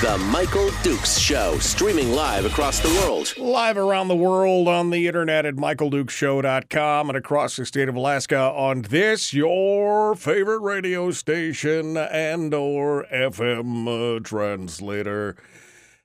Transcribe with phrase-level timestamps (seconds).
[0.00, 3.36] The Michael Dukes Show, streaming live across the world.
[3.36, 8.38] Live around the world on the internet at michaeldukeshow.com and across the state of Alaska
[8.38, 15.34] on this, your favorite radio station and or FM uh, translator.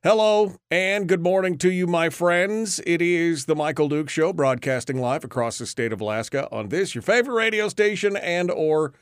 [0.01, 2.81] Hello and good morning to you, my friends.
[2.87, 6.95] It is the Michael Duke Show, broadcasting live across the state of Alaska on this,
[6.95, 8.95] your favorite radio station and or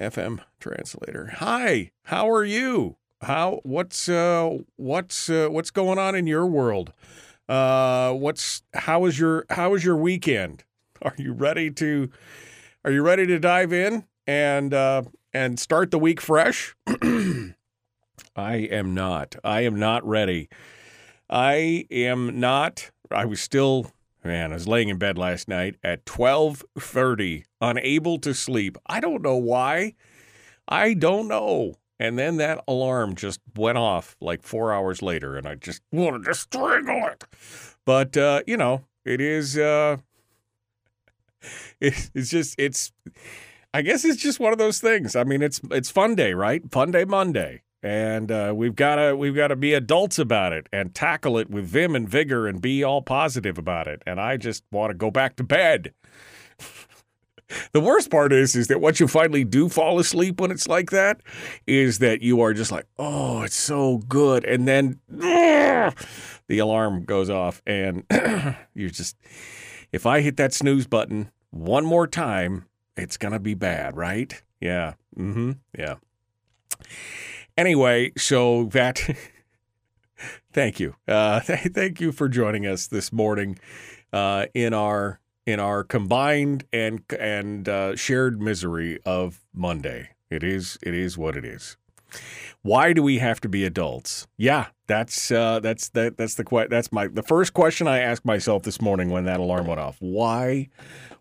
[0.00, 1.34] FM translator.
[1.36, 2.96] Hi, how are you?
[3.22, 6.92] How what's uh what's uh, what's going on in your world?
[7.48, 10.64] Uh what's how is your how is your weekend?
[11.02, 12.10] Are you ready to
[12.84, 15.02] are you ready to dive in and uh
[15.34, 16.74] and start the week fresh?
[16.86, 19.36] I am not.
[19.44, 20.48] I am not ready.
[21.28, 23.92] I am not I was still
[24.24, 28.78] man, I was laying in bed last night at 12:30 unable to sleep.
[28.86, 29.94] I don't know why.
[30.66, 31.79] I don't know.
[32.00, 36.24] And then that alarm just went off like four hours later, and I just wanted
[36.24, 37.24] to strangle it.
[37.84, 39.58] But uh, you know, it is.
[39.58, 39.98] Uh,
[41.80, 42.90] it, it's just it's.
[43.74, 45.14] I guess it's just one of those things.
[45.14, 46.62] I mean, it's it's fun day, right?
[46.72, 50.68] Fun day Monday, and uh, we've got to we've got to be adults about it
[50.72, 54.02] and tackle it with vim and vigor and be all positive about it.
[54.06, 55.92] And I just want to go back to bed.
[57.72, 60.90] The worst part is, is that once you finally do fall asleep when it's like
[60.90, 61.20] that,
[61.66, 67.30] is that you are just like, oh, it's so good, and then the alarm goes
[67.30, 68.04] off, and
[68.74, 69.16] you're just,
[69.92, 72.66] if I hit that snooze button one more time,
[72.96, 74.42] it's gonna be bad, right?
[74.60, 74.94] Yeah.
[75.18, 75.52] Mm-hmm.
[75.78, 75.96] Yeah.
[77.56, 79.00] Anyway, so that.
[80.52, 80.94] thank you.
[81.08, 83.58] Uh, th- thank you for joining us this morning
[84.12, 90.10] uh, in our in our combined and and uh, shared misery of Monday.
[90.30, 91.76] It is it is what it is.
[92.62, 94.26] Why do we have to be adults?
[94.36, 98.64] Yeah, that's uh, that's that that's the that's my the first question I asked myself
[98.64, 99.96] this morning when that alarm went off.
[100.00, 100.68] Why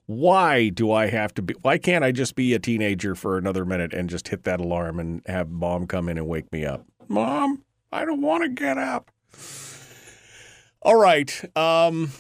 [0.06, 3.66] why do I have to be why can't I just be a teenager for another
[3.66, 6.86] minute and just hit that alarm and have mom come in and wake me up?
[7.08, 9.12] Mom, I don't want to get up.
[10.82, 11.32] All right.
[11.56, 12.12] Um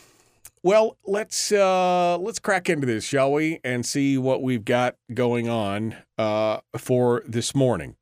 [0.63, 5.47] well, let's uh, let's crack into this, shall we, and see what we've got going
[5.47, 7.95] on uh, for this morning.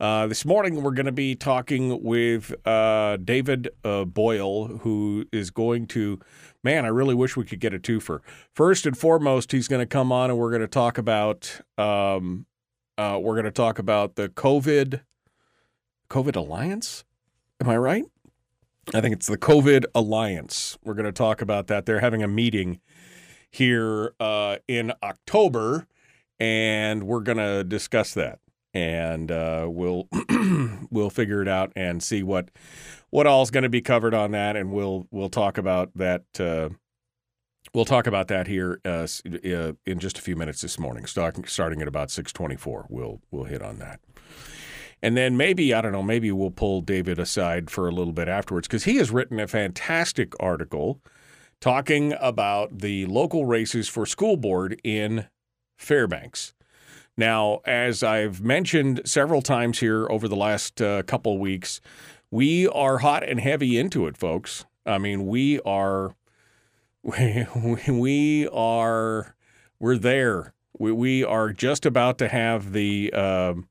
[0.00, 5.50] Uh, this morning, we're going to be talking with uh, David uh, Boyle, who is
[5.50, 6.20] going to.
[6.62, 8.20] Man, I really wish we could get a twofer.
[8.54, 11.60] First and foremost, he's going to come on, and we're going to talk about.
[11.76, 12.46] Um,
[12.96, 15.00] uh, we're going to talk about the COVID,
[16.10, 17.04] COVID Alliance.
[17.60, 18.04] Am I right?
[18.94, 20.78] I think it's the COVID Alliance.
[20.82, 21.84] We're going to talk about that.
[21.84, 22.80] They're having a meeting
[23.50, 25.86] here uh, in October,
[26.40, 28.38] and we're going to discuss that.
[28.72, 30.08] And uh, we'll
[30.90, 32.50] we'll figure it out and see what
[33.10, 36.24] what all's going to be covered on that, and we'll we'll talk about that.
[36.38, 36.70] Uh,
[37.74, 39.06] we'll talk about that here uh,
[39.44, 42.86] uh, in just a few minutes this morning, starting starting at about six twenty four.
[42.88, 44.00] We'll we'll hit on that.
[45.02, 48.28] And then maybe, I don't know, maybe we'll pull David aside for a little bit
[48.28, 51.00] afterwards because he has written a fantastic article
[51.60, 55.26] talking about the local races for school board in
[55.76, 56.52] Fairbanks.
[57.16, 61.80] Now, as I've mentioned several times here over the last uh, couple weeks,
[62.30, 64.66] we are hot and heavy into it, folks.
[64.86, 66.14] I mean, we are,
[67.02, 67.46] we,
[67.88, 69.34] we are,
[69.80, 70.54] we're there.
[70.78, 73.68] We, we are just about to have the, um,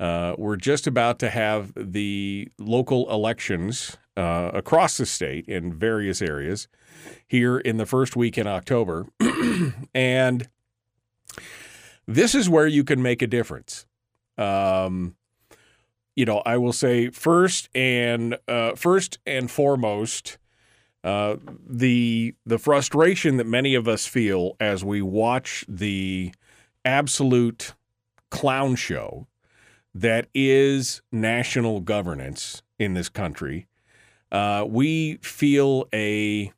[0.00, 6.20] uh, we're just about to have the local elections uh, across the state in various
[6.20, 6.68] areas
[7.26, 9.06] here in the first week in October.
[9.94, 10.48] and
[12.06, 13.86] this is where you can make a difference.
[14.36, 15.14] Um,
[16.16, 20.38] you know, I will say first and uh, first and foremost,
[21.02, 21.36] uh,
[21.68, 26.32] the the frustration that many of us feel as we watch the
[26.84, 27.74] absolute
[28.30, 29.26] clown show
[29.94, 33.66] that is national governance in this country.
[34.32, 36.52] Uh, we feel a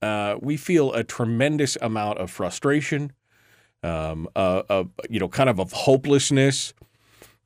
[0.00, 3.12] uh, we feel a tremendous amount of frustration,
[3.82, 6.72] um, uh, you know, kind of of hopelessness.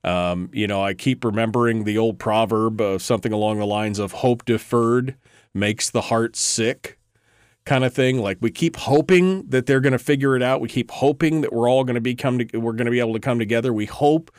[0.04, 4.12] Um, you know, I keep remembering the old proverb of something along the lines of
[4.12, 5.16] "hope deferred
[5.54, 6.98] makes the heart sick."
[7.64, 8.18] Kind of thing.
[8.18, 10.60] Like we keep hoping that they're going to figure it out.
[10.60, 13.00] We keep hoping that we're all going to be come to, we're going to be
[13.00, 13.72] able to come together.
[13.72, 14.30] We hope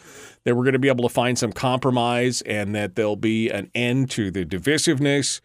[0.44, 3.72] that we're going to be able to find some compromise and that there'll be an
[3.74, 5.40] end to the divisiveness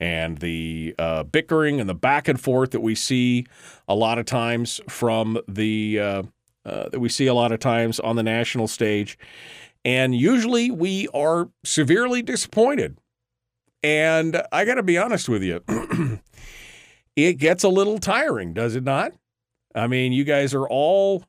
[0.00, 3.46] and the uh, bickering and the back and forth that we see
[3.86, 6.22] a lot of times from the uh,
[6.64, 9.18] uh, that we see a lot of times on the national stage.
[9.84, 12.98] And usually we are severely disappointed.
[13.82, 15.62] And I got to be honest with you.
[17.16, 19.12] it gets a little tiring, does it not?
[19.74, 21.24] I mean, you guys are all,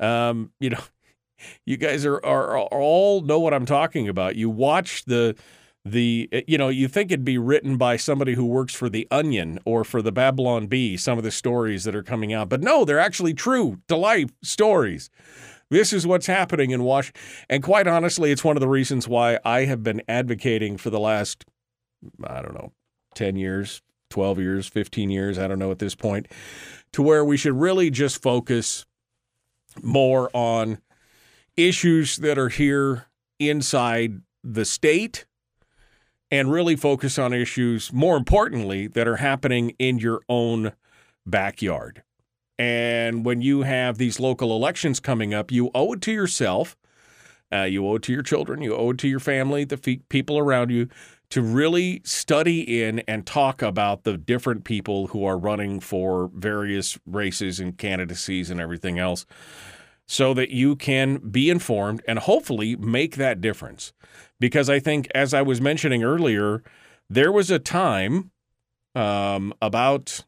[0.00, 0.82] um, you know,
[1.66, 4.36] you guys are, are, are all know what I'm talking about.
[4.36, 5.36] You watch the
[5.84, 9.58] the you know you think it'd be written by somebody who works for the Onion
[9.64, 10.96] or for the Babylon Bee.
[10.96, 14.30] Some of the stories that are coming out, but no, they're actually true to life
[14.42, 15.10] stories.
[15.70, 17.20] This is what's happening in Washington,
[17.50, 21.00] and quite honestly, it's one of the reasons why I have been advocating for the
[21.00, 21.44] last
[22.22, 22.72] I don't know
[23.14, 23.82] ten years,
[24.14, 26.28] 12 years, 15 years, I don't know at this point,
[26.92, 28.86] to where we should really just focus
[29.82, 30.78] more on
[31.56, 33.06] issues that are here
[33.40, 35.26] inside the state
[36.30, 40.70] and really focus on issues, more importantly, that are happening in your own
[41.26, 42.04] backyard.
[42.56, 46.76] And when you have these local elections coming up, you owe it to yourself,
[47.52, 50.38] uh, you owe it to your children, you owe it to your family, the people
[50.38, 50.88] around you
[51.30, 56.98] to really study in and talk about the different people who are running for various
[57.06, 59.26] races and candidacies and everything else
[60.06, 63.92] so that you can be informed and hopefully make that difference.
[64.38, 66.62] Because I think, as I was mentioning earlier,
[67.08, 68.30] there was a time
[68.94, 70.24] um, about,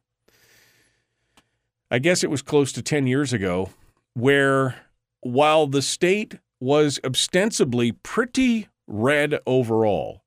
[1.91, 3.71] I guess it was close to 10 years ago,
[4.15, 4.77] where
[5.21, 10.23] while the state was ostensibly pretty red overall,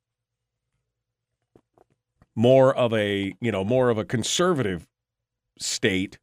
[2.40, 4.88] more of a you know more of a conservative
[5.60, 6.20] state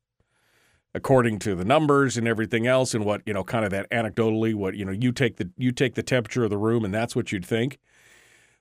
[0.94, 4.54] according to the numbers and everything else and what you know kind of that anecdotally
[4.54, 7.14] what you know you take the you take the temperature of the room and that's
[7.14, 7.78] what you'd think.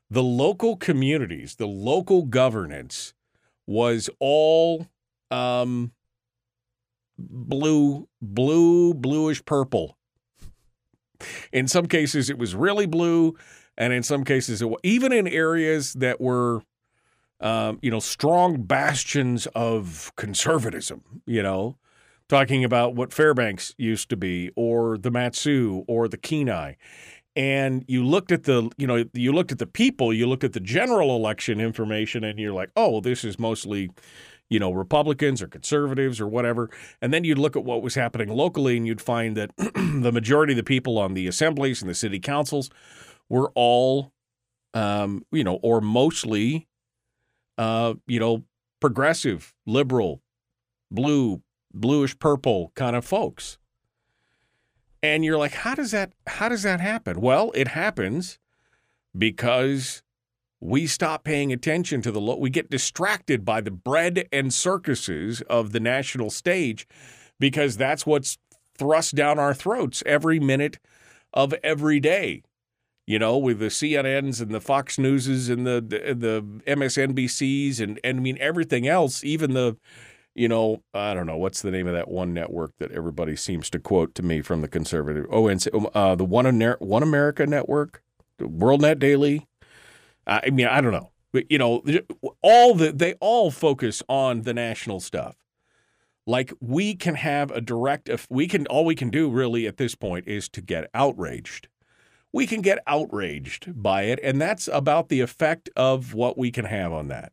[0.10, 3.14] The local communities the local governance
[3.66, 4.88] was all
[5.32, 5.94] um,
[7.18, 9.98] blue blue bluish purple.
[11.54, 13.38] In some cases it was really blue
[13.78, 16.62] and in some cases it, even in areas that were
[17.42, 21.78] um, you know, strong bastions of conservatism, you know,
[22.30, 26.74] talking about what Fairbanks used to be, or the Mat-Su, or the Kenai.
[27.36, 30.54] And you looked at the, you know, you looked at the people, you looked at
[30.54, 33.92] the general election information, and you're like, oh, this is mostly,
[34.50, 36.70] you know, Republicans or conservatives or whatever.
[37.02, 40.54] And then you'd look at what was happening locally, and you'd find that the majority
[40.54, 42.70] of the people on the assemblies and the city councils
[43.28, 44.14] were all,
[44.74, 46.68] um, you know, or mostly
[47.58, 48.44] uh, you know,
[48.80, 50.22] progressive, liberal,
[50.92, 51.42] blue,
[51.74, 53.58] bluish purple kind of folks.
[55.04, 57.22] And you're like, how does that how does that happen?
[57.22, 58.40] Well, it happens
[59.18, 60.02] because
[60.60, 65.42] we stop paying attention to the lo- we get distracted by the bread and circuses
[65.42, 66.88] of the national stage
[67.40, 68.38] because that's what's
[68.78, 70.80] thrust down our throats every minute
[71.34, 72.42] of every day
[73.08, 78.18] you know, with the CNNs and the Fox Newses and the the, MSNBCs and and
[78.18, 79.78] I mean everything else, even the
[80.34, 83.70] you know, I don't know what's the name of that one network that everybody seems
[83.70, 85.26] to quote to me from the conservative.
[85.30, 86.46] Oh, and uh, the one
[86.80, 88.04] One America Network,
[88.42, 89.48] WorldNet Daily.
[90.28, 91.84] I mean, I don't know, but you know,
[92.42, 95.36] all the they all focus on the national stuff.
[96.28, 99.94] Like we can have a direct, we can, all we can do really at this
[99.94, 101.68] point is to get outraged
[102.36, 106.66] we can get outraged by it, and that's about the effect of what we can
[106.66, 107.32] have on that.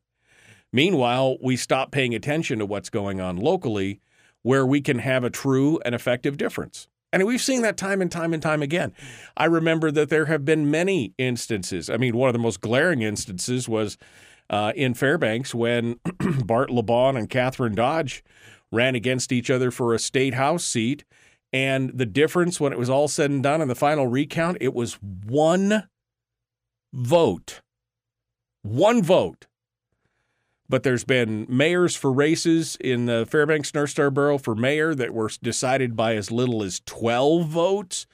[0.72, 4.00] Meanwhile, we stop paying attention to what's going on locally
[4.42, 6.86] where we can have a true and effective difference.
[7.12, 8.92] And we've seen that time and time and time again.
[9.36, 11.90] I remember that there have been many instances.
[11.90, 13.98] I mean, one of the most glaring instances was
[14.50, 15.98] uh, in Fairbanks when
[16.44, 18.22] Bart LeBon and Kathryn Dodge
[18.70, 21.02] ran against each other for a state house seat.
[21.52, 24.72] And the difference when it was all said and done in the final recount, it
[24.72, 25.88] was one
[26.92, 27.60] vote.
[28.62, 29.46] One vote
[30.72, 35.12] but there's been mayors for races in the Fairbanks North Star Borough for mayor that
[35.12, 38.06] were decided by as little as 12 votes.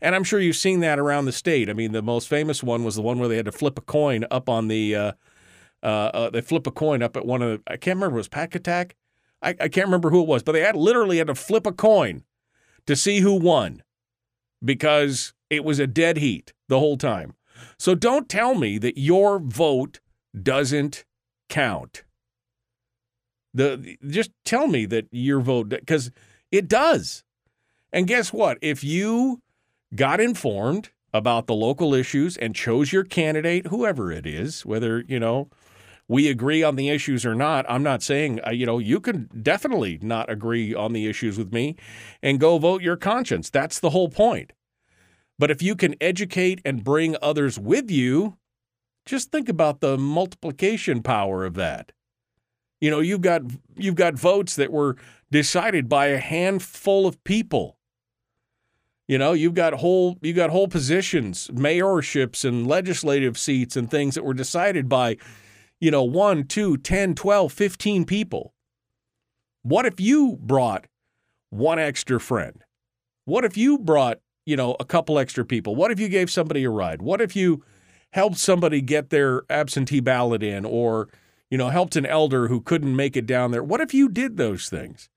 [0.00, 1.68] And I'm sure you've seen that around the state.
[1.68, 3.82] I mean, the most famous one was the one where they had to flip a
[3.82, 5.12] coin up on the, uh,
[5.82, 8.30] uh, uh, they flip a coin up at one of the, I can't remember, was
[8.30, 8.92] Pacatac?
[9.42, 11.72] I, I can't remember who it was, but they had literally had to flip a
[11.72, 12.24] coin
[12.86, 13.82] to see who won
[14.64, 17.34] because it was a dead heat the whole time.
[17.78, 20.00] So don't tell me that your vote
[20.40, 21.04] doesn't
[21.48, 22.04] count.
[23.54, 26.10] The just tell me that your vote because
[26.50, 27.24] it does.
[27.92, 28.58] And guess what?
[28.60, 29.40] If you
[29.94, 35.18] got informed about the local issues and chose your candidate, whoever it is, whether, you
[35.18, 35.48] know,
[36.08, 39.28] we agree on the issues or not, I'm not saying, uh, you know, you can
[39.42, 41.76] definitely not agree on the issues with me
[42.22, 43.50] and go vote your conscience.
[43.50, 44.52] That's the whole point.
[45.38, 48.36] But if you can educate and bring others with you,
[49.04, 51.92] just think about the multiplication power of that.
[52.80, 53.42] You know, you've got
[53.76, 54.96] you've got votes that were
[55.30, 57.78] decided by a handful of people.
[59.08, 64.14] You know, you've got whole you got whole positions, mayorships and legislative seats and things
[64.14, 65.16] that were decided by,
[65.80, 68.54] you know, one, two, 10, 12, 15 people.
[69.62, 70.86] What if you brought
[71.50, 72.62] one extra friend?
[73.24, 75.74] What if you brought, you know, a couple extra people?
[75.74, 77.02] What if you gave somebody a ride?
[77.02, 77.64] What if you
[78.12, 81.08] helped somebody get their absentee ballot in or
[81.50, 83.62] you know, helped an elder who couldn't make it down there.
[83.62, 85.08] What if you did those things?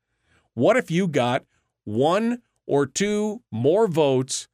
[0.53, 1.43] What if you got
[1.85, 4.47] one or two more votes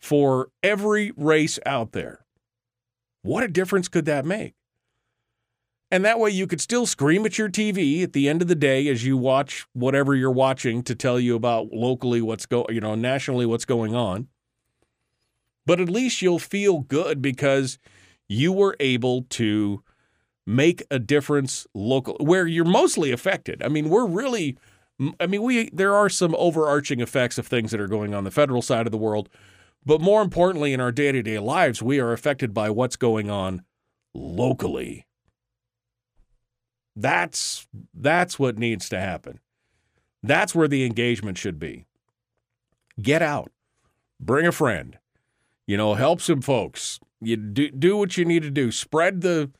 [0.00, 2.24] for every race out there?
[3.22, 4.54] What a difference could that make?
[5.92, 8.54] And that way you could still scream at your TV at the end of the
[8.54, 12.80] day as you watch whatever you're watching to tell you about locally what's going, you
[12.80, 14.28] know, nationally what's going on.
[15.66, 17.78] But at least you'll feel good because
[18.26, 19.84] you were able to
[20.46, 23.62] make a difference local where you're mostly affected.
[23.62, 24.56] I mean, we're really
[25.20, 28.30] I mean, we there are some overarching effects of things that are going on the
[28.30, 29.28] federal side of the world,
[29.84, 33.62] but more importantly in our day-to-day lives, we are affected by what's going on
[34.14, 35.06] locally.
[36.94, 39.40] That's that's what needs to happen.
[40.22, 41.86] That's where the engagement should be.
[43.00, 43.50] Get out.
[44.20, 44.98] Bring a friend.
[45.66, 47.00] You know, help some folks.
[47.20, 48.70] You do do what you need to do.
[48.70, 49.50] Spread the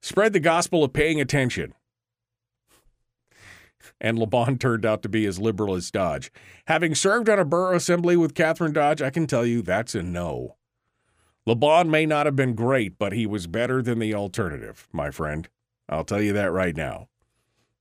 [0.00, 1.74] spread the gospel of paying attention.
[4.00, 6.32] And LeBon turned out to be as liberal as Dodge.
[6.66, 10.02] Having served on a borough assembly with Kathryn Dodge, I can tell you that's a
[10.02, 10.56] no.
[11.46, 15.48] LeBon may not have been great, but he was better than the alternative, my friend.
[15.88, 17.08] I'll tell you that right now.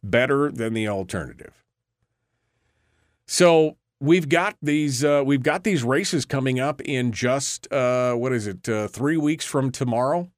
[0.04, 1.64] Better than the alternative.
[3.26, 8.34] So we've got these uh, we've got these races coming up in just uh, what
[8.34, 10.30] is it uh, three weeks from tomorrow.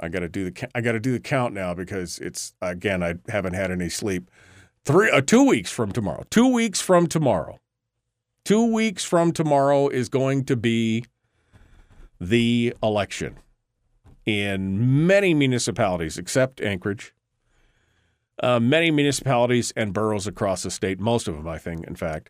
[0.00, 3.02] I got to do the I got to do the count now because it's again
[3.02, 4.30] I haven't had any sleep.
[4.84, 6.24] Three uh, two weeks from tomorrow.
[6.30, 7.58] Two weeks from tomorrow.
[8.44, 11.04] Two weeks from tomorrow is going to be
[12.20, 13.36] the election
[14.26, 17.14] in many municipalities except Anchorage.
[18.42, 22.28] Uh, many municipalities and boroughs across the state, most of them, I think, in fact.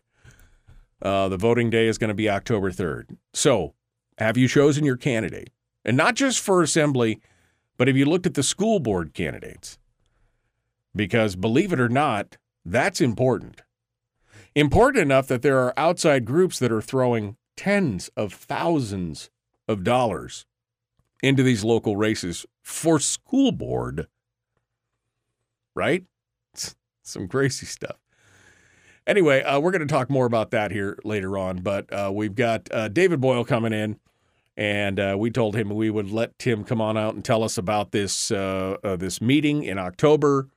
[1.01, 3.17] Uh, the voting day is going to be October 3rd.
[3.33, 3.73] So,
[4.17, 5.49] have you chosen your candidate?
[5.83, 7.19] And not just for assembly,
[7.77, 9.77] but have you looked at the school board candidates?
[10.95, 13.61] Because believe it or not, that's important.
[14.55, 19.29] Important enough that there are outside groups that are throwing tens of thousands
[19.67, 20.46] of dollars
[21.21, 24.07] into these local races for school board.
[25.75, 26.05] Right?
[27.03, 27.97] some crazy stuff.
[29.05, 32.35] Anyway, uh, we're going to talk more about that here later on, but uh, we've
[32.35, 33.99] got uh, David Boyle coming in.
[34.57, 37.59] And uh, we told him we would let Tim come on out and tell us
[37.59, 40.49] about this uh, uh, this meeting in October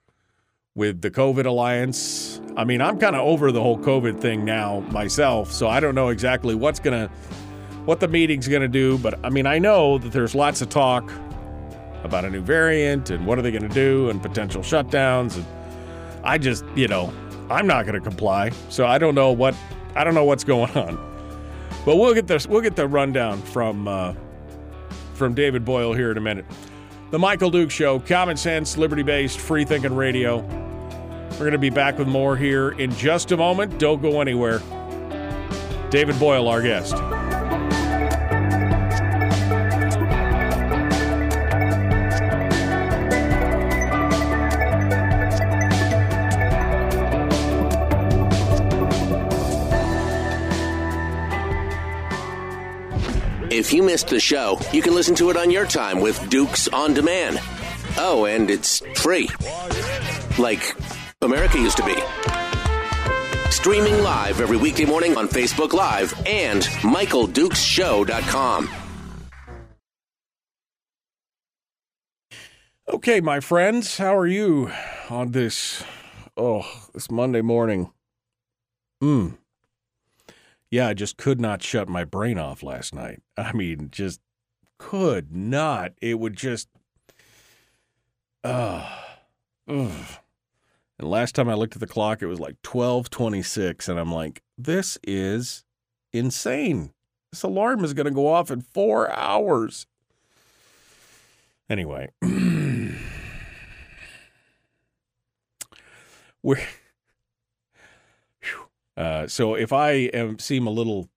[0.74, 2.40] with the COVID Alliance.
[2.56, 5.94] I mean, I'm kind of over the whole COVID thing now myself, so I don't
[5.94, 7.10] know exactly what's gonna
[7.90, 8.96] what the meeting's gonna do.
[8.98, 11.10] But I mean, I know that there's lots of talk
[12.04, 15.34] about a new variant and what are they gonna do and potential shutdowns.
[15.34, 15.44] And
[16.22, 17.12] I just, you know,
[17.50, 19.56] I'm not gonna comply, so I don't know what
[19.96, 21.04] I don't know what's going on.
[21.84, 22.46] But we'll get this.
[22.46, 24.14] We'll get the rundown from uh,
[25.14, 26.44] from David Boyle here in a minute.
[27.10, 30.42] The Michael Duke Show, common sense, liberty based, free thinking radio.
[31.32, 33.80] We're going to be back with more here in just a moment.
[33.80, 34.60] Don't go anywhere.
[35.90, 36.94] David Boyle, our guest.
[53.60, 56.66] If you missed the show, you can listen to it on your time with Dukes
[56.68, 57.38] on Demand.
[57.98, 59.28] Oh, and it's free.
[60.38, 60.74] Like
[61.20, 61.94] America used to be.
[63.50, 68.70] Streaming live every weekday morning on Facebook Live and MichaelDukesShow.com.
[72.88, 74.70] Okay, my friends, how are you
[75.10, 75.84] on this
[76.34, 76.64] oh,
[76.94, 77.92] this Monday morning?
[79.02, 79.36] Mm.
[80.70, 83.22] Yeah, I just could not shut my brain off last night.
[83.36, 84.20] I mean, just
[84.78, 85.92] could not.
[86.00, 86.68] It would just
[88.44, 88.88] uh
[89.68, 89.90] ugh.
[90.98, 93.88] And last time I looked at the clock, it was like 1226.
[93.88, 95.64] And I'm like, this is
[96.12, 96.92] insane.
[97.32, 99.86] This alarm is going to go off in four hours.
[101.70, 102.10] Anyway,
[106.42, 106.58] we're.
[109.00, 111.08] Uh, so if I am seem a little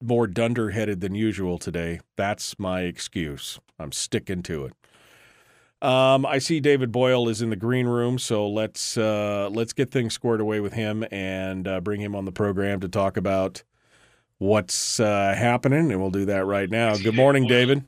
[0.00, 3.60] more dunderheaded than usual today, that's my excuse.
[3.78, 5.86] I'm sticking to it.
[5.86, 9.90] Um, I see David Boyle is in the green room, so let's uh, let's get
[9.90, 13.62] things squared away with him and uh, bring him on the program to talk about
[14.38, 16.96] what's uh, happening, and we'll do that right now.
[16.96, 17.84] Good morning, David.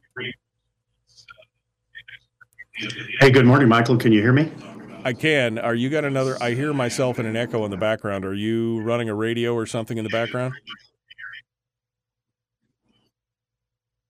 [3.21, 3.97] Hey, good morning, Michael.
[3.97, 4.53] Can you hear me?
[5.05, 5.59] I can.
[5.59, 6.37] Are you got another?
[6.41, 8.25] I hear myself in an echo in the background.
[8.25, 10.55] Are you running a radio or something in the background?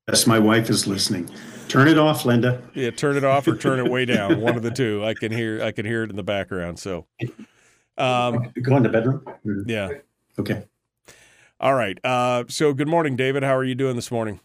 [0.09, 1.31] Yes, my wife is listening.
[1.69, 2.61] Turn it off, Linda.
[2.75, 4.41] Yeah, turn it off or turn it way down.
[4.41, 5.05] One of the two.
[5.05, 5.63] I can hear.
[5.63, 6.79] I can hear it in the background.
[6.81, 7.07] So,
[7.97, 9.23] um, Go in the bedroom.
[9.67, 9.91] yeah.
[10.39, 10.65] Okay.
[11.61, 11.99] All right.
[12.05, 13.45] Uh, so, good morning, David.
[13.45, 14.41] How are you doing this morning?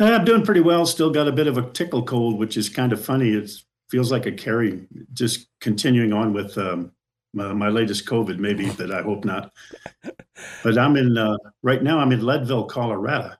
[0.00, 0.86] Uh, I'm doing pretty well.
[0.86, 3.30] Still got a bit of a tickle cold, which is kind of funny.
[3.34, 3.50] It
[3.94, 4.88] feels like a carry.
[5.12, 6.90] Just continuing on with um,
[7.32, 9.52] my, my latest COVID, maybe, but I hope not.
[10.64, 12.00] But I'm in uh, right now.
[12.00, 13.34] I'm in Leadville, Colorado,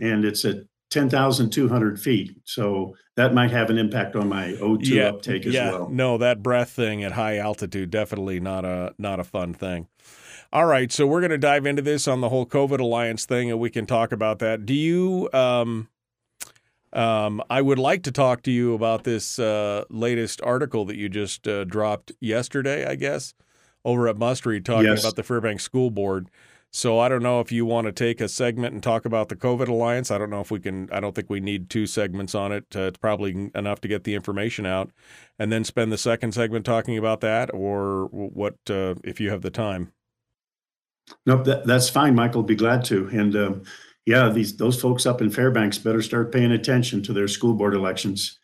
[0.00, 0.56] and it's at
[0.90, 2.36] 10,200 feet.
[2.44, 5.70] So that might have an impact on my O2 uptake as yeah.
[5.70, 5.88] well.
[5.88, 9.86] No, that breath thing at high altitude definitely not a not a fun thing.
[10.52, 13.48] All right, so we're going to dive into this on the whole COVID alliance thing,
[13.48, 14.66] and we can talk about that.
[14.66, 15.30] Do you?
[15.32, 15.88] Um,
[16.92, 21.08] um, I would like to talk to you about this uh, latest article that you
[21.08, 23.34] just uh, dropped yesterday, I guess,
[23.84, 25.02] over at Must Read, talking Yes.
[25.02, 26.28] about the Fairbanks School Board.
[26.74, 29.36] So I don't know if you want to take a segment and talk about the
[29.36, 30.10] COVID alliance.
[30.10, 30.88] I don't know if we can.
[30.90, 32.64] I don't think we need two segments on it.
[32.74, 34.90] Uh, it's probably enough to get the information out,
[35.38, 39.42] and then spend the second segment talking about that, or what uh, if you have
[39.42, 39.92] the time.
[41.26, 42.42] Nope, that, that's fine, Michael.
[42.42, 43.06] Be glad to.
[43.08, 43.62] And um,
[44.06, 47.74] yeah, these those folks up in Fairbanks better start paying attention to their school board
[47.74, 48.38] elections.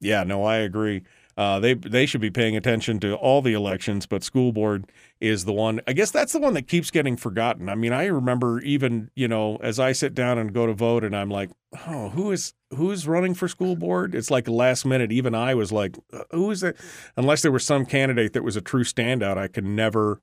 [0.00, 1.02] Yeah, no, I agree.
[1.36, 4.90] Uh, they they should be paying attention to all the elections, but school board
[5.20, 5.82] is the one.
[5.86, 7.68] I guess that's the one that keeps getting forgotten.
[7.68, 11.04] I mean, I remember even you know as I sit down and go to vote,
[11.04, 11.50] and I'm like,
[11.86, 14.14] oh, who is who is running for school board?
[14.14, 15.12] It's like last minute.
[15.12, 16.78] Even I was like, uh, who is it?
[17.18, 20.22] Unless there was some candidate that was a true standout, I could never.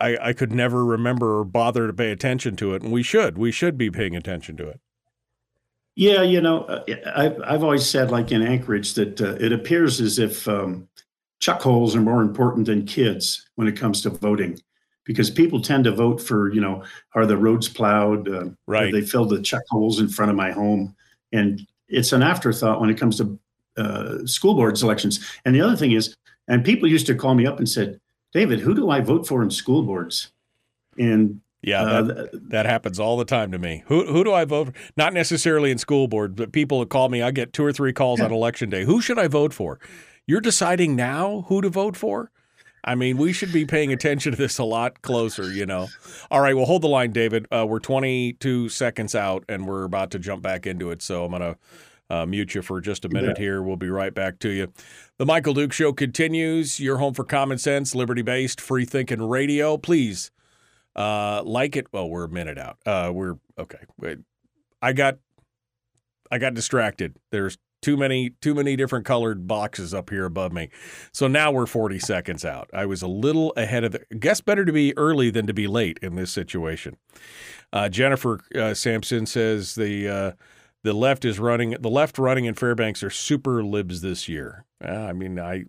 [0.00, 3.38] I, I could never remember or bother to pay attention to it, and we should.
[3.38, 4.80] We should be paying attention to it.
[5.94, 10.00] Yeah, you know, uh, I've I've always said, like in Anchorage, that uh, it appears
[10.00, 10.88] as if um,
[11.38, 14.58] chuck holes are more important than kids when it comes to voting,
[15.04, 16.82] because people tend to vote for, you know,
[17.14, 18.28] are the roads plowed?
[18.28, 18.92] Uh, Right.
[18.92, 20.94] They filled the chuck holes in front of my home?
[21.32, 23.38] And it's an afterthought when it comes to
[23.76, 25.24] uh, school board elections.
[25.44, 26.16] And the other thing is,
[26.48, 28.00] and people used to call me up and said,
[28.32, 30.32] David, who do I vote for in school boards?
[30.98, 33.82] And Yeah, uh, that, that happens all the time to me.
[33.86, 34.74] Who who do I vote for?
[34.96, 37.92] Not necessarily in school board, but people that call me, I get two or three
[37.92, 38.84] calls on election day.
[38.84, 39.78] Who should I vote for?
[40.26, 42.30] You're deciding now who to vote for?
[42.86, 45.88] I mean, we should be paying attention to this a lot closer, you know.
[46.30, 47.46] All right, well, hold the line, David.
[47.50, 51.02] Uh, we're 22 seconds out, and we're about to jump back into it.
[51.02, 51.58] So I'm going to
[52.10, 53.62] uh, mute you for just a minute here.
[53.62, 54.72] We'll be right back to you.
[55.18, 56.78] The Michael Duke Show continues.
[56.80, 59.76] Your home for common sense, liberty based, free thinking radio.
[59.76, 60.30] Please
[60.94, 61.86] uh, like it.
[61.92, 62.78] Well, we're a minute out.
[62.86, 63.80] Uh, we're okay.
[63.98, 64.18] Wait.
[64.80, 65.18] I got
[66.30, 67.16] I got distracted.
[67.30, 70.70] There's too many too many different colored boxes up here above me.
[71.12, 72.70] So now we're 40 seconds out.
[72.72, 75.66] I was a little ahead of the guess better to be early than to be
[75.66, 76.96] late in this situation.
[77.72, 80.32] Uh, Jennifer uh, Sampson says the uh,
[80.86, 84.64] the left is running the left running in Fairbanks are super libs this year.
[84.80, 85.64] I mean, I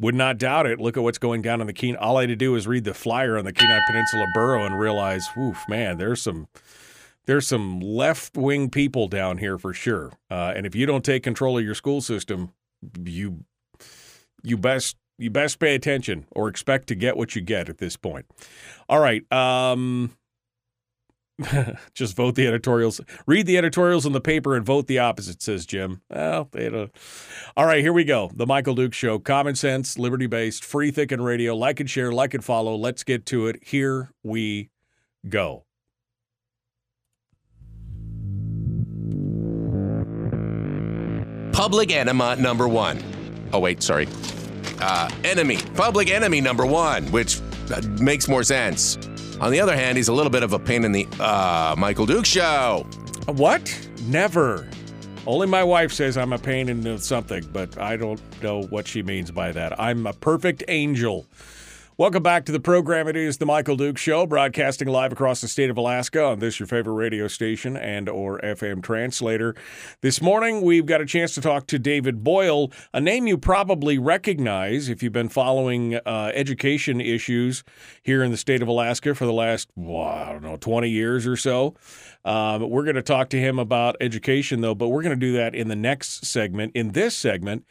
[0.00, 0.80] would not doubt it.
[0.80, 1.98] Look at what's going down on the Kenai.
[1.98, 4.78] All I had to do is read the flyer on the Kenai Peninsula Borough and
[4.78, 6.48] realize, woof, man, there's some
[7.26, 10.12] there's some left wing people down here for sure.
[10.30, 12.50] Uh, and if you don't take control of your school system,
[13.04, 13.44] you
[14.42, 17.98] you best you best pay attention or expect to get what you get at this
[17.98, 18.24] point.
[18.88, 19.30] All right.
[19.30, 20.16] Um,
[21.94, 23.00] Just vote the editorials.
[23.26, 26.00] Read the editorials in the paper and vote the opposite, says Jim.
[26.08, 26.92] Well, they don't.
[27.56, 28.30] All right, here we go.
[28.34, 29.18] The Michael Duke Show.
[29.18, 31.56] Common sense, liberty based, free thinking radio.
[31.56, 32.76] Like and share, like and follow.
[32.76, 33.64] Let's get to it.
[33.64, 34.70] Here we
[35.28, 35.64] go.
[41.52, 43.02] Public enema number one.
[43.52, 44.08] Oh, wait, sorry.
[44.80, 45.58] Uh, enemy.
[45.74, 47.40] Public enemy number one, which
[47.72, 48.98] uh, makes more sense.
[49.40, 52.06] On the other hand, he's a little bit of a pain in the uh, Michael
[52.06, 52.86] Duke show.
[53.26, 53.88] What?
[54.06, 54.68] Never.
[55.26, 59.02] Only my wife says I'm a pain in something, but I don't know what she
[59.02, 59.78] means by that.
[59.80, 61.26] I'm a perfect angel.
[61.96, 63.06] Welcome back to the program.
[63.06, 66.58] It is the Michael Duke Show, broadcasting live across the state of Alaska on this
[66.58, 69.54] your favorite radio station and or FM translator.
[70.00, 73.96] This morning we've got a chance to talk to David Boyle, a name you probably
[73.96, 77.62] recognize if you've been following uh, education issues
[78.02, 81.28] here in the state of Alaska for the last well, I don't know 20 years
[81.28, 81.76] or so.
[82.24, 85.34] Um, we're going to talk to him about education though, but we're going to do
[85.34, 86.72] that in the next segment.
[86.74, 87.64] In this segment.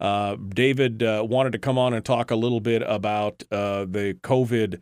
[0.00, 4.16] Uh, David uh, wanted to come on and talk a little bit about uh, the
[4.22, 4.80] COVID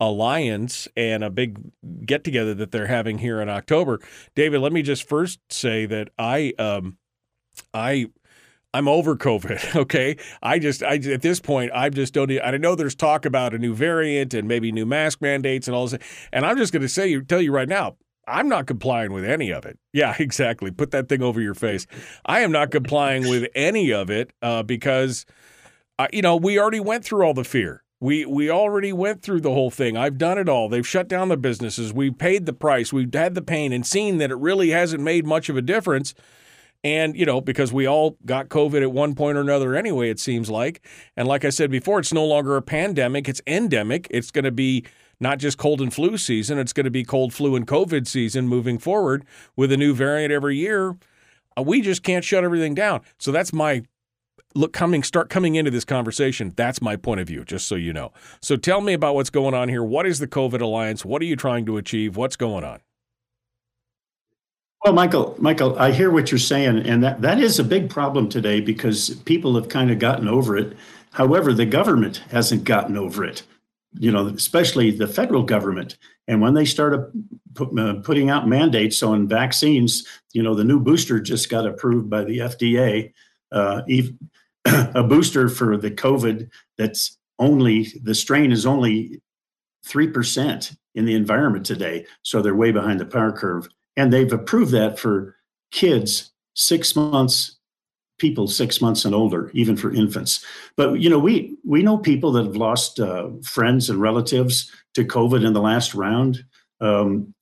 [0.00, 1.58] alliance and a big
[2.06, 3.98] get together that they're having here in October.
[4.34, 6.98] David, let me just first say that I um,
[7.72, 8.08] I
[8.74, 9.76] I'm over COVID.
[9.88, 12.30] Okay, I just I at this point I just don't.
[12.42, 15.86] I know there's talk about a new variant and maybe new mask mandates and all
[15.86, 16.00] this,
[16.32, 17.96] and I'm just going to say tell you right now,
[18.28, 19.78] I'm not complying with any of it.
[19.92, 20.70] Yeah, exactly.
[20.70, 21.86] Put that thing over your face.
[22.24, 25.26] I am not complying with any of it uh, because,
[25.98, 27.82] uh, you know, we already went through all the fear.
[28.00, 29.96] We we already went through the whole thing.
[29.96, 30.68] I've done it all.
[30.68, 31.92] They've shut down the businesses.
[31.92, 32.92] We've paid the price.
[32.92, 36.14] We've had the pain and seen that it really hasn't made much of a difference.
[36.84, 40.20] And, you know, because we all got COVID at one point or another anyway, it
[40.20, 40.80] seems like.
[41.16, 44.06] And like I said before, it's no longer a pandemic, it's endemic.
[44.10, 44.84] It's going to be
[45.20, 48.48] not just cold and flu season, it's going to be cold, flu, and COVID season
[48.48, 49.24] moving forward
[49.56, 50.96] with a new variant every year.
[51.56, 53.00] Uh, we just can't shut everything down.
[53.18, 53.82] So that's my
[54.54, 57.92] look coming start coming into this conversation that's my point of view just so you
[57.92, 58.12] know.
[58.40, 59.84] So tell me about what's going on here.
[59.84, 61.04] What is the covid alliance?
[61.04, 62.16] What are you trying to achieve?
[62.16, 62.80] What's going on?
[64.84, 68.28] Well michael michael i hear what you're saying and that, that is a big problem
[68.28, 70.76] today because people have kind of gotten over it.
[71.12, 73.42] However the government hasn't gotten over it
[73.98, 75.98] you know, especially the federal government.
[76.26, 77.10] And when they started
[77.54, 82.08] put, uh, putting out mandates on vaccines, you know, the new booster just got approved
[82.08, 83.12] by the FDA.
[83.50, 83.82] Uh,
[84.94, 89.20] a booster for the COVID that's only the strain is only
[89.84, 93.68] three percent in the environment today, so they're way behind the power curve.
[93.96, 95.36] And they've approved that for
[95.70, 97.57] kids six months
[98.18, 100.44] people six months and older, even for infants.
[100.76, 105.04] But you know, we we know people that have lost uh, friends and relatives to
[105.04, 106.44] COVID in the last round.
[106.80, 107.34] Um,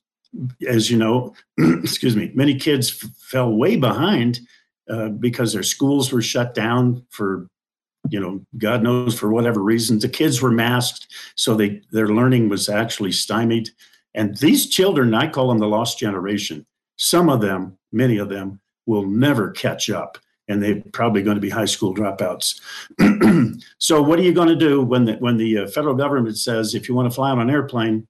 [0.68, 4.40] as you know, excuse me, many kids f- fell way behind
[4.88, 7.48] uh, because their schools were shut down for
[8.10, 12.48] you know god knows for whatever reason the kids were masked so they their learning
[12.48, 13.68] was actually stymied
[14.14, 16.64] and these children i call them the lost generation
[16.96, 21.40] some of them many of them will never catch up and they're probably going to
[21.40, 22.60] be high school dropouts.
[23.78, 26.74] so, what are you going to do when the when the uh, federal government says
[26.74, 28.06] if you want to fly on an airplane,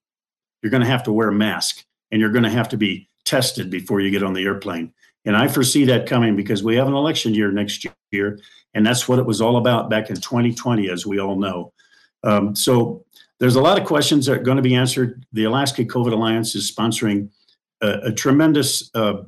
[0.62, 3.09] you're going to have to wear a mask and you're going to have to be
[3.25, 4.92] tested before you get on the airplane?
[5.25, 8.38] And I foresee that coming because we have an election year next year,
[8.75, 11.72] and that's what it was all about back in 2020, as we all know.
[12.22, 13.05] Um, so,
[13.38, 15.27] there's a lot of questions that are going to be answered.
[15.33, 17.29] The Alaska COVID Alliance is sponsoring
[17.83, 18.90] a, a tremendous.
[18.94, 19.25] Uh,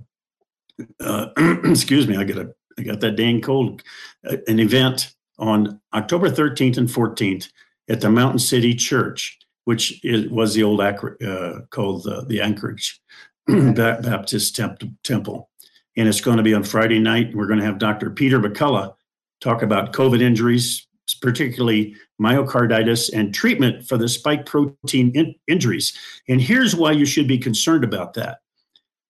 [1.01, 1.29] uh,
[1.65, 3.83] excuse me, I get a I got that dang cold.
[4.29, 7.49] Uh, an event on October 13th and 14th
[7.89, 13.01] at the Mountain City Church, which is, was the old uh, called uh, the Anchorage
[13.47, 15.51] Baptist Temp- Temple.
[15.97, 17.35] And it's going to be on Friday night.
[17.35, 18.11] We're going to have Dr.
[18.11, 18.95] Peter McCullough
[19.41, 20.87] talk about COVID injuries,
[21.21, 25.97] particularly myocarditis and treatment for the spike protein in- injuries.
[26.29, 28.39] And here's why you should be concerned about that.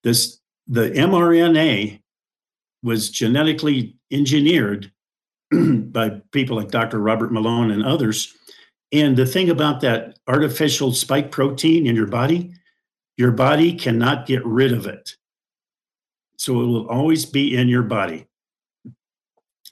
[0.03, 2.01] This the mRNA
[2.83, 4.93] was genetically engineered
[5.53, 6.99] by people like Dr.
[6.99, 8.35] Robert Malone and others.
[8.93, 12.55] And the thing about that artificial spike protein in your body,
[13.17, 15.17] your body cannot get rid of it.
[16.37, 18.27] So it will always be in your body.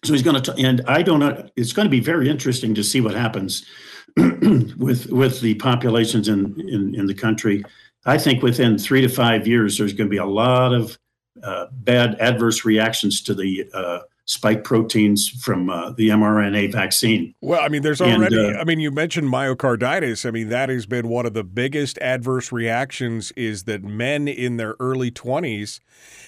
[0.05, 2.85] So he's going to, and I don't know, it's going to be very interesting to
[2.85, 3.65] see what happens
[4.17, 7.65] with with the populations in, in, in the country.
[8.05, 10.99] I think within three to five years, there's going to be a lot of
[11.43, 17.33] uh, bad adverse reactions to the uh, spike proteins from uh, the mRNA vaccine.
[17.41, 20.27] Well, I mean, there's already, and, uh, I mean, you mentioned myocarditis.
[20.27, 24.57] I mean, that has been one of the biggest adverse reactions is that men in
[24.57, 25.81] their early 20s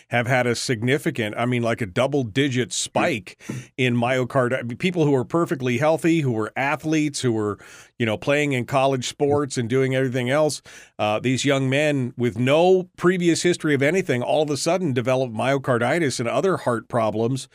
[0.08, 3.40] have had a significant, I mean, like a double digit spike
[3.76, 4.78] in myocarditis.
[4.78, 7.58] People who are perfectly healthy, who are athletes, who are,
[7.98, 10.62] you know, playing in college sports and doing everything else.
[10.98, 15.30] Uh, these young men with no previous history of anything all of a sudden develop
[15.30, 17.48] myocarditis and other heart problems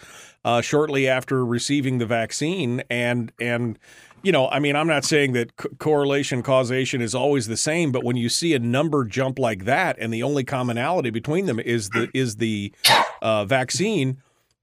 [0.45, 2.83] uh, shortly after receiving the vaccine.
[2.89, 3.79] And, and,
[4.23, 7.91] you know, I mean, I'm not saying that c- correlation causation is always the same,
[7.91, 11.59] but when you see a number jump like that, and the only commonality between them
[11.59, 12.73] is the is the
[13.21, 14.21] uh, vaccine,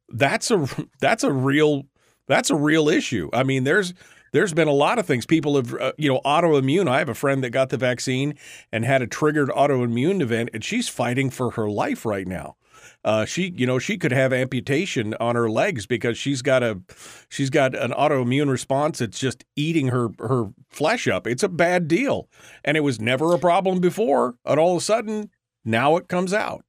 [0.09, 0.66] that's a
[1.01, 1.85] that's a real
[2.27, 3.29] that's a real issue.
[3.35, 3.92] I mean, there's
[4.33, 6.88] there's been a lot of things people have uh, you know autoimmune.
[6.88, 8.37] I have a friend that got the vaccine
[8.73, 12.57] and had a triggered autoimmune event, and she's fighting for her life right now
[13.05, 16.81] uh, she you know she could have amputation on her legs because she's got a
[17.29, 21.27] she's got an autoimmune response that's just eating her her flesh up.
[21.27, 22.29] It's a bad deal,
[22.65, 25.31] and it was never a problem before, and all of a sudden
[25.65, 26.65] now it comes out.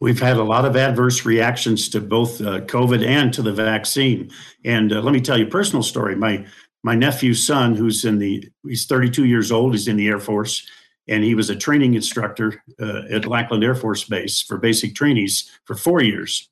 [0.00, 4.30] We've had a lot of adverse reactions to both uh, COVID and to the vaccine.
[4.64, 6.16] And uh, let me tell you a personal story.
[6.16, 6.46] My
[6.82, 10.66] my nephew's son, who's in the he's 32 years old, he's in the Air Force
[11.08, 15.50] and he was a training instructor uh, at Lackland Air Force Base for basic trainees
[15.64, 16.50] for four years.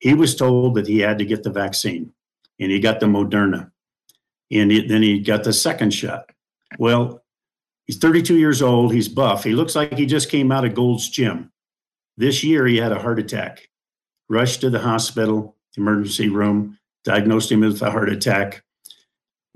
[0.00, 2.12] He was told that he had to get the vaccine,
[2.58, 3.70] and he got the Moderna,
[4.50, 6.30] and he, then he got the second shot.
[6.78, 7.22] Well,
[7.86, 8.92] he's 32 years old.
[8.92, 9.44] He's buff.
[9.44, 11.52] He looks like he just came out of Gold's Gym.
[12.16, 13.68] This year, he had a heart attack.
[14.28, 18.64] Rushed to the hospital, emergency room, diagnosed him with a heart attack.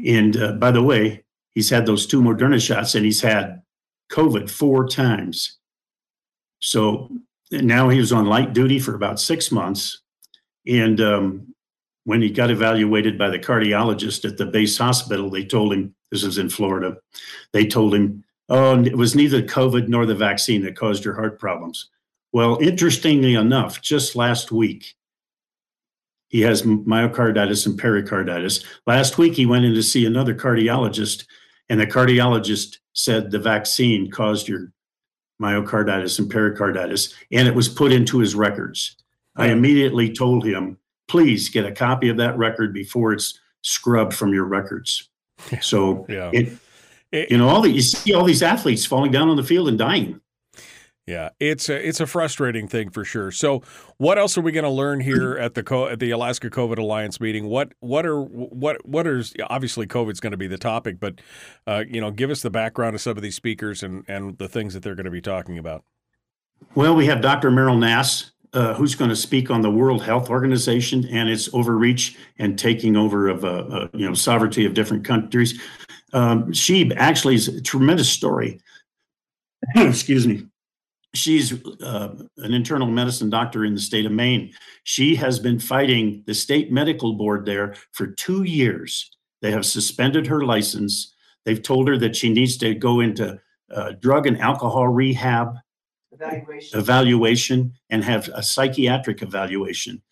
[0.04, 3.62] And uh, by the way, he's had those two Moderna shots, and he's had
[4.10, 5.58] COVID four times.
[6.60, 7.10] So
[7.50, 10.02] now he was on light duty for about six months.
[10.66, 11.54] And um,
[12.04, 16.24] when he got evaluated by the cardiologist at the base hospital, they told him this
[16.24, 16.96] is in Florida.
[17.52, 21.38] They told him, oh, it was neither COVID nor the vaccine that caused your heart
[21.38, 21.90] problems.
[22.32, 24.94] Well, interestingly enough, just last week,
[26.28, 28.64] he has myocarditis and pericarditis.
[28.86, 31.24] Last week, he went in to see another cardiologist,
[31.68, 34.72] and the cardiologist said the vaccine caused your
[35.40, 38.96] myocarditis and pericarditis, and it was put into his records.
[39.37, 44.33] I immediately told him, please get a copy of that record before it's scrubbed from
[44.33, 45.09] your records.
[45.61, 46.31] So, yeah.
[46.33, 46.57] it,
[47.12, 49.68] it, you know, all the, you see all these athletes falling down on the field
[49.68, 50.20] and dying.
[51.06, 53.30] Yeah, it's a it's a frustrating thing for sure.
[53.30, 53.62] So,
[53.96, 57.20] what else are we going to learn here at the at the Alaska COVID Alliance
[57.20, 57.46] meeting?
[57.46, 61.20] What what are what what is obviously COVID's going to be the topic, but
[61.64, 64.48] uh, you know, give us the background of some of these speakers and and the
[64.48, 65.84] things that they're going to be talking about.
[66.74, 67.52] Well, we have Dr.
[67.52, 72.16] Meryl Nass, uh, who's going to speak on the World Health Organization and its overreach
[72.40, 75.60] and taking over of uh, uh, you know sovereignty of different countries.
[76.12, 78.58] Um, she actually is a tremendous story.
[79.76, 80.48] Excuse me
[81.16, 84.52] she's uh, an internal medicine doctor in the state of Maine.
[84.85, 89.11] She has been fighting the state medical board there for two years.
[89.42, 91.14] They have suspended her license.
[91.44, 93.40] They've told her that she needs to go into
[93.74, 95.57] uh, drug and alcohol rehab
[96.12, 96.79] evaluation.
[96.79, 100.02] evaluation and have a psychiatric evaluation.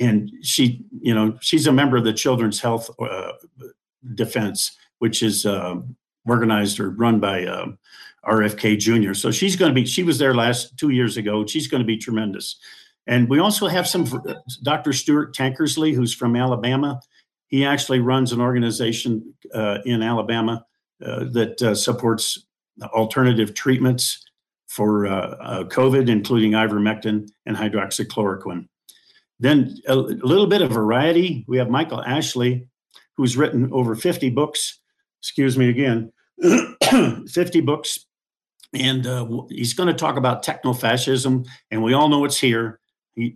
[0.00, 3.32] And she, you know, she's a member of the Children's Health uh,
[4.14, 5.76] Defense, which is uh,
[6.26, 7.78] organized or run by um,
[8.26, 9.14] RFK Jr.
[9.14, 11.44] So she's going to be, she was there last two years ago.
[11.46, 12.56] She's going to be tremendous.
[13.06, 14.06] And we also have some,
[14.62, 14.92] Dr.
[14.92, 17.00] Stuart Tankersley, who's from Alabama.
[17.48, 20.64] He actually runs an organization uh, in Alabama
[21.04, 22.46] uh, that uh, supports
[22.80, 24.24] alternative treatments
[24.68, 28.68] for uh, uh, COVID, including ivermectin and hydroxychloroquine.
[29.40, 31.44] Then a little bit of variety.
[31.48, 32.68] We have Michael Ashley,
[33.16, 34.78] who's written over 50 books,
[35.20, 36.12] excuse me again,
[37.28, 38.06] 50 books
[38.72, 42.80] and uh, he's going to talk about techno-fascism, and we all know it's here,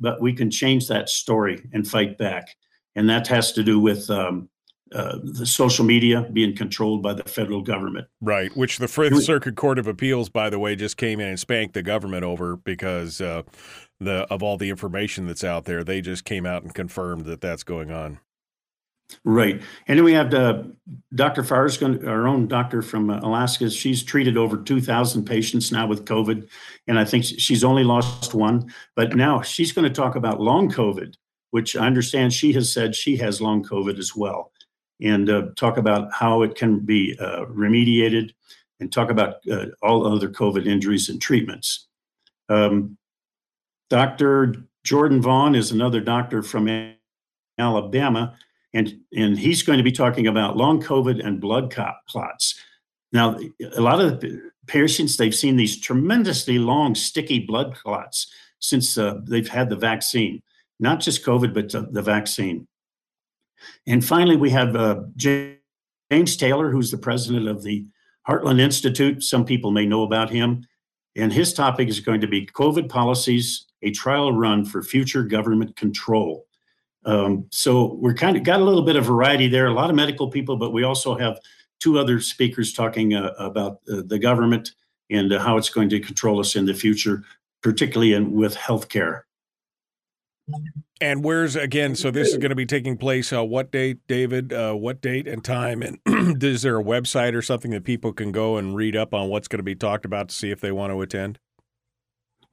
[0.01, 2.57] but we can change that story and fight back.
[2.95, 4.49] And that has to do with um,
[4.93, 8.07] uh, the social media being controlled by the federal government.
[8.21, 11.41] Right, which the Fifth Circuit Court of Appeals, by the way, just came in and
[11.41, 13.43] spanked the government over because uh,
[14.01, 17.41] the of all the information that's out there, they just came out and confirmed that
[17.41, 18.21] that's going on.
[19.25, 19.63] Right.
[19.87, 20.65] And then we have uh,
[21.15, 21.43] Dr.
[21.43, 23.71] Farr's going our own doctor from uh, Alaska.
[23.71, 26.49] She's treated over 2,000 patients now with COVID.
[26.87, 28.73] And I think she's only lost one.
[28.95, 31.15] But now she's going to talk about long COVID,
[31.51, 34.53] which I understand she has said she has long COVID as well.
[35.01, 38.33] And uh, talk about how it can be uh, remediated
[38.81, 41.87] and talk about uh, all other COVID injuries and treatments.
[42.49, 42.97] Um,
[43.91, 44.67] Dr.
[44.85, 46.95] Jordan Vaughn is another doctor from
[47.59, 48.37] Alabama,
[48.77, 51.75] and and he's going to be talking about long COVID and blood
[52.09, 52.61] clots.
[53.13, 53.39] Now,
[53.75, 59.21] a lot of the patients they've seen these tremendously long, sticky blood clots since uh,
[59.27, 60.43] they've had the vaccine,
[60.79, 62.69] not just COVID, but uh, the vaccine.
[63.87, 67.87] And finally, we have uh, James Taylor, who's the president of the
[68.29, 69.23] Heartland Institute.
[69.23, 70.67] Some people may know about him.
[71.17, 75.77] And his topic is going to be COVID policies, a trial run for future government
[75.77, 76.46] control.
[77.07, 79.97] Um, so we're kind of got a little bit of variety there, a lot of
[79.97, 81.39] medical people, but we also have
[81.79, 84.73] two other speakers talking uh, about uh, the government
[85.09, 87.23] and uh, how it's going to control us in the future,
[87.63, 89.23] particularly in, with healthcare.
[91.01, 91.95] And where's again?
[91.95, 93.33] So this is going to be taking place.
[93.33, 94.53] Uh, what date, David?
[94.53, 95.83] Uh, what date and time?
[95.83, 95.99] And
[96.43, 99.49] is there a website or something that people can go and read up on what's
[99.49, 101.39] going to be talked about to see if they want to attend?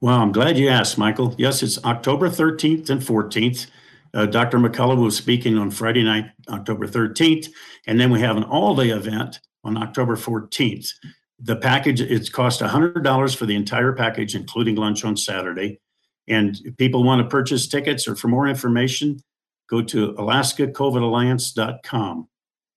[0.00, 1.34] Well, I'm glad you asked, Michael.
[1.38, 3.68] Yes, it's October 13th and 14th.
[4.14, 4.58] Uh, Dr.
[4.58, 7.48] McCullough was speaking on Friday night, October 13th,
[7.86, 10.88] and then we have an all-day event on October 14th.
[11.40, 15.80] The package it's cost $100 for the entire package, including lunch on Saturday.
[16.28, 19.18] And if people want to purchase tickets or for more information,
[19.68, 22.28] go to alaskacovidalliance.com.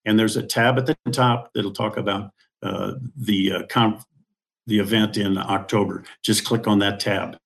[0.06, 2.32] And there's a tab at the top that'll talk about
[2.64, 3.62] uh, the uh,
[4.66, 6.04] the event in October.
[6.24, 7.38] Just click on that tab,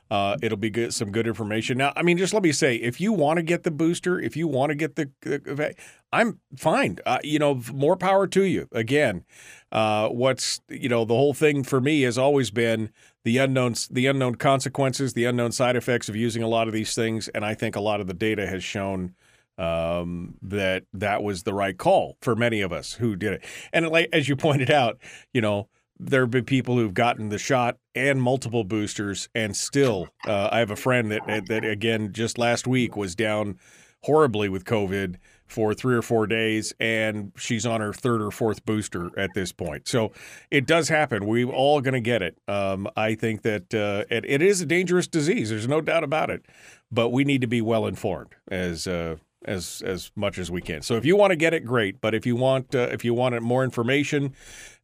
[0.09, 1.77] uh, it'll be good, some good information.
[1.77, 4.37] Now, I mean, just let me say, if you want to get the booster, if
[4.37, 5.75] you want to get the, the
[6.13, 6.97] I'm fine.
[7.05, 8.67] Uh, you know, more power to you.
[8.71, 9.25] Again,
[9.71, 12.89] uh, what's you know the whole thing for me has always been
[13.25, 16.95] the unknown the unknown consequences, the unknown side effects of using a lot of these
[16.95, 19.15] things, and I think a lot of the data has shown
[19.57, 23.45] um, that that was the right call for many of us who did it.
[23.73, 24.99] And like as you pointed out,
[25.33, 25.67] you know
[25.99, 30.59] there have been people who've gotten the shot and multiple boosters, and still, uh, I
[30.59, 33.57] have a friend that that again just last week was down
[34.03, 35.15] horribly with COVID
[35.47, 39.51] for three or four days, and she's on her third or fourth booster at this
[39.51, 39.87] point.
[39.87, 40.11] So
[40.51, 41.25] it does happen.
[41.25, 42.37] We're all going to get it.
[42.47, 45.49] Um, I think that uh, it, it is a dangerous disease.
[45.49, 46.45] There's no doubt about it.
[46.91, 50.81] But we need to be well informed as uh, as as much as we can.
[50.81, 52.01] So if you want to get it, great.
[52.01, 54.33] But if you want uh, if you want more information,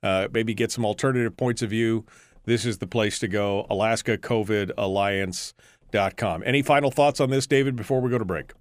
[0.02, 2.06] uh, maybe get some alternative points of view,
[2.46, 3.68] this is the place to go.
[3.70, 6.44] Alaska COVID Alliance.com.
[6.46, 8.54] Any final thoughts on this, David, before we go to break?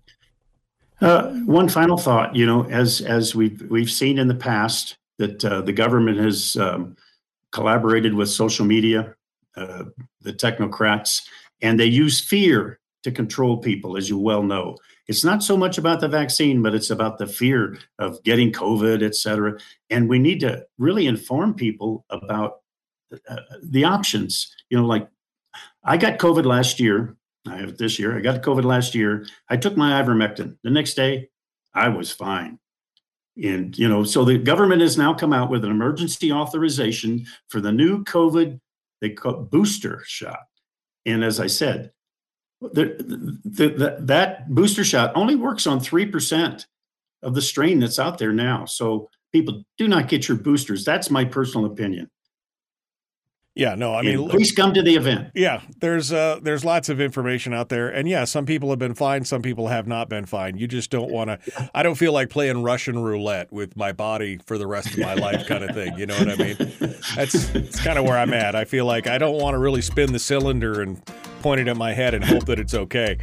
[1.01, 5.45] Uh, one final thought, you know, as as we've we've seen in the past that
[5.45, 6.97] uh, the government has um,
[7.51, 9.15] collaborated with social media,
[9.57, 9.85] uh,
[10.21, 11.23] the technocrats,
[11.61, 14.77] and they use fear to control people, as you well know.
[15.09, 19.03] It's not so much about the vaccine, but it's about the fear of getting COVID,
[19.03, 19.59] et cetera.
[19.91, 22.61] And we need to really inform people about
[23.29, 24.55] uh, the options.
[24.71, 25.09] You know, like
[25.85, 28.17] I got COVID last year I have this year.
[28.17, 29.27] I got COVID last year.
[29.49, 30.57] I took my ivermectin.
[30.63, 31.29] The next day,
[31.75, 32.59] I was fine.
[33.43, 37.61] And, you know, so the government has now come out with an emergency authorization for
[37.61, 38.61] the new COVID
[39.01, 40.45] they call booster shot.
[41.07, 41.91] And as I said,
[42.73, 46.67] the, the, the, that booster shot only works on 3%
[47.23, 48.65] of the strain that's out there now.
[48.65, 50.85] So people do not get your boosters.
[50.85, 52.11] That's my personal opinion.
[53.55, 55.31] Yeah, no, I mean, and please come to the event.
[55.35, 58.95] Yeah, there's uh, there's lots of information out there, and yeah, some people have been
[58.95, 60.57] fine, some people have not been fine.
[60.57, 61.71] You just don't want to.
[61.75, 65.13] I don't feel like playing Russian roulette with my body for the rest of my
[65.13, 65.99] life, kind of thing.
[65.99, 66.57] You know what I mean?
[67.15, 68.55] That's it's kind of where I'm at.
[68.55, 71.03] I feel like I don't want to really spin the cylinder and
[71.43, 73.19] point it at my head and hope that it's okay.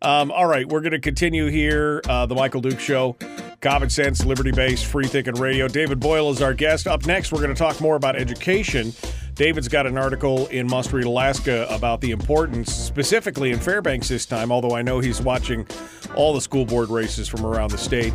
[0.00, 2.02] Um, all right, we're going to continue here.
[2.08, 3.16] Uh, the Michael Duke Show.
[3.60, 5.68] Common sense, liberty based, free thinking radio.
[5.68, 6.88] David Boyle is our guest.
[6.88, 8.92] Up next, we're going to talk more about education.
[9.34, 14.26] David's got an article in Must Read Alaska about the importance, specifically in Fairbanks this
[14.26, 15.66] time, although I know he's watching
[16.14, 18.12] all the school board races from around the state.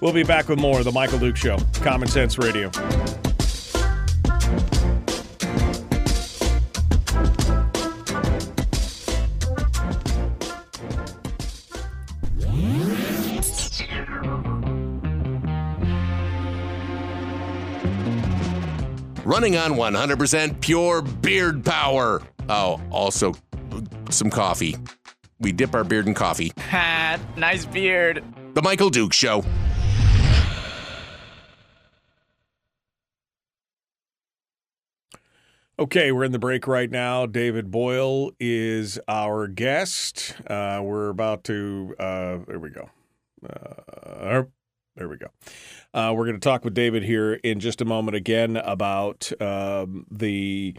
[0.00, 2.70] We'll be back with more of The Michael Duke Show, Common Sense Radio.
[19.30, 22.20] running on 100% pure beard power.
[22.48, 23.32] Oh, also
[24.10, 24.76] some coffee.
[25.38, 26.52] We dip our beard in coffee.
[26.58, 28.24] Ha, nice beard.
[28.54, 29.44] The Michael Duke Show.
[35.78, 37.24] Okay, we're in the break right now.
[37.24, 40.34] David Boyle is our guest.
[40.46, 41.94] Uh, we're about to.
[41.98, 42.90] Uh, there we go.
[43.48, 44.42] Uh,
[44.96, 45.28] there we go.
[45.92, 50.06] Uh, we're going to talk with David here in just a moment again about um,
[50.10, 50.76] the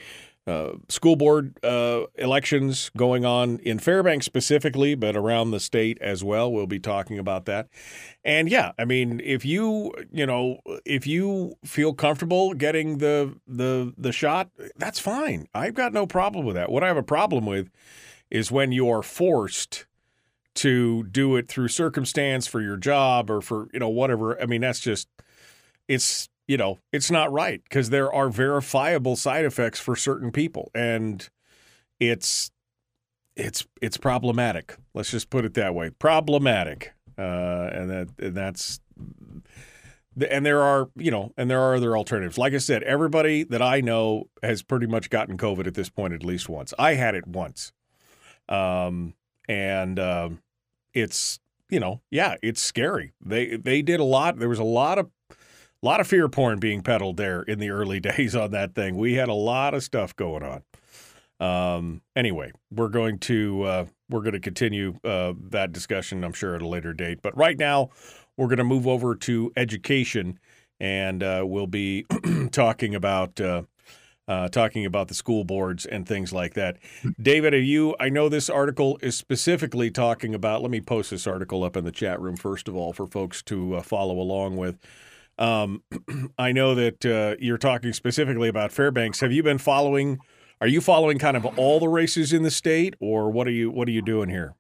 [0.47, 6.23] uh, school board uh, elections going on in Fairbanks specifically, but around the state as
[6.23, 6.51] well.
[6.51, 7.67] We'll be talking about that.
[8.23, 13.93] And yeah, I mean, if you you know if you feel comfortable getting the the
[13.97, 15.47] the shot, that's fine.
[15.53, 16.71] I've got no problem with that.
[16.71, 17.69] What I have a problem with
[18.31, 19.85] is when you are forced
[20.55, 24.41] to do it through circumstance for your job or for you know whatever.
[24.41, 25.07] I mean, that's just
[25.87, 30.69] it's you know, it's not right because there are verifiable side effects for certain people,
[30.75, 31.29] and
[31.99, 32.51] it's
[33.35, 34.75] it's it's problematic.
[34.93, 38.79] Let's just put it that way, problematic, uh, and that and that's
[40.29, 42.37] and there are you know and there are other alternatives.
[42.37, 46.13] Like i said everybody that i know has pretty much gotten covid at this point
[46.13, 46.73] at least once.
[46.77, 47.71] I had it once.
[48.49, 49.13] Um,
[49.47, 50.41] and um,
[50.93, 51.39] it's
[51.69, 55.09] you know yeah it's scary they they did a lot there was a lot of
[55.83, 58.95] a lot of fear porn being peddled there in the early days on that thing.
[58.97, 60.63] We had a lot of stuff going on.
[61.39, 66.55] Um, anyway, we're going to uh, we're going to continue uh, that discussion, I'm sure,
[66.55, 67.21] at a later date.
[67.23, 67.89] But right now,
[68.37, 70.39] we're going to move over to education,
[70.79, 72.05] and uh, we'll be
[72.51, 73.63] talking about uh,
[74.31, 76.77] uh, talking about the school boards and things like that.
[77.21, 77.97] David, are you?
[77.99, 80.61] I know this article is specifically talking about.
[80.61, 83.43] Let me post this article up in the chat room first of all for folks
[83.43, 84.79] to uh, follow along with.
[85.37, 85.83] Um,
[86.37, 89.19] I know that uh, you're talking specifically about Fairbanks.
[89.19, 90.19] Have you been following?
[90.61, 93.69] Are you following kind of all the races in the state, or what are you
[93.69, 94.55] what are you doing here?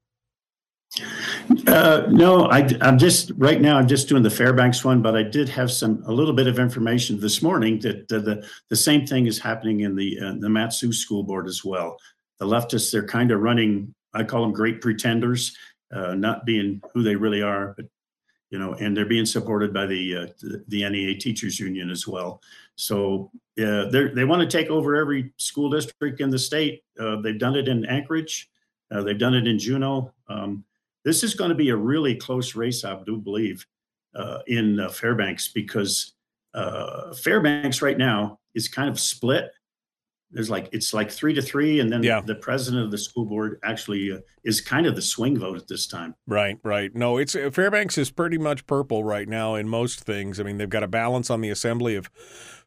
[1.67, 3.77] Uh, no, I, am just right now.
[3.77, 6.59] I'm just doing the Fairbanks one, but I did have some a little bit of
[6.59, 10.49] information this morning that uh, the the same thing is happening in the uh, the
[10.49, 11.97] Mat-Su school board as well.
[12.39, 13.93] The leftists they're kind of running.
[14.13, 15.55] I call them great pretenders,
[15.93, 17.85] uh, not being who they really are, but
[18.49, 22.05] you know, and they're being supported by the uh, the, the NEA teachers union as
[22.05, 22.41] well.
[22.75, 26.83] So they they want to take over every school district in the state.
[26.97, 28.49] They've done it in Anchorage,
[28.89, 30.11] they've done it in Juneau.
[30.27, 30.65] Um,
[31.03, 33.65] this is going to be a really close race, I do believe,
[34.15, 36.13] uh, in uh, Fairbanks because
[37.23, 39.51] Fairbanks right now is kind of split
[40.31, 42.21] there's like it's like three to three, and then yeah.
[42.21, 45.67] the president of the school board actually uh, is kind of the swing vote at
[45.67, 46.15] this time.
[46.25, 46.93] Right, right.
[46.95, 50.39] No, it's uh, Fairbanks is pretty much purple right now in most things.
[50.39, 52.09] I mean, they've got a balance on the assembly of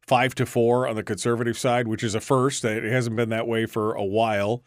[0.06, 2.64] five to four on the conservative side, which is a first.
[2.64, 4.62] It hasn't been that way for a while.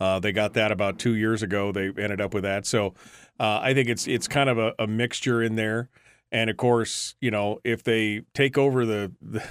[0.00, 1.72] Uh, they got that about two years ago.
[1.72, 2.66] They ended up with that.
[2.66, 2.94] So
[3.40, 5.88] uh, I think it's it's kind of a, a mixture in there.
[6.30, 9.42] And of course, you know, if they take over the, the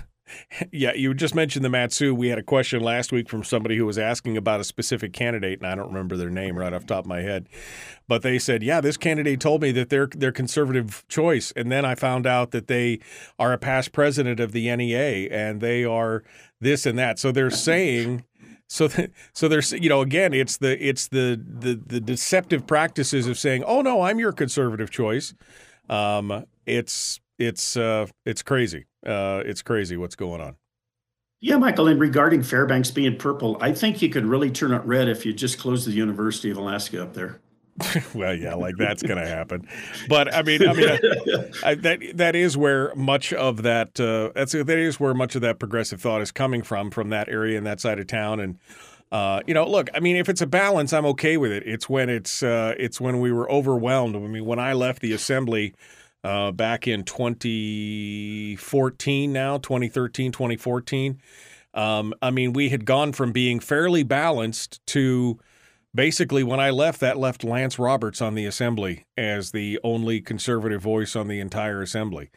[0.71, 2.13] yeah, you just mentioned the Mat-Su.
[2.13, 5.59] We had a question last week from somebody who was asking about a specific candidate,
[5.59, 7.47] and I don't remember their name right off the top of my head.
[8.07, 11.86] But they said, "Yeah, this candidate told me that they're they're conservative choice," and then
[11.86, 12.99] I found out that they
[13.39, 16.23] are a past president of the NEA and they are
[16.59, 17.19] this and that.
[17.19, 18.25] So they're saying.
[18.67, 18.88] So,
[19.34, 23.65] so there's, you know, again, it's the it's the, the the deceptive practices of saying,
[23.65, 25.34] "Oh no, I'm your conservative choice."
[25.89, 28.86] Um, it's it's uh, it's crazy.
[29.06, 30.56] Uh, it's crazy what's going on.
[31.39, 31.88] Yeah, Michael.
[31.88, 35.34] And regarding Fairbanks being purple, I think you could really turn it red if you
[35.34, 37.41] just close the University of Alaska up there.
[38.14, 39.68] well, yeah, like that's going to happen.
[40.08, 44.30] But I mean, I mean, I, I, that that is where much of that uh,
[44.36, 47.58] that's that is where much of that progressive thought is coming from, from that area
[47.58, 48.39] and that side of town.
[48.39, 48.60] And
[49.12, 51.64] uh, you know, look, I mean, if it's a balance, I'm okay with it.
[51.66, 54.16] It's when it's uh, it's when we were overwhelmed.
[54.16, 55.74] I mean, when I left the assembly
[56.24, 61.19] uh, back in 2014 now, 2013, 2014.
[61.74, 65.39] Um, I mean, we had gone from being fairly balanced to
[65.95, 70.82] basically when I left, that left Lance Roberts on the assembly as the only conservative
[70.82, 72.30] voice on the entire assembly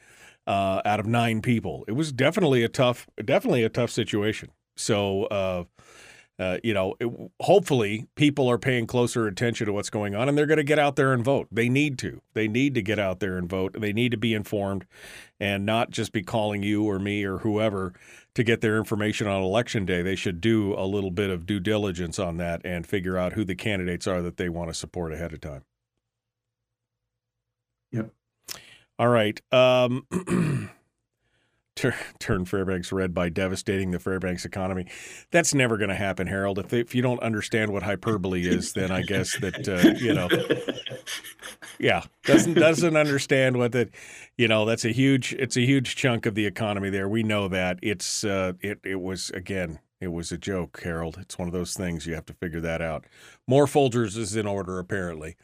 [0.46, 1.84] uh, out of nine people.
[1.88, 4.50] It was definitely a tough, definitely a tough situation.
[4.76, 5.64] So, uh,
[6.38, 7.08] uh, you know, it,
[7.40, 10.78] hopefully people are paying closer attention to what's going on and they're going to get
[10.78, 11.46] out there and vote.
[11.52, 12.20] They need to.
[12.32, 13.76] They need to get out there and vote.
[13.78, 14.84] They need to be informed
[15.38, 17.92] and not just be calling you or me or whoever
[18.34, 20.02] to get their information on election day.
[20.02, 23.44] They should do a little bit of due diligence on that and figure out who
[23.44, 25.62] the candidates are that they want to support ahead of time.
[27.92, 28.10] Yep.
[28.98, 29.40] All right.
[29.52, 30.06] Um,
[31.74, 34.86] turn Fairbanks red by devastating the Fairbanks economy.
[35.30, 36.58] That's never going to happen, Harold.
[36.58, 40.14] If they, if you don't understand what hyperbole is, then I guess that uh, you
[40.14, 40.28] know,
[41.78, 43.90] yeah, doesn't doesn't understand what that,
[44.36, 47.08] you know, that's a huge it's a huge chunk of the economy there.
[47.08, 51.16] We know that it's uh, it it was again It was a joke, Harold.
[51.20, 53.06] It's one of those things you have to figure that out.
[53.46, 55.36] More Folgers is in order, apparently.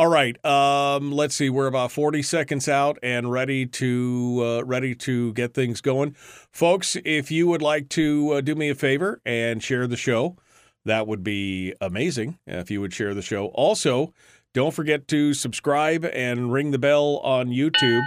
[0.00, 0.42] All right.
[0.46, 1.50] Um, let's see.
[1.50, 6.16] We're about 40 seconds out and ready to uh, ready to get things going,
[6.50, 6.96] folks.
[7.04, 10.38] If you would like to uh, do me a favor and share the show,
[10.86, 12.38] that would be amazing.
[12.46, 13.48] If you would share the show.
[13.48, 14.14] Also,
[14.54, 18.00] don't forget to subscribe and ring the bell on YouTube.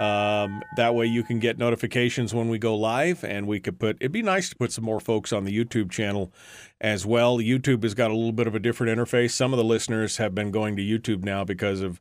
[0.00, 3.96] Um, that way you can get notifications when we go live, and we could put.
[4.00, 6.32] It'd be nice to put some more folks on the YouTube channel
[6.80, 7.38] as well.
[7.38, 9.30] YouTube has got a little bit of a different interface.
[9.30, 12.00] Some of the listeners have been going to YouTube now because of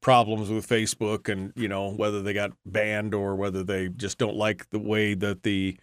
[0.00, 4.36] problems with Facebook, and you know whether they got banned or whether they just don't
[4.36, 5.76] like the way that the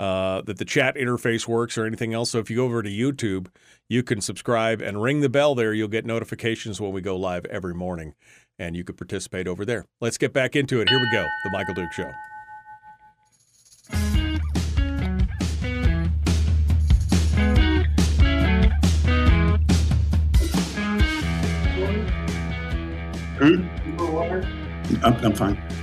[0.00, 2.30] uh, that the chat interface works or anything else.
[2.30, 3.46] So if you go over to YouTube,
[3.88, 5.72] you can subscribe and ring the bell there.
[5.72, 8.14] You'll get notifications when we go live every morning
[8.58, 9.84] and you could participate over there.
[10.00, 10.88] Let's get back into it.
[10.88, 12.12] Here we go The Michael Duke Show.
[25.02, 25.73] I'm, I'm fine.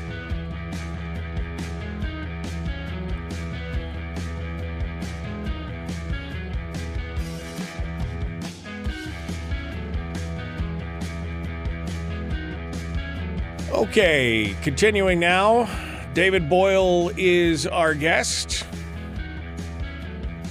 [13.72, 15.69] Okay, continuing now.
[16.13, 18.65] David Boyle is our guest.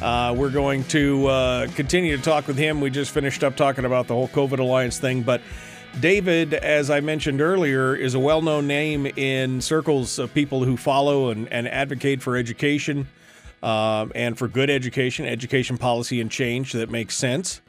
[0.01, 2.81] Uh, we're going to uh, continue to talk with him.
[2.81, 5.43] We just finished up talking about the whole COVID Alliance thing, but
[6.01, 10.79] David, as I mentioned earlier, is a well known name in circles of people who
[10.79, 13.07] follow and, and advocate for education
[13.63, 17.61] um, and for good education, education policy and change that makes sense.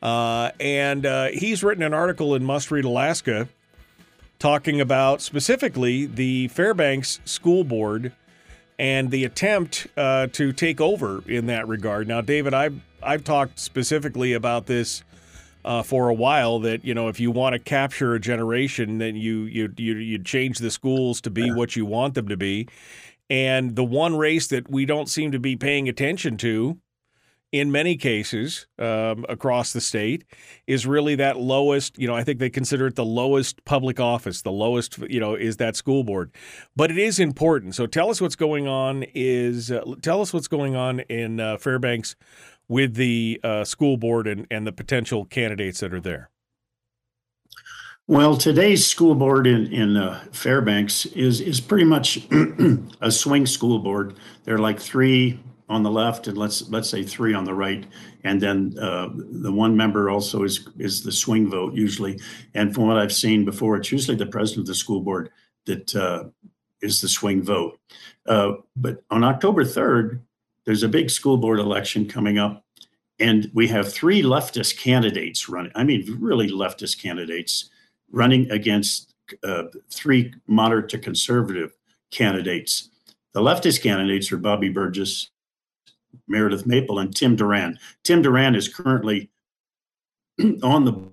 [0.00, 3.46] Uh, and uh, he's written an article in Must Read Alaska
[4.46, 8.12] talking about specifically the Fairbanks School Board
[8.78, 12.06] and the attempt uh, to take over in that regard.
[12.06, 15.02] Now, David, I've I've talked specifically about this
[15.64, 16.60] uh, for a while.
[16.60, 20.22] That you know, if you want to capture a generation, then you you you you
[20.22, 22.68] change the schools to be what you want them to be.
[23.28, 26.78] And the one race that we don't seem to be paying attention to
[27.58, 30.24] in many cases um, across the state
[30.66, 34.42] is really that lowest you know i think they consider it the lowest public office
[34.42, 36.30] the lowest you know is that school board.
[36.74, 37.74] But it is important.
[37.74, 41.58] So tell us what's going on is uh, tell us what's going on in uh,
[41.58, 42.16] fairbanks
[42.68, 46.30] with the uh, school board and, and the potential candidates that are there.
[48.08, 52.26] Well, today's school board in in uh, Fairbanks is is pretty much
[53.00, 54.14] a swing school board.
[54.44, 57.86] There are like three on the left and let's let's say three on the right.
[58.24, 62.20] And then uh, the one member also is is the swing vote usually.
[62.54, 65.30] And from what i've seen before it's usually the president of the school board
[65.64, 66.24] that uh,
[66.82, 67.78] is the swing vote.
[68.26, 70.20] Uh, but on october 3rd
[70.64, 72.64] there's a big school board election coming up.
[73.18, 77.70] And we have three leftist candidates running i mean really leftist candidates
[78.12, 81.72] running against uh, three moderate to conservative
[82.12, 82.90] candidates.
[83.32, 85.30] The leftist candidates are bobby burgess
[86.28, 87.78] Meredith Maple and Tim Duran.
[88.02, 89.30] Tim Duran is currently
[90.62, 91.10] on the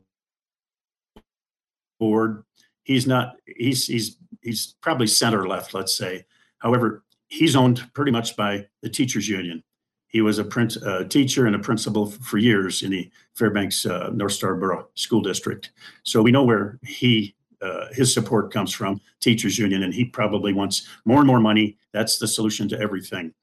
[2.00, 2.44] board.
[2.84, 3.36] He's not.
[3.46, 6.26] He's he's he's probably center left, let's say.
[6.60, 9.64] However, he's owned pretty much by the teachers union.
[10.08, 14.12] He was a print, uh, teacher and a principal for years in the Fairbanks uh,
[14.14, 15.72] North Star Borough School District.
[16.04, 20.52] So we know where he uh, his support comes from, teachers union, and he probably
[20.54, 21.78] wants more and more money.
[21.94, 23.34] That's the solution to everything.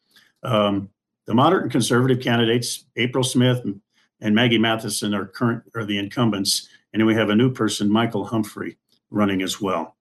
[0.43, 0.91] Um,
[1.31, 3.65] the moderate and conservative candidates, April Smith
[4.21, 7.89] and Maggie Matheson, are current are the incumbents, and then we have a new person,
[7.89, 8.77] Michael Humphrey,
[9.13, 9.95] running as well.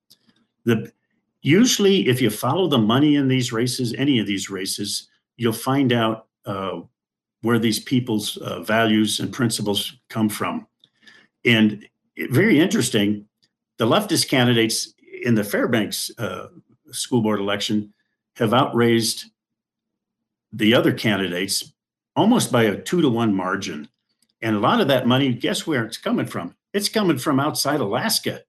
[0.66, 0.92] The
[1.44, 5.08] usually, if you follow the money in these races, any of these races,
[5.38, 6.80] you'll find out uh,
[7.44, 10.66] where these people's uh, values and principles come from.
[11.46, 11.88] And
[12.32, 13.28] very interesting,
[13.78, 16.48] the leftist candidates in the Fairbanks uh,
[16.90, 17.94] school board election
[18.36, 19.26] have outraised
[20.52, 21.74] the other candidates
[22.16, 23.88] almost by a two to one margin.
[24.42, 26.56] And a lot of that money, guess where it's coming from?
[26.74, 28.42] It's coming from outside Alaska.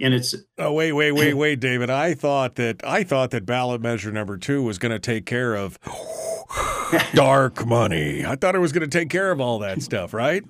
[0.00, 3.80] And it's oh wait wait wait wait David I thought that I thought that ballot
[3.80, 5.78] measure number two was going to take care of
[7.14, 10.42] dark money I thought it was going to take care of all that stuff right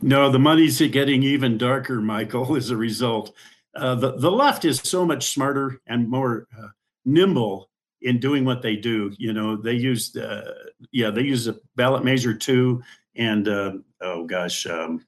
[0.00, 3.34] no the money's getting even darker Michael as a result
[3.74, 6.68] uh, the the left is so much smarter and more uh,
[7.04, 7.69] nimble
[8.02, 9.12] in doing what they do.
[9.18, 10.52] You know, they use uh,
[10.92, 12.82] yeah, they use a ballot measure two,
[13.16, 15.04] and uh, oh gosh, um,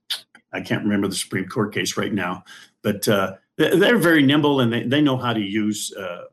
[0.52, 2.44] I can't remember the Supreme Court case right now,
[2.82, 6.24] but uh, they're very nimble and they, they know how to use, uh,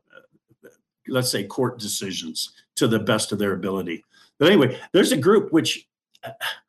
[1.08, 4.04] let's say, court decisions to the best of their ability.
[4.38, 5.86] But anyway, there's a group which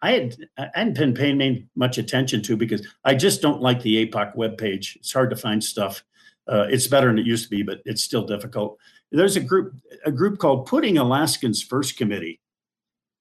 [0.01, 4.05] I had I hadn't been paying much attention to because I just don't like the
[4.05, 4.95] APOC webpage.
[4.97, 6.03] It's hard to find stuff.
[6.47, 8.77] Uh, it's better than it used to be, but it's still difficult.
[9.11, 9.73] There's a group
[10.05, 12.39] a group called Putting Alaskans First Committee,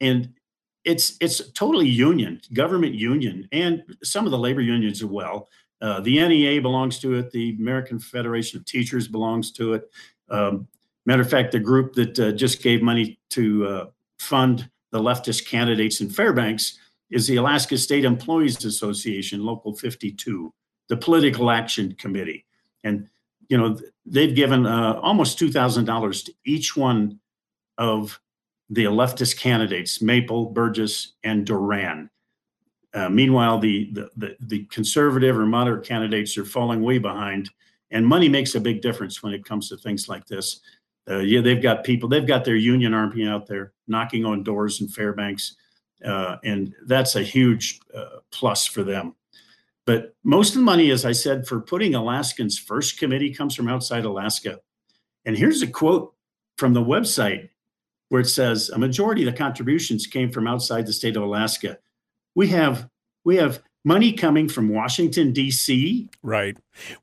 [0.01, 0.33] and
[0.85, 5.49] it's it's totally union, government union, and some of the labor unions as well.
[5.81, 7.31] Uh, the NEA belongs to it.
[7.31, 9.91] The American Federation of Teachers belongs to it.
[10.29, 10.69] Um,
[11.07, 13.87] matter of fact, the group that uh, just gave money to uh,
[14.19, 16.79] fund the leftist candidates in Fairbanks
[17.11, 20.53] is the Alaska State Employees Association, Local 52,
[20.89, 22.45] the Political Action Committee,
[22.85, 23.09] and
[23.51, 23.77] you know
[24.07, 27.19] they've given uh, almost two thousand dollars to each one
[27.77, 28.19] of
[28.71, 32.09] the leftist candidates, Maple, Burgess, and Duran.
[32.95, 37.51] Uh, meanwhile, the, the, the the conservative or moderate candidates are falling way behind,
[37.91, 40.61] and money makes a big difference when it comes to things like this.
[41.09, 44.81] Uh, yeah, they've got people, they've got their union army out there knocking on doors
[44.81, 45.57] in Fairbanks,
[46.05, 49.17] uh, and that's a huge uh, plus for them.
[49.87, 53.69] But most of the money, as I said, for putting Alaskans first committee comes from
[53.69, 54.61] outside Alaska.
[55.25, 56.15] And here's a quote
[56.59, 57.49] from the website
[58.09, 61.79] where it says a majority of the contributions came from outside the state of Alaska.
[62.35, 62.89] We have
[63.25, 66.09] we have money coming from Washington D.C.
[66.23, 66.57] Right.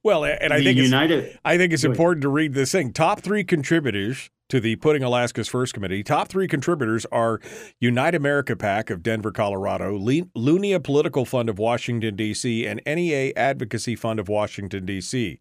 [0.03, 1.39] Well, and I think United.
[1.43, 2.93] I think it's important to read this thing.
[2.93, 6.03] Top three contributors to the Putting Alaska's First Committee.
[6.03, 7.39] Top three contributors are
[7.79, 13.95] Unite America PAC of Denver, Colorado, Lunia Political Fund of Washington, D.C., and NEA Advocacy
[13.95, 15.39] Fund of Washington, D.C.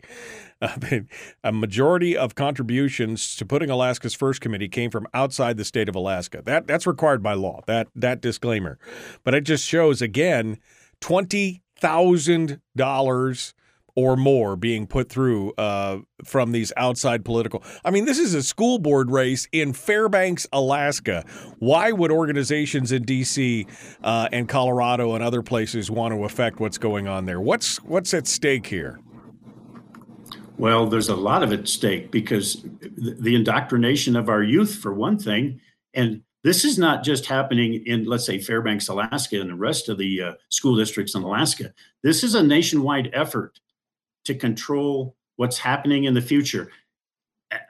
[0.60, 0.76] Uh,
[1.44, 5.94] a majority of contributions to Putting Alaska's First Committee came from outside the state of
[5.94, 6.42] Alaska.
[6.44, 8.78] That That's required by law, that, that disclaimer.
[9.22, 10.58] But it just shows, again,
[11.00, 13.52] $20,000
[13.96, 17.64] or more being put through uh, from these outside political.
[17.84, 21.24] I mean, this is a school board race in Fairbanks, Alaska.
[21.58, 23.66] Why would organizations in D.C.
[24.04, 27.40] Uh, and Colorado and other places want to affect what's going on there?
[27.40, 29.00] What's what's at stake here?
[30.58, 35.18] Well, there's a lot of at stake because the indoctrination of our youth, for one
[35.18, 35.60] thing,
[35.92, 39.98] and this is not just happening in, let's say, Fairbanks, Alaska, and the rest of
[39.98, 41.74] the uh, school districts in Alaska.
[42.02, 43.58] This is a nationwide effort
[44.26, 46.70] to control what's happening in the future.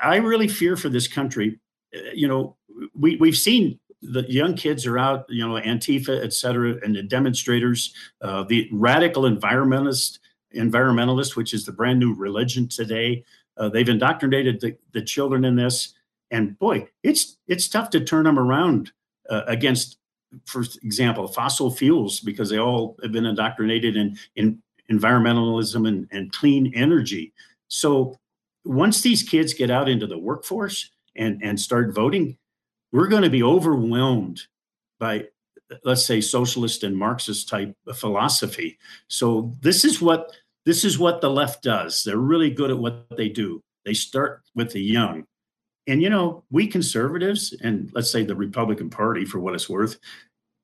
[0.00, 1.58] I really fear for this country.
[1.94, 2.56] Uh, you know,
[2.94, 7.02] we, we've seen the young kids are out, you know, Antifa, et cetera, and the
[7.02, 10.18] demonstrators, uh, the radical environmentalist,
[10.54, 13.24] environmentalist, which is the brand new religion today.
[13.56, 15.94] Uh, they've indoctrinated the, the children in this
[16.30, 18.92] and boy, it's it's tough to turn them around
[19.30, 19.98] uh, against,
[20.44, 26.32] for example, fossil fuels because they all have been indoctrinated in in environmentalism and, and
[26.32, 27.32] clean energy.
[27.68, 28.18] So
[28.64, 32.36] once these kids get out into the workforce and and start voting,
[32.92, 34.42] we're going to be overwhelmed
[34.98, 35.26] by
[35.84, 38.78] let's say socialist and marxist type philosophy
[39.08, 40.30] so this is what
[40.64, 44.42] this is what the left does they're really good at what they do they start
[44.54, 45.26] with the young
[45.86, 49.98] and you know, we conservatives and let's say the Republican Party, for what it's worth,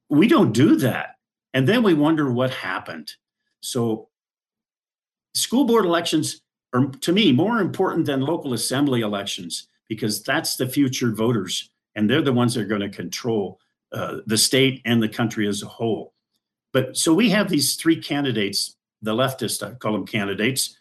[0.09, 1.17] we don't do that.
[1.55, 3.13] And then we wonder what happened.
[3.61, 4.09] So,
[5.35, 10.69] school board elections are, to me, more important than local assembly elections because that's the
[10.69, 13.59] future voters, and they're the ones that are going to control
[13.93, 16.15] uh, the state and the country as a whole.
[16.73, 20.79] But so we have these three candidates, the leftists, I call them candidates,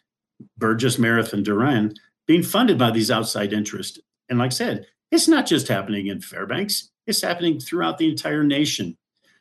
[0.58, 1.94] Burgess, Meredith, and Duran,
[2.26, 4.00] being funded by these outside interests.
[4.30, 8.44] And like I said, it's not just happening in Fairbanks; it's happening throughout the entire
[8.44, 8.98] nation.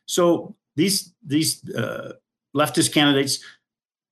[0.06, 2.14] So these these uh,
[2.56, 3.44] leftist candidates,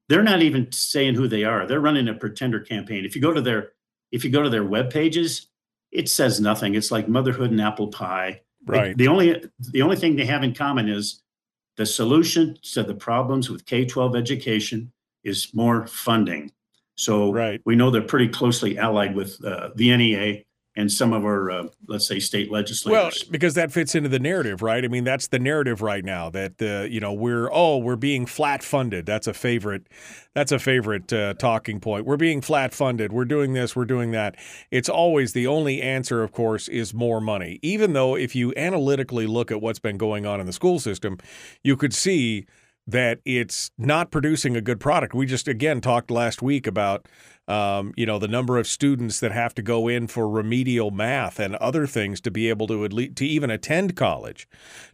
[0.09, 1.67] they're not even saying who they are.
[1.67, 3.05] They're running a pretender campaign.
[3.05, 3.73] If you go to their
[4.11, 5.49] if you go to their web pages,
[5.93, 6.75] it says nothing.
[6.75, 8.41] It's like motherhood and apple pie.
[8.67, 8.97] Right.
[8.97, 11.23] The only the only thing they have in common is
[11.77, 14.93] the solution to the problems with K twelve education
[15.25, 16.53] is more funding.
[16.97, 17.61] So right.
[17.65, 20.43] we know they're pretty closely allied with uh, the NEA
[20.79, 22.93] and some of our, uh, let's say, state legislators.
[23.25, 24.85] Well, because that fits into the narrative, right?
[24.85, 28.27] I mean, that's the narrative right now that uh, you know we're oh we're being
[28.27, 29.05] flat funded.
[29.05, 29.89] That's a favorite.
[30.35, 32.07] That's a favorite uh, talking point.
[32.07, 33.13] We're being flat funded.
[33.13, 33.75] We're doing this.
[33.75, 34.37] We're doing that.
[34.71, 37.59] It's always the only answer, of course, is more money.
[37.61, 41.19] Even though if you analytically look at what's been going on in the school system,
[41.65, 42.47] you could see
[42.87, 45.13] that it's not producing a good product.
[45.13, 47.09] We just again talked last week about
[47.49, 51.41] Um, you know, the number of students that have to go in for remedial math
[51.41, 54.47] and other things to be able to at least, to even attend college,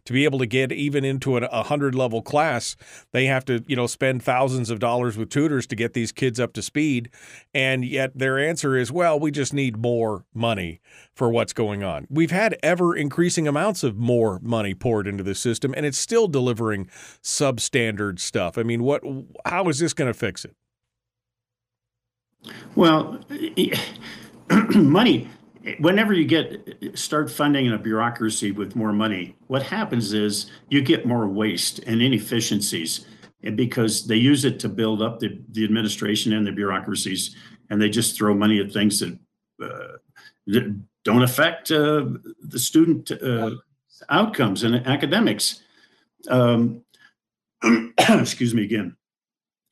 [0.05, 2.77] to be able to get even into a hundred level class,
[3.11, 6.39] they have to you know spend thousands of dollars with tutors to get these kids
[6.39, 7.09] up to speed,
[7.53, 10.79] and yet their answer is, well, we just need more money
[11.13, 12.07] for what's going on.
[12.09, 16.27] We've had ever increasing amounts of more money poured into the system, and it's still
[16.27, 16.89] delivering
[17.21, 18.57] substandard stuff.
[18.57, 19.03] I mean, what?
[19.45, 20.55] How is this going to fix it?
[22.75, 23.19] Well,
[24.75, 25.29] money.
[25.79, 31.07] Whenever you get start funding a bureaucracy with more money, what happens is you get
[31.07, 33.07] more waste and inefficiencies,
[33.41, 37.35] and because they use it to build up the, the administration and the bureaucracies,
[37.69, 39.17] and they just throw money at things that,
[39.63, 39.97] uh,
[40.47, 42.05] that don't affect uh,
[42.41, 43.51] the student uh,
[44.09, 45.61] outcomes and academics.
[46.29, 46.83] Um,
[47.97, 48.95] excuse me again.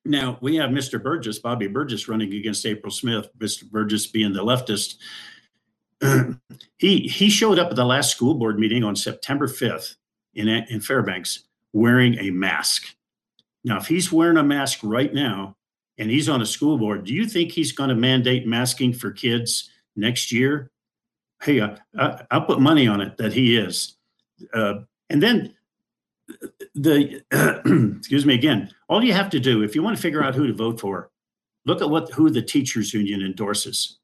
[0.06, 1.02] Now we have Mr.
[1.02, 3.30] Burgess, Bobby Burgess, running against April Smith.
[3.38, 3.70] Mr.
[3.70, 4.96] Burgess being the leftist.
[6.78, 9.96] he he showed up at the last school board meeting on September 5th
[10.36, 12.96] in in Fairbanks wearing a mask.
[13.64, 15.56] Now, if he's wearing a mask right now
[15.98, 19.12] and he's on a school board, do you think he's going to mandate masking for
[19.12, 20.70] kids next year?
[21.42, 23.96] Hey, uh, I, will put money on it that he is.
[24.54, 25.56] Uh, and then
[26.76, 27.22] the
[27.98, 28.70] excuse me again.
[28.90, 31.10] All you have to do if you want to figure out who to vote for
[31.66, 34.00] look at what who the teachers union endorses.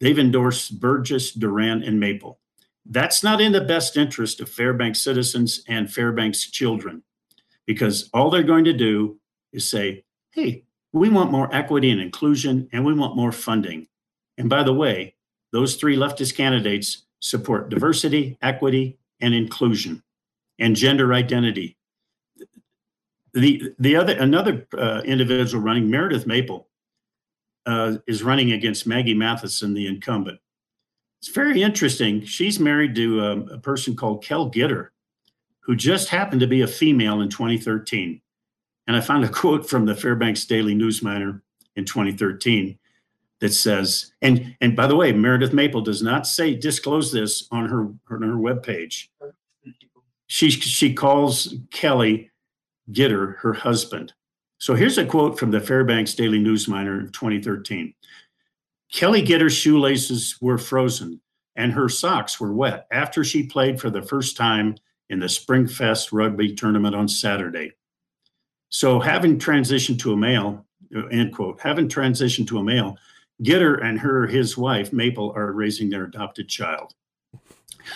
[0.00, 2.40] They've endorsed burgess duran and maple.
[2.84, 7.02] That's not in the best interest of fairbanks citizens and fairbanks children
[7.66, 9.18] because all they're going to do
[9.52, 13.86] is say hey we want more equity and inclusion and we want more funding.
[14.36, 15.14] And by the way
[15.52, 20.02] those three leftist candidates support diversity equity and inclusion
[20.58, 21.76] and gender identity.
[23.34, 26.68] The the other another uh, individual running, Meredith Maple,
[27.66, 30.38] uh, is running against Maggie Matheson, the incumbent.
[31.20, 32.24] It's very interesting.
[32.24, 34.88] She's married to um, a person called Kel Gitter,
[35.60, 38.20] who just happened to be a female in 2013.
[38.86, 41.40] And I found a quote from the Fairbanks Daily News-Miner
[41.76, 42.76] in 2013
[43.40, 47.68] that says, and and by the way, Meredith Maple does not say disclose this on
[47.68, 49.06] her on her webpage
[50.32, 52.30] she she calls Kelly
[52.92, 54.12] Gitter her husband.
[54.58, 57.94] So here's a quote from the Fairbanks Daily News-Miner of 2013.
[58.92, 61.20] Kelly Gitter's shoelaces were frozen
[61.56, 64.76] and her socks were wet after she played for the first time
[65.10, 67.72] in the Springfest rugby tournament on Saturday.
[68.68, 70.64] So having transitioned to a male,
[71.10, 72.96] end quote, having transitioned to a male,
[73.42, 76.94] Gitter and her, his wife, Maple, are raising their adopted child.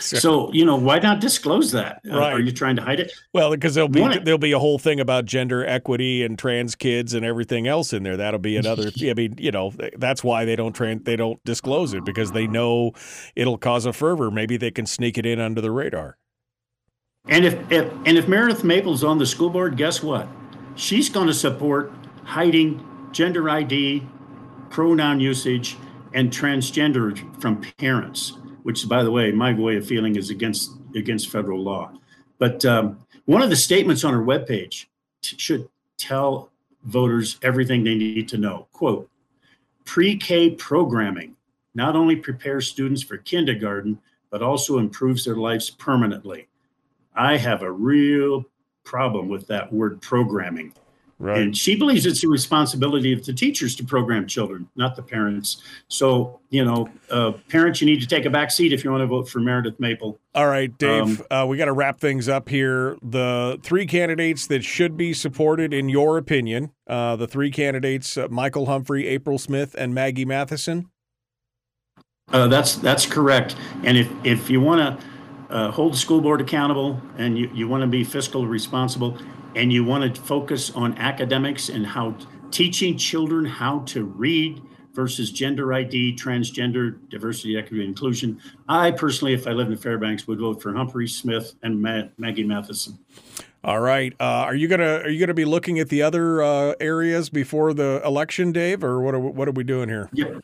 [0.00, 2.00] So you know why not disclose that?
[2.08, 3.12] Uh, are you trying to hide it?
[3.32, 7.14] Well, because there'll be there'll be a whole thing about gender equity and trans kids
[7.14, 8.16] and everything else in there.
[8.16, 8.90] That'll be another.
[9.02, 12.46] I mean, you know, that's why they don't trans they don't disclose it because they
[12.46, 12.92] know
[13.34, 14.30] it'll cause a fervor.
[14.30, 16.16] Maybe they can sneak it in under the radar.
[17.28, 20.28] And if, if and if Meredith Maple's on the school board, guess what?
[20.76, 21.92] She's going to support
[22.24, 24.06] hiding gender ID,
[24.70, 25.76] pronoun usage,
[26.12, 28.32] and transgender from parents
[28.66, 31.92] which, by the way, my way of feeling is against against federal law.
[32.38, 34.86] But um, one of the statements on our webpage
[35.22, 36.50] t- should tell
[36.82, 38.66] voters everything they need to know.
[38.72, 39.08] Quote:
[39.84, 41.36] Pre-K programming
[41.76, 44.00] not only prepares students for kindergarten,
[44.30, 46.48] but also improves their lives permanently.
[47.14, 48.44] I have a real
[48.82, 50.72] problem with that word programming.
[51.18, 51.38] Right.
[51.38, 55.62] And she believes it's the responsibility of the teachers to program children, not the parents.
[55.88, 59.00] So, you know, uh, parents, you need to take a back seat if you want
[59.00, 60.18] to vote for Meredith Maple.
[60.34, 62.98] All right, Dave, um, uh, we got to wrap things up here.
[63.00, 68.28] The three candidates that should be supported, in your opinion, uh, the three candidates uh,
[68.28, 70.90] Michael Humphrey, April Smith, and Maggie Matheson?
[72.30, 73.56] Uh, that's that's correct.
[73.84, 77.68] And if, if you want to uh, hold the school board accountable and you, you
[77.68, 79.16] want to be fiscally responsible,
[79.56, 82.16] and you want to focus on academics and how
[82.50, 88.40] teaching children how to read versus gender ID, transgender, diversity, equity, inclusion.
[88.68, 92.44] I personally, if I lived in Fairbanks, would vote for Humphrey Smith and Ma- Maggie
[92.44, 92.98] Matheson.
[93.64, 94.14] All right.
[94.20, 97.74] Uh, are you gonna are you gonna be looking at the other uh, areas before
[97.74, 100.08] the election, Dave, or what are what are we doing here?
[100.12, 100.40] Yep.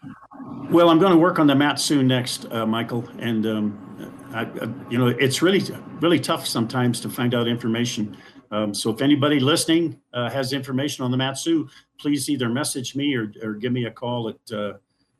[0.70, 4.90] Well, I'm going to work on the Mat-Su next, uh, Michael, and um, I, I,
[4.90, 5.62] you know it's really
[6.00, 8.16] really tough sometimes to find out information
[8.53, 13.14] um, so if anybody listening uh, has information on the Mat-Su, please either message me
[13.16, 14.74] or, or give me a call at uh,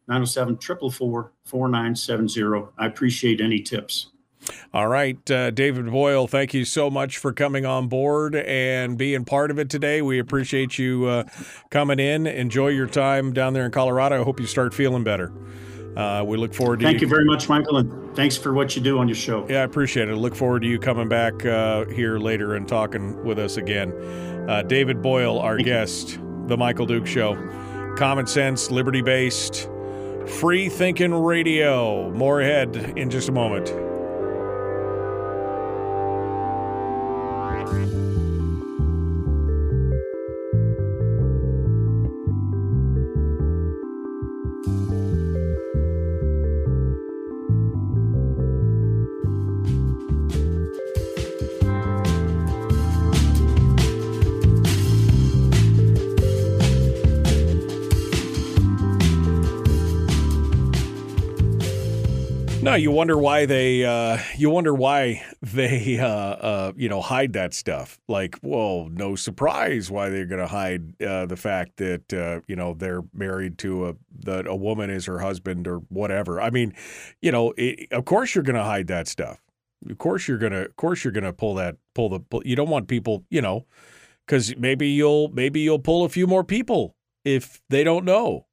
[0.07, 2.73] 907 444 4970.
[2.79, 4.09] I appreciate any tips.
[4.75, 9.25] All right, uh, David Boyle, thank you so much for coming on board and being
[9.25, 10.03] part of it today.
[10.03, 11.25] We appreciate you uh,
[11.71, 12.27] coming in.
[12.27, 14.21] Enjoy your time down there in Colorado.
[14.21, 15.33] I hope you start feeling better.
[15.97, 18.83] Uh, we look forward to Thank you very much, Michael, and thanks for what you
[18.83, 19.47] do on your show.
[19.49, 20.17] Yeah, I appreciate it.
[20.17, 23.93] Look forward to you coming back uh, here later and talking with us again.
[24.49, 25.73] Uh, David Boyle, our Thank you.
[25.73, 27.35] guest, The Michael Duke Show.
[27.97, 29.69] Common sense, liberty based,
[30.27, 32.11] free thinking radio.
[32.13, 33.69] More ahead in just a moment.
[62.73, 67.35] No, you wonder why they uh, you wonder why they uh, uh, you know hide
[67.35, 68.01] that stuff.
[68.09, 72.57] Like, well, no surprise why they're going to hide uh, the fact that uh, you
[72.57, 76.41] know they're married to a that a woman is her husband or whatever.
[76.41, 76.73] I mean,
[77.21, 79.39] you know, it, of course you're going to hide that stuff.
[79.91, 80.63] Of course you're gonna.
[80.63, 81.77] Of course you're gonna pull that.
[81.95, 82.21] Pull the.
[82.21, 83.25] Pull, you don't want people.
[83.29, 83.67] You know,
[84.25, 88.47] because maybe you'll maybe you'll pull a few more people if they don't know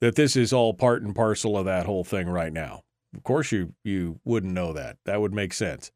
[0.00, 2.82] that this is all part and parcel of that whole thing right now.
[3.14, 4.96] Of course, you you wouldn't know that.
[5.04, 5.90] That would make sense.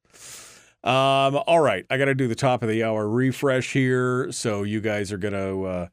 [0.85, 4.63] Um, all right, I got to do the top of the hour refresh here, so
[4.63, 5.87] you guys are gonna uh,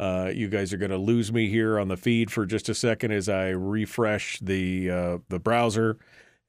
[0.00, 3.12] uh, you guys are gonna lose me here on the feed for just a second
[3.12, 5.98] as I refresh the uh, the browser,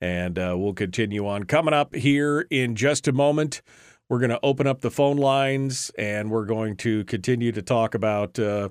[0.01, 1.43] and uh, we'll continue on.
[1.43, 3.61] Coming up here in just a moment,
[4.09, 8.39] we're gonna open up the phone lines, and we're going to continue to talk about
[8.39, 8.69] uh,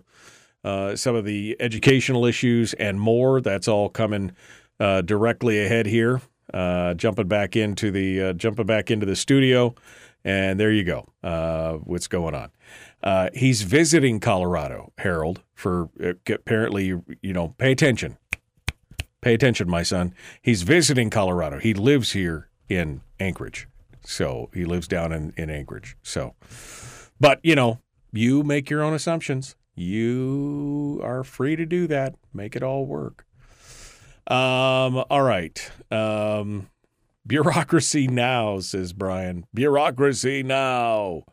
[0.65, 3.41] uh, some of the educational issues and more.
[3.41, 4.33] That's all coming
[4.83, 6.21] uh, directly ahead here.
[6.53, 9.75] Uh, jumping back into the uh, jumping back into the studio,
[10.25, 11.07] and there you go.
[11.23, 12.51] Uh, what's going on?
[13.03, 15.41] Uh, he's visiting Colorado, Harold.
[15.55, 18.19] For uh, apparently, you know, pay attention.
[19.23, 20.15] Pay attention, my son.
[20.43, 21.59] He's visiting Colorado.
[21.59, 23.69] He lives here in Anchorage,
[24.05, 25.97] so he lives down in in Anchorage.
[26.03, 26.35] So,
[27.21, 27.79] but you know,
[28.13, 29.55] you make your own assumptions.
[29.75, 32.17] You are free to do that.
[32.35, 33.25] Make it all work.
[34.27, 35.71] Um, all right.
[35.91, 36.69] Um,
[37.27, 39.47] bureaucracy now, says Brian.
[39.53, 41.25] Bureaucracy now.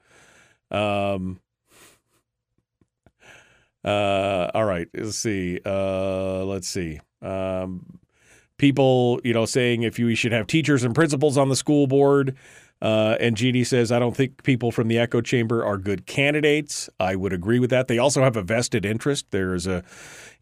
[0.72, 1.40] Um,
[3.84, 4.88] uh, all right.
[4.94, 5.60] Let's see.
[5.66, 7.00] Uh, let's see.
[7.22, 8.00] Um,
[8.58, 12.36] people, you know, saying if you should have teachers and principals on the school board.
[12.82, 16.90] Uh, and Jeannie says, I don't think people from the echo chamber are good candidates.
[17.00, 17.90] I would agree with that.
[17.90, 19.32] They also have a vested interest.
[19.32, 19.84] There's a,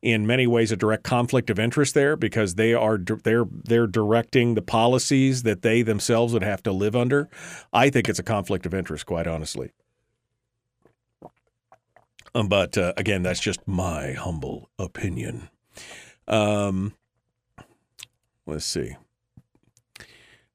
[0.04, 4.54] in many ways, a direct conflict of interest there because they are they're they're directing
[4.54, 7.28] the policies that they themselves would have to live under.
[7.74, 9.72] I think it's a conflict of interest, quite honestly.
[12.36, 15.50] Um, but uh, again, that's just my humble opinion.
[16.28, 16.94] Um,
[18.46, 18.96] let's see.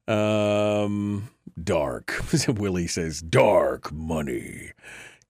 [0.07, 1.29] Um,
[1.63, 2.23] dark.
[2.49, 4.73] Willie says dark money.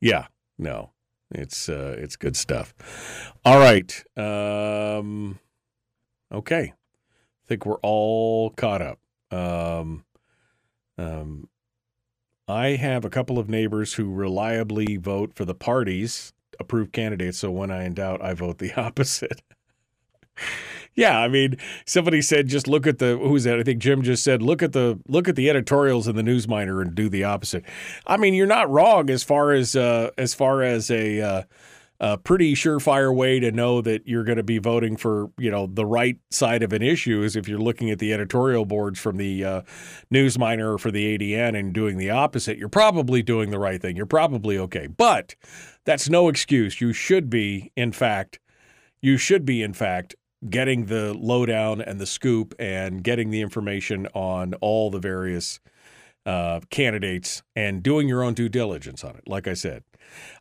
[0.00, 0.26] Yeah,
[0.58, 0.90] no,
[1.30, 2.74] it's uh, it's good stuff.
[3.44, 4.04] All right.
[4.16, 5.38] Um,
[6.32, 6.72] okay.
[6.72, 8.98] I think we're all caught up.
[9.30, 10.04] Um,
[10.98, 11.48] um,
[12.48, 17.38] I have a couple of neighbors who reliably vote for the parties approved candidates.
[17.38, 19.42] So when I in doubt, I vote the opposite.
[20.94, 23.58] Yeah, I mean, somebody said just look at the who's that?
[23.58, 26.80] I think Jim just said look at the look at the editorials in the News-Miner
[26.82, 27.64] and do the opposite.
[28.06, 31.42] I mean, you're not wrong as far as uh, as far as a uh,
[32.02, 35.68] a pretty surefire way to know that you're going to be voting for you know
[35.68, 39.16] the right side of an issue is if you're looking at the editorial boards from
[39.16, 39.62] the uh,
[40.12, 42.58] Newsminer or for the ADN and doing the opposite.
[42.58, 43.96] You're probably doing the right thing.
[43.96, 45.36] You're probably okay, but
[45.84, 46.80] that's no excuse.
[46.80, 48.40] You should be, in fact,
[49.00, 50.16] you should be, in fact,
[50.48, 55.60] getting the lowdown and the scoop and getting the information on all the various
[56.26, 59.22] uh, candidates and doing your own due diligence on it.
[59.26, 59.84] Like I said,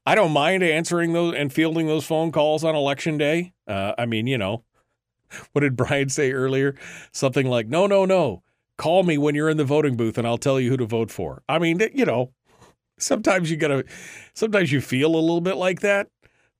[0.05, 3.53] I don't mind answering those and fielding those phone calls on election day.
[3.67, 4.63] Uh, I mean, you know,
[5.51, 6.75] what did Brian say earlier?
[7.11, 8.43] Something like, no, no, no.
[8.77, 11.11] Call me when you're in the voting booth and I'll tell you who to vote
[11.11, 11.43] for.
[11.47, 12.31] I mean, you know,
[12.97, 13.85] sometimes you gotta,
[14.33, 16.07] sometimes you feel a little bit like that.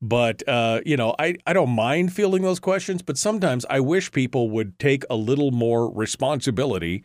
[0.02, 4.12] But uh, you know, I, I don't mind fielding those questions, but sometimes I wish
[4.12, 7.04] people would take a little more responsibility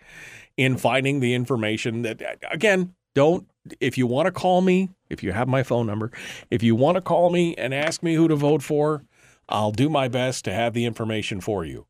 [0.57, 3.47] in finding the information that again, don't
[3.81, 6.11] if you want to call me, if you have my phone number,
[6.51, 9.05] if you want to call me and ask me who to vote for,
[9.49, 11.87] I'll do my best to have the information for you.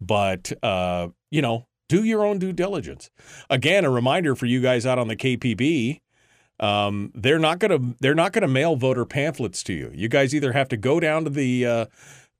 [0.00, 3.10] But uh, you know, Do your own due diligence.
[3.50, 6.00] Again, a reminder for you guys out on the KPB.
[6.62, 9.90] Um, they're not gonna they're not gonna mail voter pamphlets to you.
[9.92, 11.86] You guys either have to go down to the uh,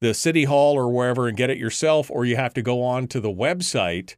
[0.01, 3.09] the city hall or wherever and get it yourself, or you have to go on
[3.09, 4.14] to the website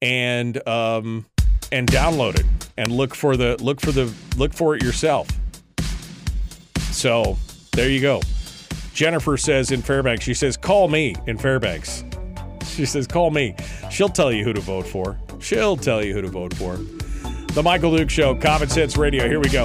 [0.00, 1.26] and um,
[1.70, 2.46] and download it
[2.78, 5.28] and look for the look for the look for it yourself.
[6.90, 7.36] So
[7.72, 8.22] there you go.
[8.94, 12.02] Jennifer says in Fairbanks, she says, call me in Fairbanks.
[12.64, 13.54] She says, call me.
[13.90, 15.18] She'll tell you who to vote for.
[15.38, 16.78] She'll tell you who to vote for.
[17.56, 19.26] The Michael Duke Show, Common Sense Radio.
[19.26, 19.64] Here we go.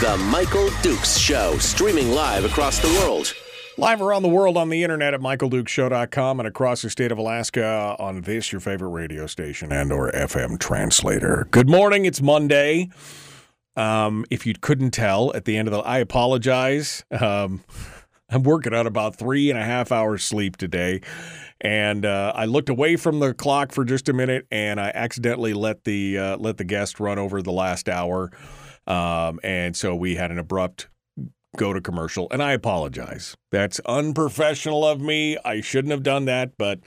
[0.00, 3.34] The Michael Dukes Show, streaming live across the world.
[3.76, 7.96] Live around the world on the internet at michaeldukeshow.com and across the state of Alaska
[7.98, 11.48] on this, your favorite radio station and or FM translator.
[11.50, 12.04] Good morning.
[12.04, 12.90] It's Monday.
[13.74, 17.04] Um, if you couldn't tell at the end of the, I apologize.
[17.10, 17.64] Um,
[18.30, 21.00] I'm working on about three and a half hours sleep today.
[21.60, 25.54] And uh, I looked away from the clock for just a minute, and I accidentally
[25.54, 28.30] let the uh, let the guest run over the last hour,
[28.88, 30.88] um, and so we had an abrupt
[31.56, 32.28] go to commercial.
[32.30, 33.36] And I apologize.
[33.50, 35.36] That's unprofessional of me.
[35.44, 36.80] I shouldn't have done that, but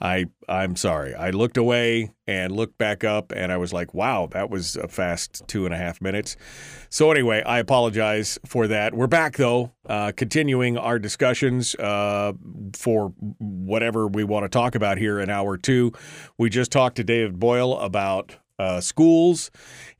[0.00, 1.14] I I'm sorry.
[1.14, 4.86] I looked away and looked back up, and I was like, "Wow, that was a
[4.86, 6.36] fast two and a half minutes."
[6.88, 8.94] So anyway, I apologize for that.
[8.94, 12.32] We're back though, uh, continuing our discussions uh,
[12.74, 15.92] for whatever we want to talk about here in hour two.
[16.38, 19.50] We just talked to David Boyle about uh, schools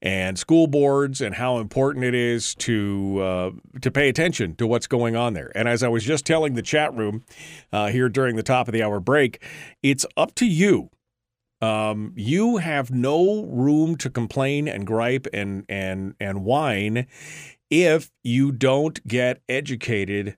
[0.02, 3.50] and school boards and how important it is to uh,
[3.80, 5.52] to pay attention to what's going on there.
[5.54, 7.24] And as I was just telling the chat room
[7.72, 9.42] uh, here during the top of the hour break,
[9.82, 10.90] it's up to you.
[11.60, 17.06] Um, you have no room to complain and gripe and and and whine
[17.70, 20.36] if you don't get educated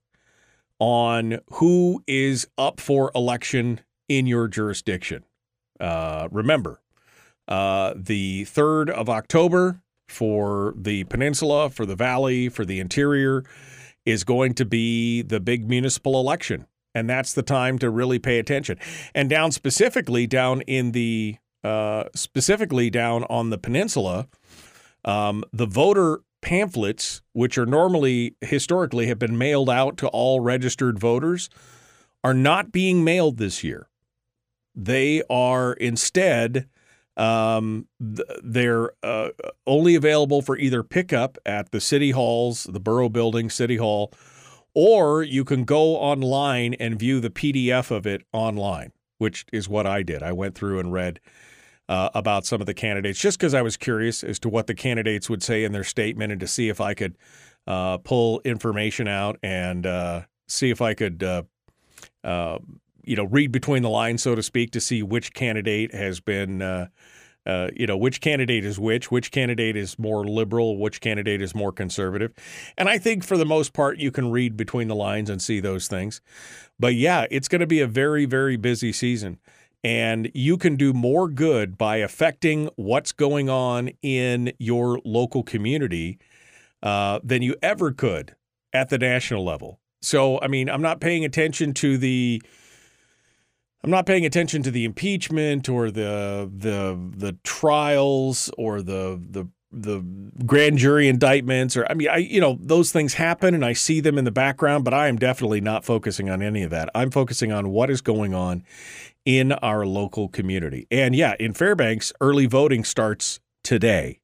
[0.79, 5.25] on who is up for election in your jurisdiction.
[5.79, 6.81] Uh, remember,
[7.51, 13.45] uh, the 3rd of October for the peninsula, for the valley, for the interior
[14.07, 16.67] is going to be the big municipal election.
[16.95, 18.79] And that's the time to really pay attention.
[19.15, 24.27] And down specifically, down in the, uh, specifically down on the peninsula,
[25.05, 30.99] um, the voter pamphlets, which are normally historically have been mailed out to all registered
[30.99, 31.51] voters,
[32.25, 33.89] are not being mailed this year.
[34.75, 36.69] They are instead
[37.21, 39.29] um, th- they're uh,
[39.67, 44.11] only available for either pickup at the city halls, the borough building, city hall,
[44.75, 49.87] or you can go online and view the PDF of it online, which is what
[49.87, 50.23] I did.
[50.23, 51.21] I went through and read
[51.91, 54.75] uh, about some of the candidates just because I was curious as to what the
[54.75, 57.19] candidates would say in their statement and to see if I could
[57.67, 61.43] uh, pull information out and uh, see if I could uh,
[62.25, 62.59] uh,
[63.05, 66.63] you know, read between the lines, so to speak, to see which candidate has been,
[66.63, 66.89] uh,
[67.47, 71.55] uh, you know, which candidate is which, which candidate is more liberal, which candidate is
[71.55, 72.33] more conservative.
[72.77, 75.61] And I think for the most part, you can read between the lines and see
[75.61, 76.21] those things.
[76.79, 79.39] But yeah, it's going to be a very, very busy season.
[79.83, 86.19] And you can do more good by affecting what's going on in your local community
[86.83, 88.37] uh, than you ever could
[88.73, 89.81] at the national level.
[90.03, 92.43] So, I mean, I'm not paying attention to the
[93.83, 99.49] I'm not paying attention to the impeachment or the the the trials or the the
[99.73, 100.05] the
[100.45, 104.01] grand jury indictments or I mean I you know those things happen and I see
[104.01, 106.91] them in the background but I am definitely not focusing on any of that.
[106.95, 108.65] I'm focusing on what is going on
[109.25, 110.87] in our local community.
[110.91, 114.21] And yeah, in Fairbanks early voting starts today.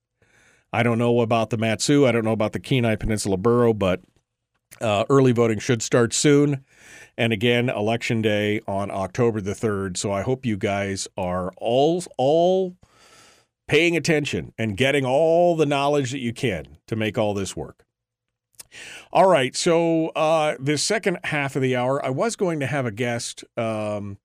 [0.73, 2.07] I don't know about the Mat-Su.
[2.07, 4.03] I don't know about the Kenai Peninsula Borough, but
[4.81, 6.65] uh, early voting should start soon.
[7.19, 9.97] And again, election day on October the 3rd.
[9.97, 12.77] So I hope you guys are all all
[13.69, 17.85] paying attention and getting all the knowledge that you can to make all this work.
[19.13, 22.85] All right, so uh, this second half of the hour, I was going to have
[22.85, 24.19] a guest um,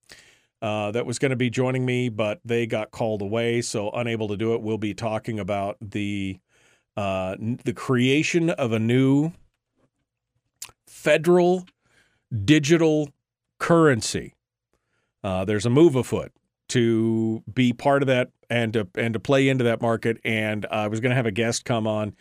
[0.62, 4.28] uh, that was going to be joining me, but they got called away, so unable
[4.28, 4.62] to do it.
[4.62, 6.40] We'll be talking about the
[6.98, 9.32] uh, the creation of a new
[10.86, 11.66] federal
[12.46, 13.10] digital
[13.60, 14.36] currency.
[15.24, 16.32] Uh, there's a move afoot
[16.70, 20.18] to be part of that and to and to play into that market.
[20.24, 22.16] And I was going to have a guest come on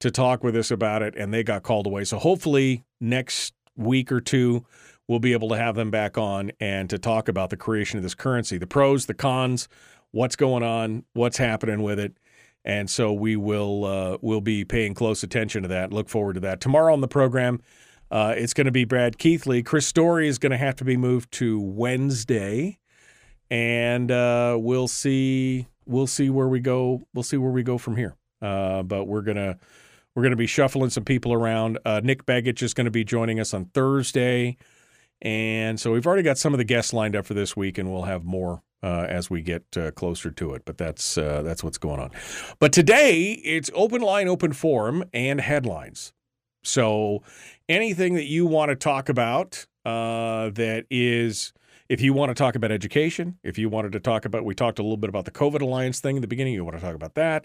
[0.00, 2.04] to talk with us about it, and they got called away.
[2.04, 4.64] So hopefully next week or two
[5.08, 8.02] we'll be able to have them back on and to talk about the creation of
[8.02, 9.68] this currency, the pros, the cons,
[10.10, 12.16] what's going on, what's happening with it.
[12.64, 15.92] And so we will uh, we'll be paying close attention to that.
[15.92, 17.60] Look forward to that tomorrow on the program.
[18.12, 19.62] Uh, it's going to be Brad Keithley.
[19.62, 22.78] Chris Story is going to have to be moved to Wednesday,
[23.50, 25.66] and uh, we'll see.
[25.86, 27.00] We'll see where we go.
[27.14, 28.14] We'll see where we go from here.
[28.42, 29.58] Uh, but we're gonna
[30.14, 31.78] we're gonna be shuffling some people around.
[31.86, 34.58] Uh, Nick Begich is going to be joining us on Thursday,
[35.22, 37.90] and so we've already got some of the guests lined up for this week, and
[37.90, 40.66] we'll have more uh, as we get uh, closer to it.
[40.66, 42.10] But that's uh, that's what's going on.
[42.58, 46.12] But today it's open line, open forum, and headlines.
[46.62, 47.22] So
[47.68, 51.52] anything that you want to talk about uh, that is
[51.88, 54.78] if you want to talk about education, if you wanted to talk about, we talked
[54.78, 56.54] a little bit about the COVID Alliance thing in the beginning.
[56.54, 57.44] You want to talk about that?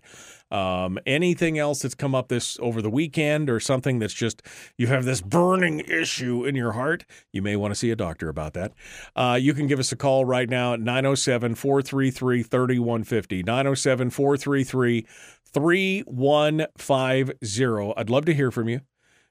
[0.52, 4.42] Um, anything else that's come up this over the weekend, or something that's just
[4.78, 7.04] you have this burning issue in your heart?
[7.34, 8.72] You may want to see a doctor about that.
[9.18, 13.44] Uh, you can give us a call right now at 907 433 3150.
[13.44, 15.06] 907 433
[15.54, 17.94] 3150.
[17.98, 18.82] I'd love to hear from you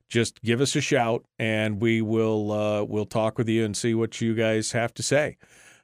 [0.09, 3.95] just give us a shout and we will uh, we'll talk with you and see
[3.95, 5.37] what you guys have to say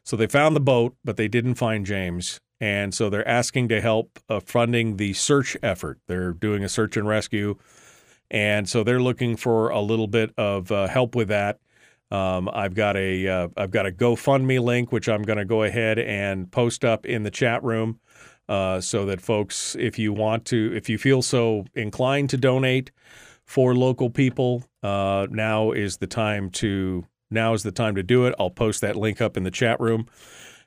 [0.04, 2.40] So they found the boat, but they didn't find James.
[2.62, 6.00] And so they're asking to help uh, funding the search effort.
[6.08, 7.58] They're doing a search and rescue
[8.32, 11.60] and so they're looking for a little bit of uh, help with that.
[12.12, 15.64] Um, I've got a have uh, got a GoFundMe link which I'm going to go
[15.64, 18.00] ahead and post up in the chat room,
[18.48, 22.92] uh, so that folks, if you want to, if you feel so inclined to donate
[23.46, 28.26] for local people, uh, now is the time to now is the time to do
[28.26, 28.34] it.
[28.40, 30.08] I'll post that link up in the chat room.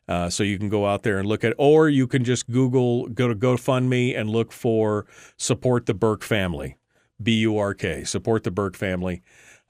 [0.08, 3.06] Uh, so you can go out there and look at, or you can just Google,
[3.06, 5.06] go to GoFundMe and look for
[5.36, 6.76] support the Burke family.
[7.22, 8.04] B U R K.
[8.04, 9.22] Support the Burke family.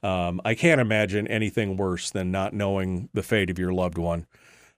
[0.03, 4.27] Um, I can't imagine anything worse than not knowing the fate of your loved one.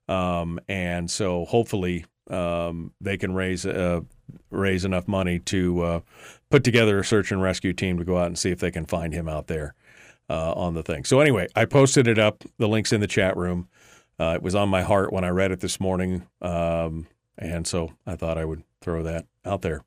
[0.07, 4.01] Um, and so hopefully um, they can raise uh,
[4.51, 6.01] raise enough money to uh,
[6.51, 8.85] put together a search and rescue team to go out and see if they can
[8.85, 9.75] find him out there
[10.29, 11.05] uh, on the thing.
[11.05, 12.45] So anyway, I posted it up.
[12.59, 13.69] The link's in the chat room.
[14.19, 17.93] Uh, it was on my heart when I read it this morning, um, and so
[18.07, 19.83] I thought I would throw that out there.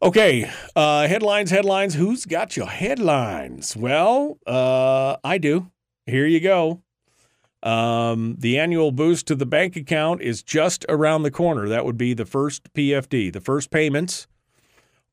[0.00, 1.94] Okay, uh, headlines, headlines.
[1.94, 3.76] Who's got your headlines?
[3.76, 5.72] Well, uh, I do.
[6.06, 6.82] Here you go.
[7.64, 11.68] Um, the annual boost to the bank account is just around the corner.
[11.68, 13.32] That would be the first PFD.
[13.32, 14.28] The first payments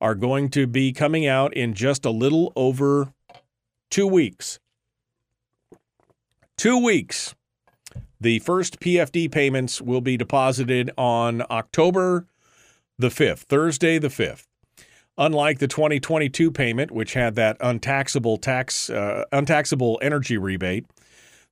[0.00, 3.12] are going to be coming out in just a little over
[3.90, 4.60] two weeks.
[6.56, 7.34] Two weeks.
[8.20, 12.26] The first PFD payments will be deposited on October
[12.96, 14.45] the 5th, Thursday the 5th.
[15.18, 20.84] Unlike the 2022 payment, which had that untaxable tax, uh, untaxable energy rebate,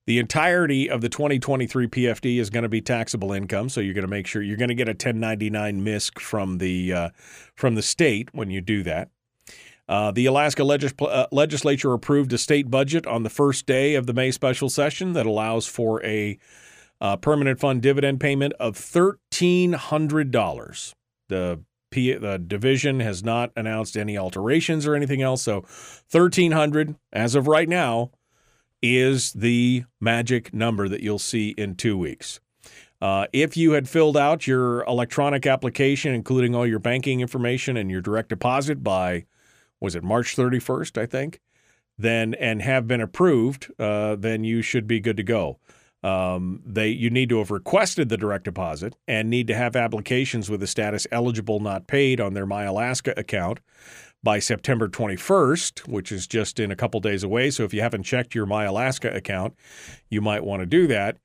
[0.07, 3.71] the entirety of the 2023 PFD is going to be taxable income.
[3.71, 6.93] So you're going to make sure you're going to get a 1099 MISC from the
[6.93, 7.11] uh,
[7.55, 9.09] from the state when you do that.
[9.89, 14.07] Uh, the Alaska legis- uh, legislature approved a state budget on the first day of
[14.07, 16.39] the May special session that allows for a
[17.01, 20.95] uh, permanent fund dividend payment of thirteen hundred dollars.
[21.29, 21.61] The
[21.95, 27.37] P- the division has not announced any alterations or anything else, so thirteen hundred as
[27.37, 28.11] of right now
[28.83, 32.41] is the magic number that you'll see in two weeks.
[33.01, 37.93] Uh, if you had filled out your electronic application, including all your banking information and
[37.93, 39.25] your direct deposit by,
[39.81, 41.41] was it March 31st, I think,
[41.97, 45.61] then and have been approved, uh, then you should be good to go.
[46.05, 50.51] Um, they you need to have requested the direct deposit and need to have applications
[50.51, 53.61] with the status eligible not paid on their My Alaska account
[54.23, 57.51] by September 21st, which is just in a couple days away.
[57.51, 59.55] So if you haven't checked your My Alaska account,
[60.11, 61.17] you might want to do that.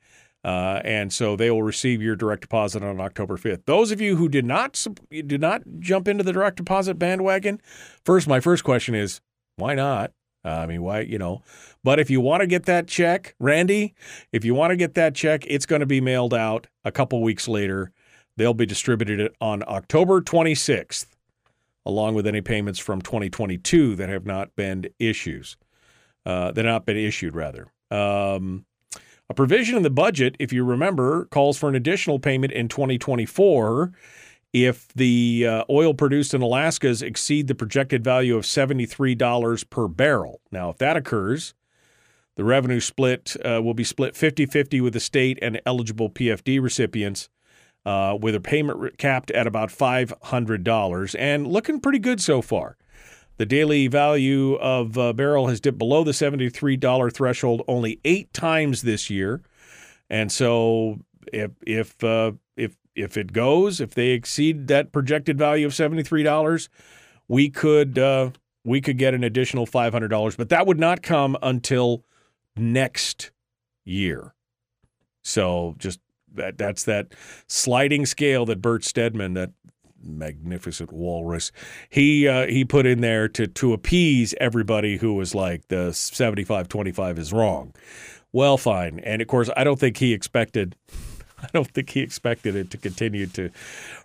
[0.46, 3.66] Uh, and so they will receive your direct deposit on October 5th.
[3.66, 7.60] Those of you who did not did not jump into the direct deposit bandwagon,
[8.06, 9.20] first my first question is
[9.58, 10.14] why not?
[10.46, 11.42] Uh, I mean, why, you know,
[11.84, 13.94] but if you want to get that check, Randy,
[14.32, 17.22] if you want to get that check, it's going to be mailed out a couple
[17.22, 17.92] weeks later.
[18.38, 21.08] They'll be distributed on October 26th,
[21.86, 25.58] along with any payments from 2022 that have not been issues,
[26.26, 27.68] uh, that have not been issued, rather.
[27.92, 28.66] Um,
[29.30, 33.92] a provision in the budget, if you remember, calls for an additional payment in 2024
[34.52, 40.42] if the uh, oil produced in Alaska's exceed the projected value of $73 per barrel.
[40.52, 41.54] Now, if that occurs,
[42.40, 46.62] the revenue split uh, will be split 50 50 with the state and eligible PFD
[46.62, 47.28] recipients,
[47.86, 52.78] uh, with a payment capped at about $500 and looking pretty good so far.
[53.36, 58.84] The daily value of a barrel has dipped below the $73 threshold only eight times
[58.84, 59.42] this year.
[60.10, 61.00] And so
[61.34, 66.04] if, if, uh, if if it goes, if they exceed that projected value of seventy
[66.04, 66.70] three dollars,
[67.28, 68.32] we could uh,
[68.64, 72.06] we could get an additional five hundred dollars, but that would not come until
[72.56, 73.32] next
[73.86, 74.34] year.
[75.24, 76.00] So just
[76.34, 77.14] that that's that
[77.48, 79.52] sliding scale that Bert Stedman, that
[80.02, 81.52] magnificent walrus,
[81.90, 87.18] he uh, he put in there to to appease everybody who was like the 75-25
[87.18, 87.74] is wrong.
[88.32, 89.00] Well, fine.
[89.00, 90.76] And of course, I don't think he expected
[91.44, 93.50] I don't think he expected it to continue to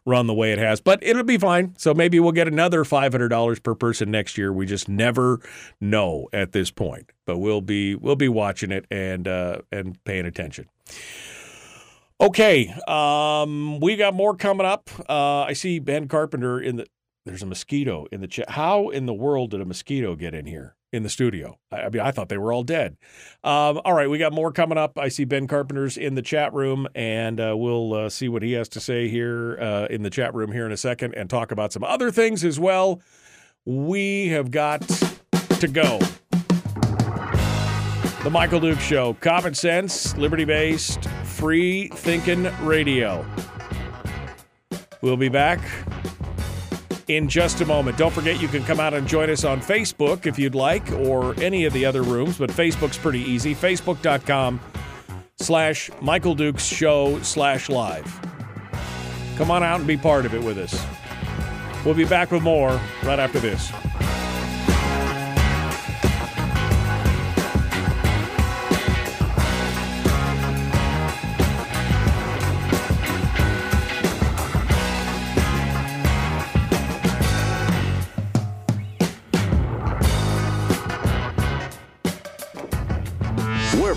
[0.05, 1.75] run the way it has, but it'll be fine.
[1.79, 4.53] So maybe we'll get another $500 per person next year.
[4.53, 5.41] We just never
[5.81, 10.27] know at this point, but we'll be we'll be watching it and uh, and paying
[10.27, 10.69] attention.
[12.21, 14.89] Okay, um, we got more coming up.
[15.09, 16.87] Uh, I see Ben Carpenter in the.
[17.25, 18.51] There's a mosquito in the chat.
[18.51, 20.77] How in the world did a mosquito get in here?
[20.95, 21.59] in the studio.
[21.73, 22.97] I mean, I thought they were all dead.
[23.43, 24.97] Um, all right, we got more coming up.
[24.97, 28.53] I see Ben Carpenter's in the chat room, and uh, we'll uh, see what he
[28.53, 31.51] has to say here uh, in the chat room here in a second and talk
[31.51, 33.03] about some other things as well.
[33.65, 34.83] We have got
[35.59, 35.99] to go.
[38.23, 43.27] The Michael Duke Show, common sense, liberty based, free thinking radio.
[45.03, 45.61] We'll be back
[47.09, 47.97] in just a moment.
[47.97, 51.35] Don't forget you can come out and join us on Facebook if you'd like, or
[51.41, 53.55] any of the other rooms, but Facebook's pretty easy.
[53.55, 54.61] Facebook.com
[55.39, 58.21] slash Michael Dukes Show slash live.
[59.37, 60.85] Come on out and be part of it with us.
[61.85, 63.71] We'll be back with more right after this.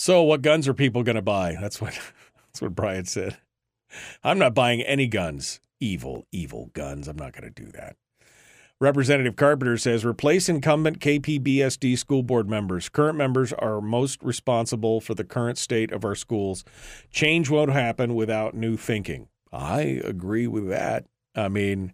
[0.00, 1.56] So, what guns are people going to buy?
[1.60, 1.92] That's what
[2.46, 3.36] that's what Brian said.
[4.22, 5.58] I'm not buying any guns.
[5.80, 7.08] Evil, evil guns.
[7.08, 7.96] I'm not going to do that.
[8.80, 12.88] Representative Carpenter says replace incumbent KPBSD school board members.
[12.88, 16.64] Current members are most responsible for the current state of our schools.
[17.10, 19.26] Change won't happen without new thinking.
[19.52, 21.06] I agree with that.
[21.34, 21.92] I mean,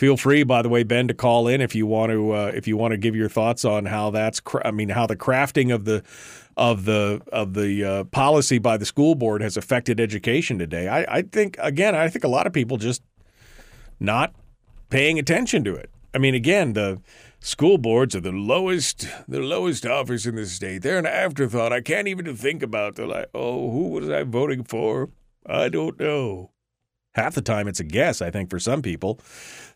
[0.00, 2.66] Feel free, by the way, Ben, to call in if you want to uh, if
[2.66, 5.74] you want to give your thoughts on how that's cra- I mean how the crafting
[5.74, 6.02] of the
[6.60, 10.88] of the of the uh, policy by the school board has affected education today.
[10.88, 13.02] I, I think again, I think a lot of people just
[13.98, 14.34] not
[14.90, 15.90] paying attention to it.
[16.12, 17.00] I mean, again, the
[17.40, 20.82] school boards are the lowest the lowest office in the state.
[20.82, 21.72] They're an afterthought.
[21.72, 22.96] I can't even think about.
[22.96, 25.08] They're like, oh, who was I voting for?
[25.46, 26.50] I don't know.
[27.14, 28.20] Half the time, it's a guess.
[28.20, 29.18] I think for some people,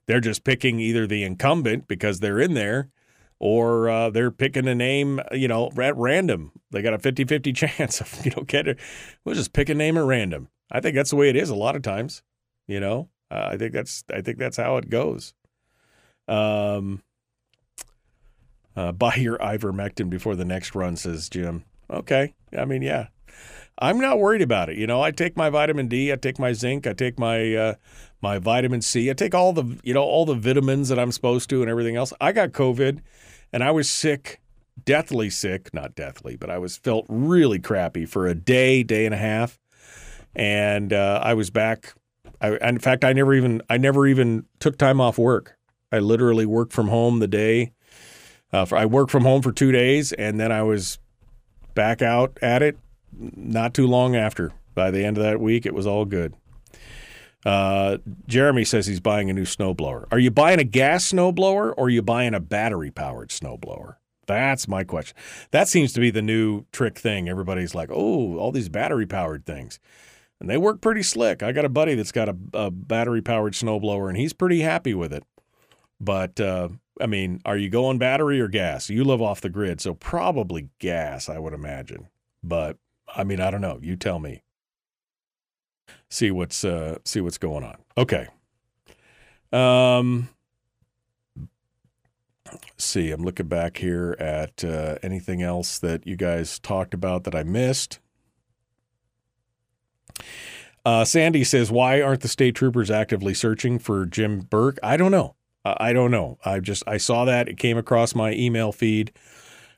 [0.06, 2.90] they're just picking either the incumbent because they're in there,
[3.38, 6.52] or uh, they're picking a name, you know, at random.
[6.70, 8.76] They got a 50-50 chance of, you know, getting.
[9.24, 10.48] We'll just pick a name at random.
[10.70, 12.22] I think that's the way it is a lot of times.
[12.66, 15.34] You know, uh, I think that's I think that's how it goes.
[16.26, 17.02] Um,
[18.76, 21.64] uh, buy your ivermectin before the next run, says Jim.
[21.90, 23.08] Okay, I mean, yeah,
[23.78, 24.78] I'm not worried about it.
[24.78, 27.74] You know, I take my vitamin D, I take my zinc, I take my uh,
[28.22, 31.50] my vitamin C, I take all the you know all the vitamins that I'm supposed
[31.50, 32.12] to and everything else.
[32.20, 33.00] I got COVID,
[33.54, 34.40] and I was sick,
[34.84, 39.14] deathly sick, not deathly, but I was felt really crappy for a day, day and
[39.14, 39.60] a half,
[40.34, 41.94] and uh, I was back.
[42.40, 45.56] I, in fact, I never even I never even took time off work.
[45.92, 47.72] I literally worked from home the day.
[48.52, 50.98] Uh, for, I worked from home for two days, and then I was
[51.74, 52.76] back out at it
[53.16, 54.52] not too long after.
[54.74, 56.34] By the end of that week, it was all good.
[57.44, 60.06] Uh, Jeremy says he's buying a new snowblower.
[60.10, 63.96] Are you buying a gas snowblower or are you buying a battery powered snowblower?
[64.26, 65.16] That's my question.
[65.50, 67.28] That seems to be the new trick thing.
[67.28, 69.78] Everybody's like, oh, all these battery powered things.
[70.40, 71.42] And they work pretty slick.
[71.42, 74.94] I got a buddy that's got a, a battery powered snowblower and he's pretty happy
[74.94, 75.24] with it.
[76.00, 78.90] But uh, I mean, are you going battery or gas?
[78.90, 82.08] You live off the grid, so probably gas, I would imagine.
[82.42, 82.78] But
[83.14, 83.78] I mean, I don't know.
[83.82, 84.42] You tell me.
[86.14, 87.74] See what's uh, see what's going on.
[87.98, 88.28] Okay.
[89.52, 90.28] Um.
[92.76, 97.34] See, I'm looking back here at uh, anything else that you guys talked about that
[97.34, 97.98] I missed.
[100.84, 105.10] Uh, Sandy says, "Why aren't the state troopers actively searching for Jim Burke?" I don't
[105.10, 105.34] know.
[105.64, 106.38] I don't know.
[106.44, 109.10] I just I saw that it came across my email feed.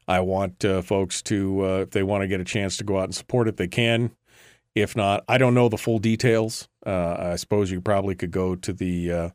[0.06, 2.98] I want uh, folks to, uh, if they want to get a chance to go
[2.98, 4.10] out and support it, they can.
[4.76, 6.68] If not, I don't know the full details.
[6.84, 9.30] Uh, I suppose you probably could go to the uh,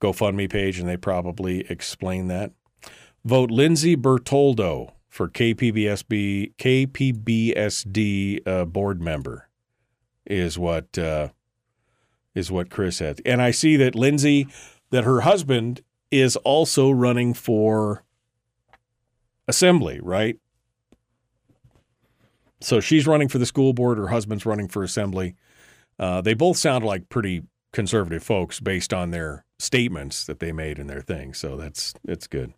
[0.00, 2.50] GoFundMe page and they probably explain that.
[3.24, 9.48] Vote Lindsay Bertoldo for KPBSB KPBSD uh, board member
[10.26, 11.28] is what uh,
[12.34, 14.48] is what Chris said, and I see that Lindsay
[14.90, 18.04] that her husband is also running for
[19.46, 20.38] assembly, right?
[22.60, 23.98] So she's running for the school board.
[23.98, 25.34] Her husband's running for assembly.
[25.98, 27.42] Uh, they both sound like pretty
[27.72, 31.34] conservative folks based on their statements that they made in their thing.
[31.34, 32.54] So that's it's good.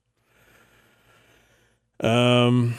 [2.01, 2.75] Um,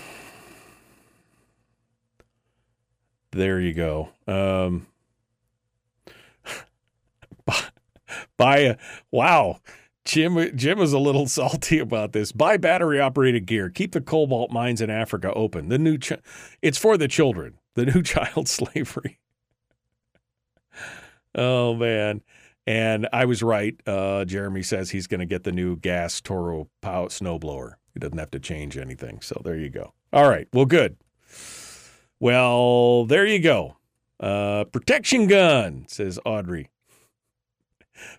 [3.32, 4.10] there you go.
[4.28, 4.88] Um,
[8.38, 8.78] buy a
[9.12, 9.60] wow.
[10.10, 12.32] Jim Jim is a little salty about this.
[12.32, 13.70] Buy battery operated gear.
[13.70, 15.70] Keep the cobalt mines in Africa open.
[15.70, 16.14] The new ch-
[16.64, 17.60] it's for the children.
[17.76, 19.20] The new child slavery.
[21.36, 22.22] oh man.
[22.66, 23.80] And I was right.
[23.88, 27.74] Uh, Jeremy says he's going to get the new gas Toro pow snowblower.
[27.94, 29.22] He doesn't have to change anything.
[29.22, 29.94] So there you go.
[30.14, 30.48] All right.
[30.54, 30.98] Well, good.
[32.20, 33.78] Well, there you go.
[34.20, 36.70] Uh, protection gun, says Audrey.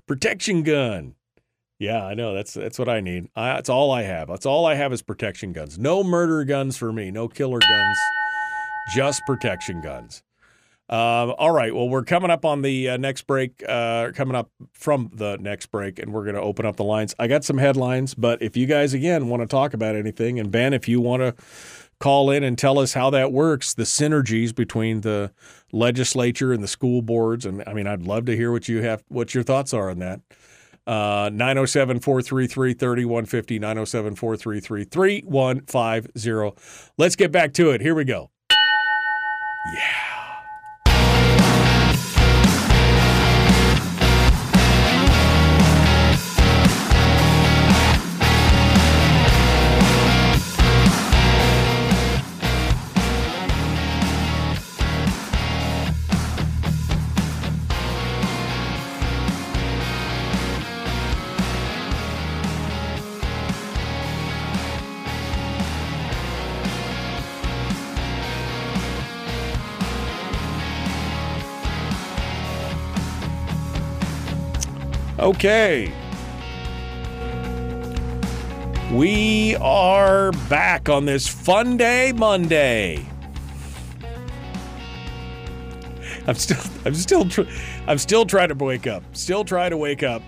[0.07, 1.15] Protection gun.
[1.81, 2.35] Yeah, I know.
[2.35, 3.31] That's that's what I need.
[3.35, 4.29] I, that's all I have.
[4.29, 5.79] That's all I have is protection guns.
[5.79, 7.11] No murder guns for me.
[7.11, 7.99] No killer guns.
[8.95, 10.23] Just protection guns.
[10.91, 11.75] Um, all right.
[11.75, 13.65] Well, we're coming up on the uh, next break.
[13.67, 17.15] Uh, coming up from the next break, and we're going to open up the lines.
[17.19, 20.51] I got some headlines, but if you guys again want to talk about anything, and
[20.51, 21.35] Ben, if you want to
[21.99, 25.33] call in and tell us how that works, the synergies between the
[25.73, 29.03] legislature and the school boards, and I mean, I'd love to hear what you have,
[29.09, 30.21] what your thoughts are on that.
[30.87, 36.91] Uh, 907 433 3150, 907 433 3150.
[36.97, 37.81] Let's get back to it.
[37.81, 38.31] Here we go.
[39.75, 40.20] Yeah.
[75.31, 75.93] Okay.
[78.93, 83.07] We are back on this fun day Monday.
[86.27, 87.43] I'm still, I'm still, tr-
[87.87, 89.05] I'm still trying to wake up.
[89.13, 90.21] Still trying to wake up.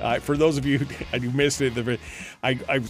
[0.00, 0.78] Uh, for those of you
[1.12, 1.98] who missed it, the,
[2.44, 2.80] I, I,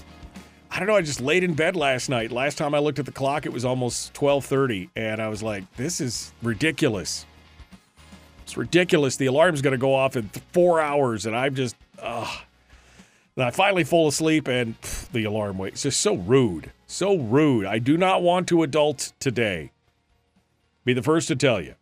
[0.70, 0.96] I don't know.
[0.96, 2.30] I just laid in bed last night.
[2.30, 5.64] Last time I looked at the clock, it was almost 12:30, and I was like,
[5.76, 7.24] "This is ridiculous.
[8.44, 9.16] It's ridiculous.
[9.16, 12.42] The alarm's going to go off in four hours, and I'm just, ugh."
[13.36, 15.82] And I finally fall asleep and pff, the alarm wakes.
[15.82, 16.70] Just so rude.
[16.86, 17.66] So rude.
[17.66, 19.72] I do not want to adult today.
[20.84, 21.74] Be the first to tell you.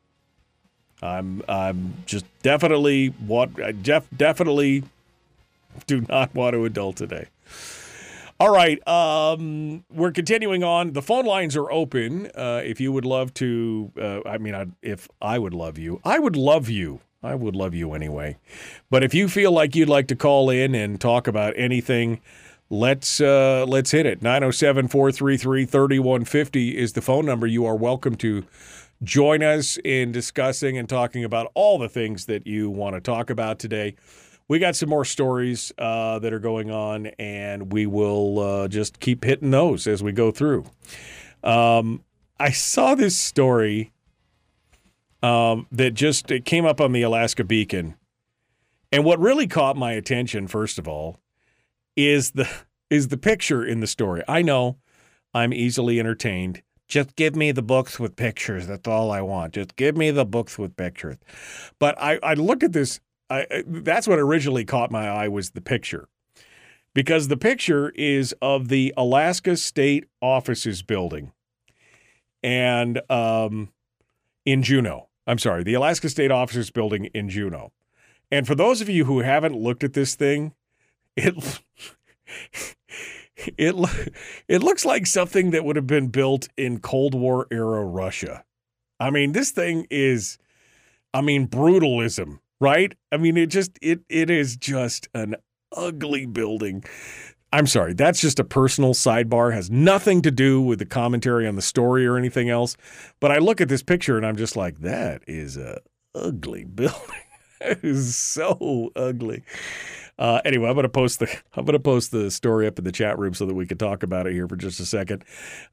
[1.03, 4.85] I'm I'm just definitely what def, definitely
[5.87, 7.27] do not want to adult today.
[8.43, 10.95] All right, um, we're continuing on.
[10.95, 12.27] The phone lines are open.
[12.35, 16.01] Uh, if you would love to, uh, I mean, I, if I would love you,
[16.05, 18.39] I would love you I would love you anyway.
[18.91, 22.21] But if you feel like you'd like to call in and talk about anything,
[22.69, 24.23] let's uh, let's hit it.
[24.23, 27.47] 907-433-3150 is the phone number.
[27.47, 28.45] You are welcome to
[29.05, 33.31] join us in discussing and talking about all the things that you want to talk
[33.31, 33.95] about today.
[34.49, 39.01] We got some more stories uh, that are going on, and we will uh, just
[39.01, 40.67] keep hitting those as we go through.
[41.43, 42.05] Um,
[42.39, 43.93] I saw this story
[45.23, 47.95] um, that just it came up on the Alaska Beacon.
[48.91, 51.21] And what really caught my attention, first of all,
[51.97, 52.49] is the
[52.91, 54.23] is the picture in the story.
[54.29, 54.77] I know
[55.33, 56.63] I'm easily entertained.
[56.89, 58.67] Just give me the books with pictures.
[58.67, 59.55] That's all I want.
[59.55, 61.17] Just give me the books with pictures.
[61.79, 63.01] But I, I look at this.
[63.41, 66.09] I, that's what originally caught my eye was the picture,
[66.95, 71.33] because the picture is of the Alaska State Offices building,
[72.43, 73.71] and um,
[74.45, 75.09] in Juneau.
[75.27, 77.73] I'm sorry, the Alaska State Officers Building in Juneau.
[78.31, 80.55] And for those of you who haven't looked at this thing,
[81.17, 81.35] it
[83.37, 83.75] it
[84.49, 88.45] it looks like something that would have been built in Cold War era Russia.
[88.99, 90.39] I mean, this thing is
[91.15, 92.95] I mean brutalism, right?
[93.11, 95.37] I mean, it just it it is just an
[95.77, 96.85] ugly building
[97.53, 101.55] I'm sorry, that's just a personal sidebar, has nothing to do with the commentary on
[101.55, 102.79] the story or anything else.
[103.21, 105.81] But I look at this picture and I'm just like, that is a
[106.15, 106.99] ugly building.
[107.61, 109.43] it is so ugly.
[110.19, 113.19] Uh, anyway, I'm gonna post the I'm gonna post the story up in the chat
[113.19, 115.25] room so that we can talk about it here for just a second.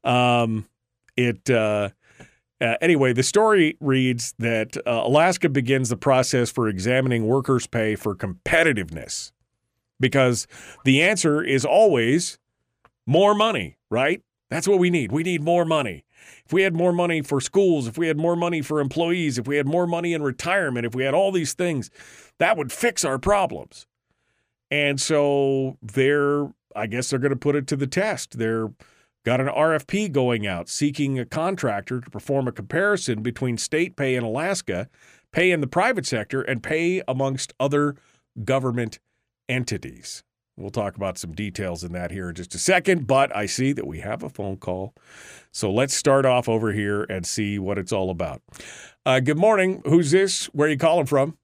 [0.03, 0.65] Um,
[1.15, 1.89] it uh,
[2.61, 7.95] uh, anyway, the story reads that uh, Alaska begins the process for examining workers' pay
[7.95, 9.31] for competitiveness
[9.99, 10.47] because
[10.83, 12.37] the answer is always
[13.05, 14.21] more money, right?
[14.49, 15.11] That's what we need.
[15.11, 16.05] We need more money.
[16.45, 19.47] If we had more money for schools, if we had more money for employees, if
[19.47, 21.89] we had more money in retirement, if we had all these things,
[22.39, 23.85] that would fix our problems.
[24.71, 28.37] And so they're, I guess they're going to put it to the test.
[28.37, 28.69] They're
[29.25, 34.15] got an RFP going out seeking a contractor to perform a comparison between state pay
[34.15, 34.89] in Alaska,
[35.31, 37.95] pay in the private sector, and pay amongst other
[38.43, 38.99] government
[39.47, 40.23] entities.
[40.59, 43.71] We'll talk about some details in that here in just a second, but I see
[43.71, 44.93] that we have a phone call.
[45.53, 48.41] So let's start off over here and see what it's all about.
[49.05, 49.81] Uh, good morning.
[49.85, 50.47] Who's this?
[50.47, 51.38] Where are you calling from?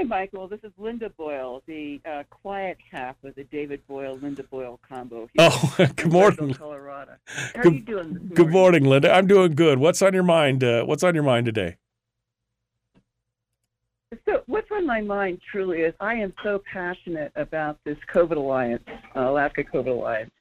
[0.00, 0.48] Hi, Michael.
[0.48, 5.28] This is Linda Boyle, the uh, quiet half of the David Boyle Linda Boyle combo.
[5.38, 7.16] oh, good morning, Colorado.
[7.26, 8.14] How good, are you doing?
[8.14, 9.12] This good morning, Linda.
[9.12, 9.78] I'm doing good.
[9.78, 10.64] What's on your mind?
[10.64, 11.76] Uh, what's on your mind today?
[14.24, 18.88] So, what's on my mind truly is I am so passionate about this COVID Alliance,
[19.14, 20.32] uh, Alaska COVID Alliance.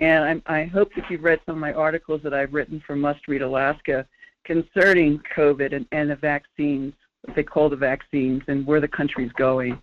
[0.00, 2.94] And I'm, I hope that you've read some of my articles that I've written for
[2.94, 4.06] Must Read Alaska
[4.44, 6.92] concerning COVID and, and the vaccines,
[7.22, 9.80] what they call the vaccines, and where the country's going.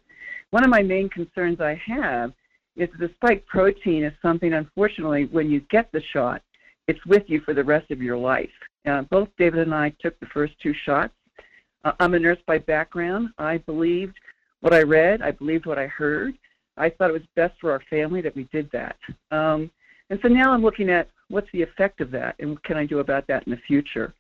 [0.52, 2.34] One of my main concerns I have
[2.76, 6.42] is the spike protein is something, unfortunately, when you get the shot,
[6.88, 8.50] it's with you for the rest of your life.
[8.86, 11.14] Uh, both David and I took the first two shots
[11.86, 13.30] uh, I'm a nurse by background.
[13.38, 14.18] I believed
[14.62, 15.22] what I read.
[15.22, 16.34] I believed what I heard.
[16.78, 18.98] I thought it was best for our family that we did that.
[19.32, 19.72] Um,
[20.10, 22.86] and so now I'm looking at what's the effect of that and what can I
[22.86, 24.14] do about that in the future.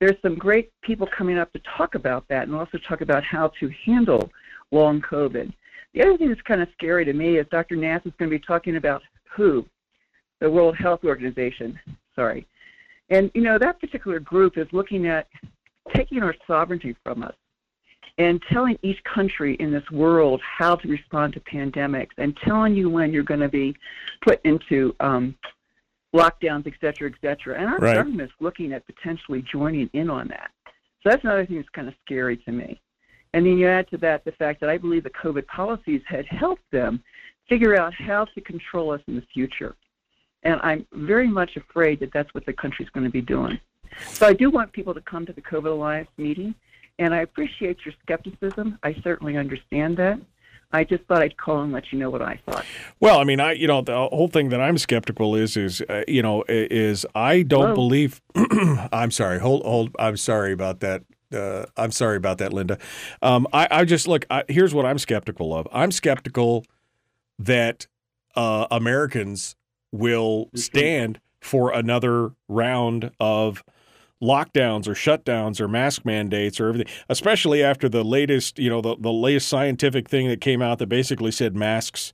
[0.00, 3.50] There's some great people coming up to talk about that and also talk about how
[3.60, 4.30] to handle
[4.70, 5.52] long COVID.
[5.94, 7.74] The other thing that's kind of scary to me is Dr.
[7.74, 9.66] Nass is going to be talking about WHO,
[10.40, 11.78] the World Health Organization.
[12.14, 12.46] Sorry.
[13.10, 15.26] And, you know, that particular group is looking at
[15.94, 17.34] taking our sovereignty from us
[18.18, 22.90] and telling each country in this world how to respond to pandemics and telling you
[22.90, 23.74] when you're going to be
[24.22, 25.34] put into um,
[26.14, 27.58] lockdowns, et cetera, et cetera.
[27.58, 27.94] And our right.
[27.94, 30.50] government's looking at potentially joining in on that.
[31.02, 32.80] So that's another thing that's kind of scary to me.
[33.34, 36.26] And then you add to that the fact that I believe the COVID policies had
[36.26, 37.02] helped them
[37.48, 39.76] figure out how to control us in the future.
[40.44, 43.58] And I'm very much afraid that that's what the country's going to be doing.
[44.08, 46.54] So I do want people to come to the COVID Alliance meeting,
[46.98, 48.78] and I appreciate your skepticism.
[48.82, 50.20] I certainly understand that.
[50.72, 52.64] I just thought I'd call and let you know what I thought.
[53.00, 56.02] Well, I mean, I you know the whole thing that I'm skeptical is is uh,
[56.06, 57.74] you know is I don't Hello?
[57.74, 58.20] believe.
[58.92, 59.38] I'm sorry.
[59.38, 59.96] Hold hold.
[59.98, 61.04] I'm sorry about that.
[61.32, 62.78] Uh, I'm sorry about that, Linda.
[63.22, 64.26] Um, I, I just look.
[64.30, 65.66] I, here's what I'm skeptical of.
[65.72, 66.64] I'm skeptical
[67.38, 67.86] that
[68.36, 69.56] uh, Americans
[69.90, 73.62] will stand for another round of
[74.22, 78.96] lockdowns or shutdowns or mask mandates or everything, especially after the latest, you know, the,
[78.98, 82.12] the latest scientific thing that came out that basically said masks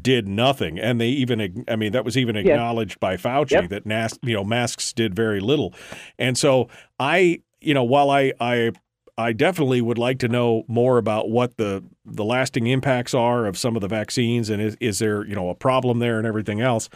[0.00, 0.78] did nothing.
[0.78, 3.68] And they even, I mean, that was even acknowledged by Fauci Yep.
[3.70, 5.74] that, nas- you know, masks did very little.
[6.18, 6.68] And so
[6.98, 8.72] I, you know, while I, I,
[9.18, 13.58] I definitely would like to know more about what the the lasting impacts are of
[13.58, 16.62] some of the vaccines and is, is there you know a problem there and everything
[16.62, 16.88] else.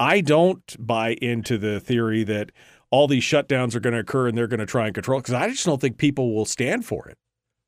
[0.00, 2.50] I don't buy into the theory that
[2.92, 5.34] all these shutdowns are going to occur and they're going to try and control because
[5.34, 7.16] I just don't think people will stand for it.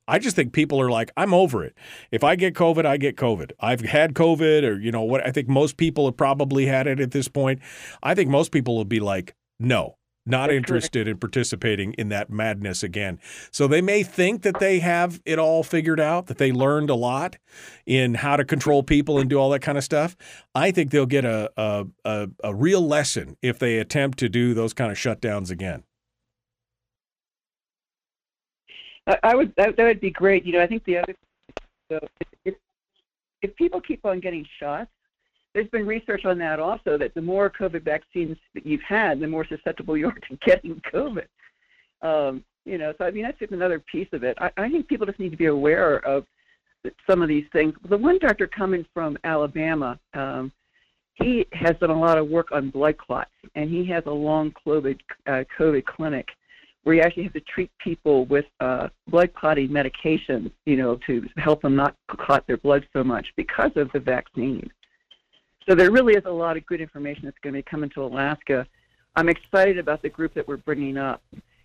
[0.07, 1.75] I just think people are like, I'm over it.
[2.13, 3.53] If I get COVID, I get COVID.
[3.59, 5.27] I've had COVID, or you know what?
[5.27, 7.61] I think most people have probably had it at this point.
[8.03, 9.97] I think most people will be like, no,
[10.27, 13.21] not interested in participating in that madness again.
[13.51, 16.95] So they may think that they have it all figured out, that they learned a
[16.95, 17.37] lot
[17.87, 20.17] in how to control people and do all that kind of stuff.
[20.55, 24.55] I think they'll get a a, a, a real lesson if they attempt to do
[24.55, 25.85] those kind of shutdowns again.
[29.07, 30.45] I, I would that, that would be great.
[30.45, 31.15] You know, I think the other
[31.91, 32.01] so
[32.45, 32.55] if,
[33.43, 34.91] if people keep on getting shots,
[35.55, 39.29] there's been research on that also that the more COVID vaccines that you've had, the
[39.29, 41.27] more susceptible you are to getting COVID.
[42.03, 44.37] Um, you know, so I mean that's just another piece of it.
[44.41, 46.25] I, I think people just need to be aware of
[47.09, 47.75] some of these things.
[47.89, 50.53] The one doctor coming from Alabama, um,
[51.15, 54.53] he has done a lot of work on blood clots, and he has a long
[54.67, 56.29] COVID uh, COVID clinic
[56.83, 61.27] where you actually have to treat people with uh, blood clotting medications, you know, to
[61.39, 64.71] help them not clot their blood so much because of the vaccine.
[65.67, 68.03] So there really is a lot of good information that's going to be coming to
[68.03, 68.67] Alaska.
[69.17, 71.23] I'm excited about the group that we're bringing up,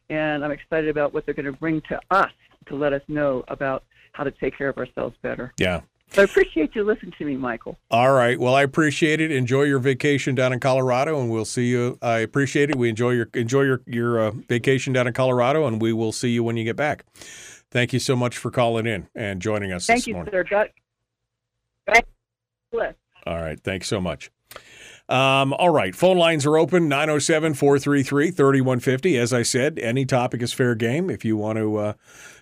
[0.09, 2.31] and I'm excited about what they're going to bring to us
[2.67, 5.53] to let us know about how to take care of ourselves better.
[5.57, 5.81] Yeah.
[6.11, 7.77] So I appreciate you listening to me, Michael.
[7.91, 8.39] All right.
[8.39, 9.31] Well, I appreciate it.
[9.31, 11.99] Enjoy your vacation down in Colorado, and we'll see you.
[12.01, 12.77] I appreciate it.
[12.77, 16.29] We enjoy your enjoy your your uh, vacation down in Colorado, and we will see
[16.29, 17.05] you when you get back.
[17.69, 20.31] Thank you so much for calling in and joining us Thank this you, morning.
[20.31, 20.43] sir.
[20.49, 20.69] God,
[21.87, 22.03] God
[22.71, 22.95] bless.
[23.29, 23.59] All right.
[23.59, 24.31] Thanks so much.
[25.07, 25.95] Um, all right.
[25.95, 29.17] Phone lines are open 907 433 3150.
[29.19, 31.11] As I said, any topic is fair game.
[31.11, 31.93] If you want to uh,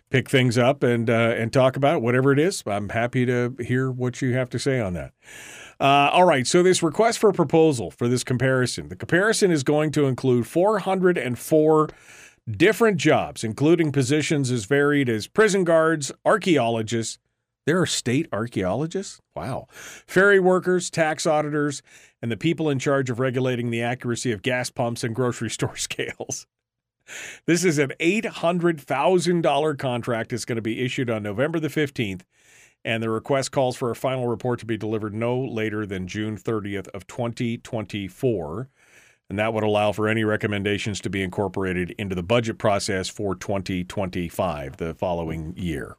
[0.10, 3.54] pick things up and, uh, and talk about it, whatever it is, I'm happy to
[3.60, 5.12] hear what you have to say on that.
[5.78, 6.48] Uh, all right.
[6.48, 11.90] So, this request for proposal for this comparison the comparison is going to include 404
[12.50, 17.20] different jobs, including positions as varied as prison guards, archaeologists,
[17.68, 19.19] there are state archaeologists?
[19.35, 19.68] Wow.
[19.72, 21.84] Ferry workers, tax auditors,
[22.22, 25.76] and the people in charge of regulating the accuracy of gas pumps and grocery store
[25.76, 26.48] scales.
[27.45, 30.31] This is an $800,000 contract.
[30.31, 32.22] It's going to be issued on November the 15th,
[32.85, 36.38] and the request calls for a final report to be delivered no later than June
[36.38, 38.69] 30th of 2024.
[39.30, 43.35] And that would allow for any recommendations to be incorporated into the budget process for
[43.35, 45.98] 2025, the following year.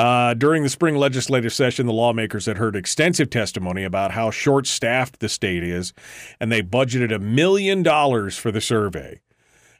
[0.00, 4.66] Uh, during the spring legislative session, the lawmakers had heard extensive testimony about how short
[4.66, 5.92] staffed the state is,
[6.40, 9.20] and they budgeted a million dollars for the survey.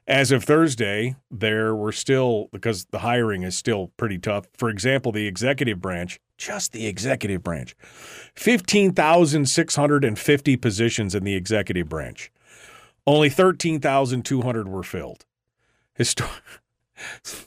[0.06, 4.44] As of Thursday, there were still, because the hiring is still pretty tough.
[4.58, 7.74] For example, the executive branch, just the executive branch,
[8.34, 12.30] 15,650 positions in the executive branch.
[13.06, 15.24] Only 13,200 were filled.
[15.98, 16.42] Histor-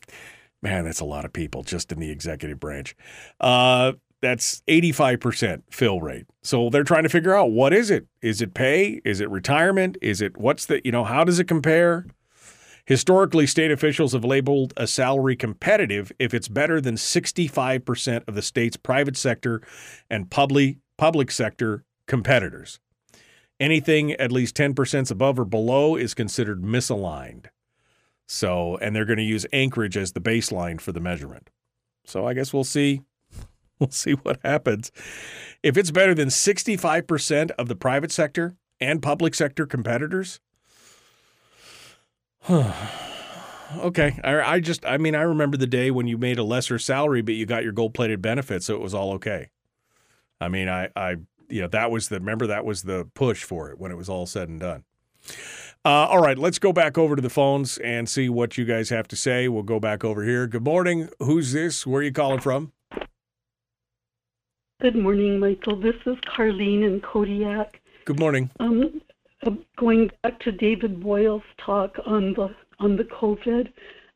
[0.64, 2.95] Man, that's a lot of people just in the executive branch.
[3.40, 6.26] Uh, that's 85% fill rate.
[6.41, 8.07] So they're trying to figure out what is it?
[8.22, 9.02] Is it pay?
[9.03, 9.98] Is it retirement?
[10.02, 12.06] Is it what's the, you know, how does it compare?
[12.85, 18.41] Historically, state officials have labeled a salary competitive if it's better than 65% of the
[18.41, 19.61] state's private sector
[20.10, 22.80] and public public sector competitors.
[23.60, 27.48] Anything at least 10% above or below is considered misaligned.
[28.27, 31.49] So, and they're going to use Anchorage as the baseline for the measurement.
[32.05, 33.01] So, I guess we'll see.
[33.79, 34.91] We'll see what happens.
[35.63, 40.39] If it's better than 65% of the private sector and public sector competitors,
[42.49, 44.19] okay.
[44.23, 47.21] I, I just, I mean, I remember the day when you made a lesser salary,
[47.21, 49.49] but you got your gold plated benefits, so it was all okay.
[50.39, 51.17] I mean, I, I,
[51.49, 54.09] you know, that was the remember that was the push for it when it was
[54.09, 54.83] all said and done.
[55.85, 58.89] Uh, all right, let's go back over to the phones and see what you guys
[58.89, 59.49] have to say.
[59.49, 60.47] We'll go back over here.
[60.47, 61.10] Good morning.
[61.19, 61.85] Who's this?
[61.85, 62.72] Where are you calling from?
[64.80, 65.76] Good morning, Michael.
[65.76, 67.81] This is Carlene in Kodiak.
[68.05, 68.49] Good morning.
[68.61, 69.01] Um,
[69.76, 73.72] going back to David Boyle's talk on the on the COVID,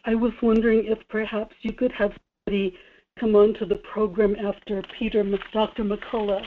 [0.05, 2.13] I was wondering if perhaps you could have
[2.45, 2.77] somebody
[3.19, 5.83] come onto the program after Peter, Dr.
[5.83, 6.45] McCullough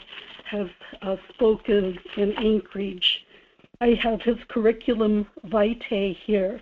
[0.51, 0.69] has
[1.03, 3.25] uh, spoken in Anchorage.
[3.81, 6.61] I have his curriculum vitae here,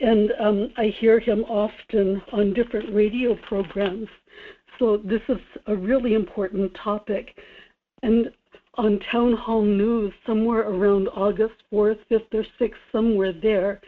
[0.00, 4.08] and um, I hear him often on different radio programs.
[4.78, 7.34] So this is a really important topic.
[8.02, 8.30] And
[8.74, 13.80] on Town Hall News, somewhere around August 4th, 5th, or 6th, somewhere there,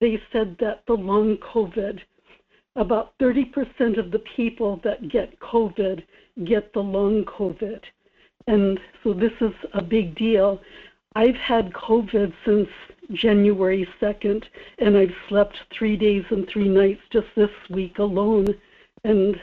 [0.00, 1.98] they said that the long COVID,
[2.76, 6.02] about 30% of the people that get COVID
[6.46, 7.80] get the long COVID.
[8.46, 10.60] And so this is a big deal.
[11.14, 12.68] I've had COVID since
[13.12, 14.44] January 2nd,
[14.78, 18.46] and I've slept three days and three nights just this week alone.
[19.04, 19.40] And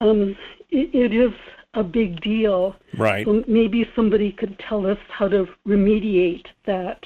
[0.00, 0.36] um,
[0.70, 1.32] it, it is
[1.74, 2.76] a big deal.
[2.96, 3.26] Right.
[3.26, 7.04] So maybe somebody could tell us how to remediate that.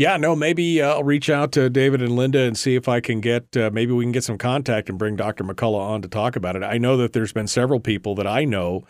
[0.00, 3.00] Yeah, no, maybe uh, I'll reach out to David and Linda and see if I
[3.00, 5.44] can get, uh, maybe we can get some contact and bring Dr.
[5.44, 6.62] McCullough on to talk about it.
[6.62, 8.86] I know that there's been several people that I know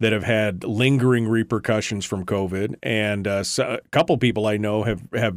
[0.00, 4.84] that have had lingering repercussions from COVID, and uh, so, a couple people I know
[4.84, 5.36] have have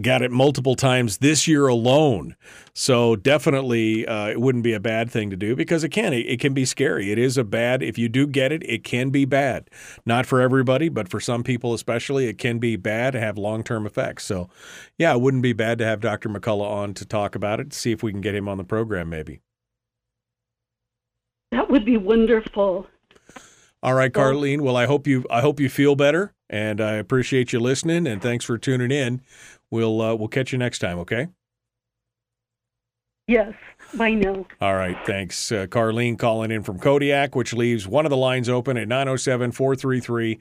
[0.00, 2.36] got it multiple times this year alone.
[2.74, 6.12] So definitely, uh, it wouldn't be a bad thing to do because it can.
[6.12, 7.12] It, it, can be scary.
[7.12, 7.82] It is a bad.
[7.82, 9.68] If you do get it, it can be bad.
[10.06, 13.62] Not for everybody, but for some people especially, it can be bad and have long
[13.62, 14.24] term effects.
[14.24, 14.48] So,
[14.96, 16.28] yeah, it wouldn't be bad to have Dr.
[16.28, 17.74] McCullough on to talk about it.
[17.74, 19.40] See if we can get him on the program, maybe.
[21.50, 22.86] That would be wonderful.
[23.82, 24.60] All right, Carlene.
[24.60, 28.06] Well, I hope you I hope you feel better, and I appreciate you listening.
[28.06, 29.22] And thanks for tuning in.
[29.72, 31.28] We'll uh, we'll catch you next time, okay?
[33.26, 33.54] Yes,
[33.98, 34.46] I know.
[34.60, 35.50] All right, thanks.
[35.50, 39.52] Uh, Carlene calling in from Kodiak, which leaves one of the lines open at 907
[39.52, 40.40] 433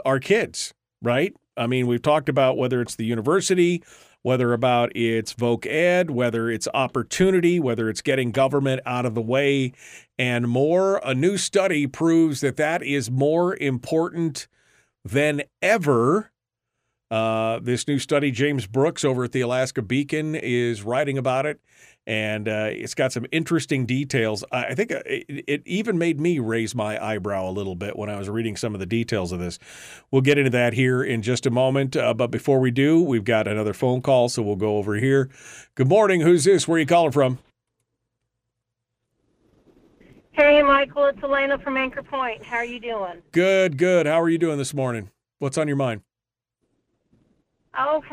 [0.04, 0.74] our kids,
[1.04, 1.36] right?
[1.56, 3.84] I mean, we've talked about whether it's the university,
[4.26, 9.22] whether about it's voc ed, whether it's opportunity, whether it's getting government out of the
[9.22, 9.72] way,
[10.18, 11.00] and more.
[11.04, 14.48] A new study proves that that is more important
[15.04, 16.32] than ever.
[17.12, 21.60] Uh, this new study, James Brooks over at the Alaska Beacon is writing about it
[22.08, 24.44] and uh, it's got some interesting details.
[24.52, 28.10] I think uh, it, it, even made me raise my eyebrow a little bit when
[28.10, 29.58] I was reading some of the details of this.
[30.12, 31.96] We'll get into that here in just a moment.
[31.96, 35.30] Uh, but before we do, we've got another phone call, so we'll go over here.
[35.74, 36.22] Good morning.
[36.22, 36.68] Who's this?
[36.68, 37.40] Where are you calling from?
[40.32, 41.06] Hey, Michael.
[41.06, 42.44] It's Elena from Anchor Point.
[42.44, 43.22] How are you doing?
[43.32, 44.06] Good, good.
[44.06, 45.10] How are you doing this morning?
[45.40, 46.02] What's on your mind?
[47.78, 48.04] Oh,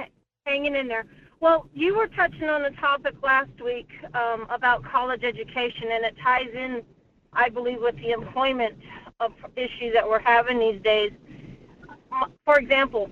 [0.46, 1.06] hanging in there.
[1.40, 6.14] Well, you were touching on a topic last week um, about college education, and it
[6.22, 6.82] ties in,
[7.32, 8.76] I believe, with the employment
[9.20, 11.12] of issue that we're having these days.
[12.44, 13.10] For example,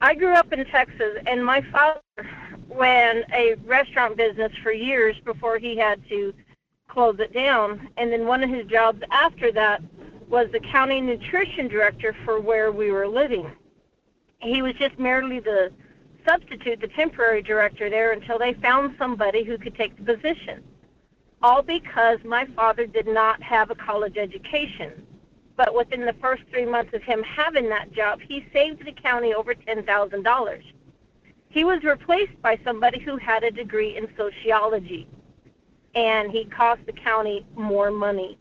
[0.00, 2.00] I grew up in Texas, and my father
[2.68, 6.32] ran a restaurant business for years before he had to
[6.88, 7.88] close it down.
[7.96, 9.82] And then one of his jobs after that
[10.28, 13.50] was the county nutrition director for where we were living.
[14.40, 15.72] He was just merely the
[16.26, 20.62] substitute the temporary director there until they found somebody who could take the position.
[21.42, 25.06] All because my father did not have a college education.
[25.56, 29.32] But within the first three months of him having that job, he saved the county
[29.32, 30.62] over $10,000.
[31.48, 35.08] He was replaced by somebody who had a degree in sociology,
[35.94, 38.36] and he cost the county more money.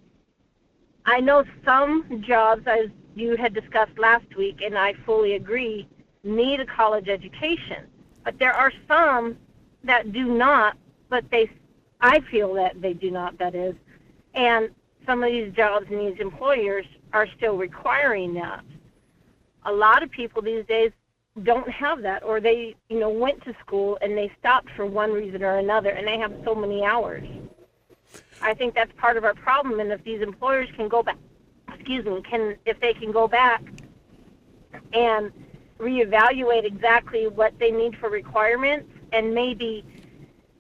[1.06, 5.88] I know some jobs, as you had discussed last week, and I fully agree,
[6.26, 7.85] need a college education.
[8.23, 9.38] But there are some
[9.84, 10.77] that do not,
[11.10, 11.49] but they,
[12.02, 13.76] I feel that they do not, that is.
[14.34, 14.69] And
[15.06, 18.64] some of these jobs and these employers are still requiring that.
[19.65, 20.91] A lot of people these days
[21.43, 25.11] don't have that or they, you know, went to school and they stopped for one
[25.11, 27.27] reason or another and they have so many hours.
[28.41, 31.18] I think that's part of our problem and if these employers can go back
[31.85, 33.64] excuse me, can if they can go back
[34.93, 35.31] and
[35.80, 39.84] reevaluate exactly what they need for requirements and maybe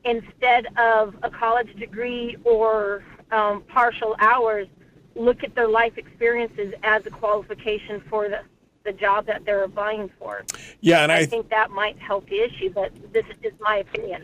[0.03, 4.67] instead of a college degree or um, partial hours,
[5.15, 8.41] look at their life experiences as a qualification for the
[8.85, 10.45] the job that they're applying for.
[10.79, 13.77] Yeah, and I, I think that might help the issue, but this is just my
[13.77, 14.23] opinion.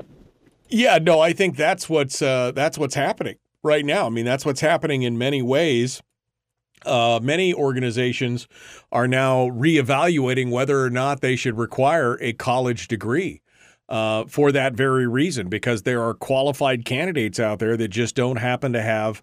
[0.69, 4.05] Yeah, no, I think that's what's uh, that's what's happening right now.
[4.05, 6.01] I mean, that's what's happening in many ways.
[6.85, 8.47] Uh, many organizations
[8.91, 13.41] are now reevaluating whether or not they should require a college degree.
[13.89, 18.37] Uh, for that very reason, because there are qualified candidates out there that just don't
[18.37, 19.21] happen to have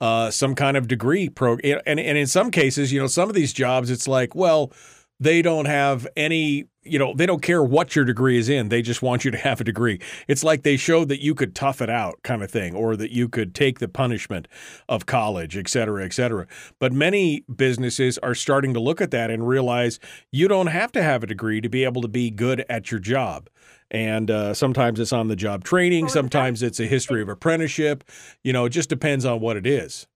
[0.00, 1.80] uh, some kind of degree program.
[1.86, 4.72] And, and in some cases, you know, some of these jobs, it's like, well,
[5.20, 8.70] they don't have any you know they don't care what your degree is in.
[8.70, 10.00] They just want you to have a degree.
[10.26, 13.12] It's like they showed that you could tough it out kind of thing or that
[13.12, 14.48] you could take the punishment
[14.88, 16.46] of college et cetera et cetera.
[16.78, 20.00] But many businesses are starting to look at that and realize
[20.32, 23.00] you don't have to have a degree to be able to be good at your
[23.00, 23.50] job.
[23.90, 28.04] And uh, sometimes it's on the job training sometimes it's a history of apprenticeship.
[28.42, 30.06] You know it just depends on what it is.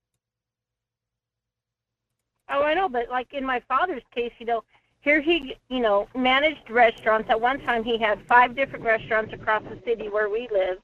[2.49, 4.63] Oh i know but like in my father's case you know
[5.05, 7.29] here he, you know, managed restaurants.
[7.29, 10.79] At one time, he had five different restaurants across the city where we live.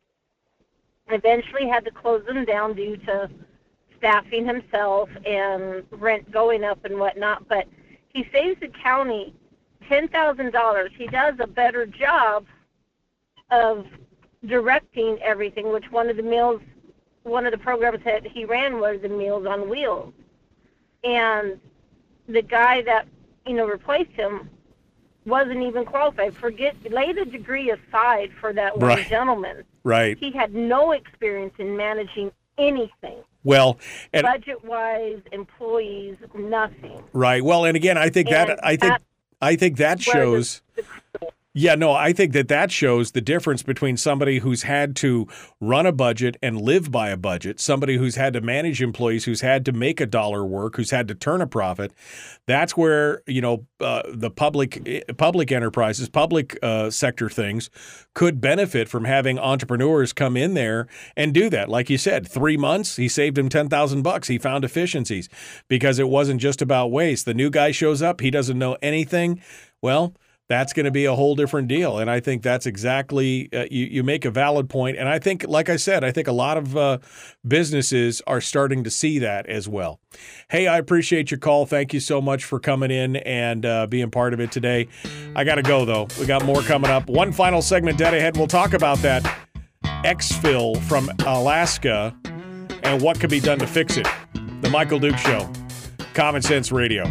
[1.09, 3.31] Eventually, had to close them down due to
[3.97, 7.49] staffing himself and rent going up and whatnot.
[7.49, 7.67] But
[8.11, 9.35] he saves the county
[9.89, 10.91] ten thousand dollars.
[10.99, 12.45] He does a better job
[13.51, 13.87] of
[14.47, 15.73] directing everything.
[15.73, 16.61] Which one of the meals,
[17.23, 20.13] one of the programs that he ran was the Meals on Wheels,
[21.05, 21.59] and
[22.29, 23.09] the guy that
[23.51, 24.49] you know, replaced him
[25.27, 26.35] wasn't even qualified.
[26.37, 29.09] Forget, lay the degree aside for that one Right.
[29.09, 29.65] gentleman.
[29.83, 33.77] right He had no experience in managing anything, well
[34.13, 37.03] and budget wise, employees, nothing.
[37.13, 37.43] Right.
[37.43, 39.03] Well, and again, I think that I think that-
[39.43, 40.63] I think that Where the- shows.
[41.53, 45.27] Yeah, no, I think that that shows the difference between somebody who's had to
[45.61, 49.41] run a budget and live by a budget, somebody who's had to manage employees, who's
[49.41, 51.93] had to make a dollar work, who's had to turn a profit.
[52.47, 57.69] That's where you know uh, the public eh, public enterprises, public uh, sector things
[58.15, 60.87] could benefit from having entrepreneurs come in there
[61.17, 61.69] and do that.
[61.69, 64.29] Like you said, three months, he saved him ten thousand bucks.
[64.29, 65.29] He found efficiencies
[65.67, 67.25] because it wasn't just about waste.
[67.25, 69.43] The new guy shows up, he doesn't know anything.
[69.83, 70.15] Well
[70.51, 72.01] that's going to be a whole different deal.
[72.01, 74.69] And I think that's exactly, uh, you, you make a valid.
[74.75, 76.99] And I think, like I said, I think a lot of uh,
[77.47, 80.01] businesses are starting to see that as well.
[80.51, 81.67] Hey, I appreciate your call.
[81.67, 84.89] Thank you so much for coming in and uh, being part of it today.
[85.37, 86.09] I got to go, though.
[86.19, 87.09] We got more coming up.
[87.09, 88.37] One final segment dead ahead.
[88.37, 89.23] We'll talk about that
[90.05, 92.13] exfil from Alaska
[92.83, 94.09] and what could be done to fix it.
[94.63, 95.49] The Michael Duke Show,
[96.13, 97.05] Common Sense Radio.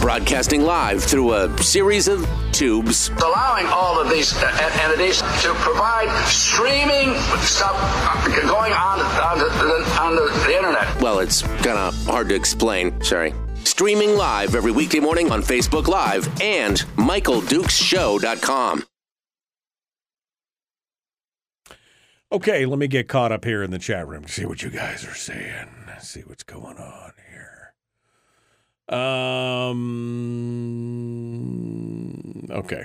[0.00, 3.10] Broadcasting live through a series of tubes.
[3.22, 9.38] allowing all of these uh, en- entities to provide streaming stuff uh, going on on
[9.38, 9.50] the,
[10.00, 11.00] on the, the internet.
[11.00, 13.00] Well, it's kind of hard to explain.
[13.02, 13.34] Sorry.
[13.64, 18.84] Streaming live every weekday morning on Facebook Live and MichaelDukesShow.com.
[22.32, 24.70] Okay, let me get caught up here in the chat room to see what you
[24.70, 25.66] guys are saying.
[26.00, 27.19] See what's going on here.
[28.90, 29.86] Um.
[32.50, 32.84] Okay.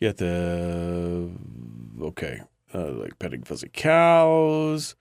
[0.00, 1.30] Get the
[2.02, 2.42] okay.
[2.74, 4.96] Uh, like petting fuzzy cows.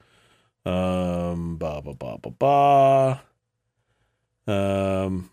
[0.65, 1.57] Um.
[1.57, 3.21] Ba ba ba ba ba.
[4.51, 5.29] Um.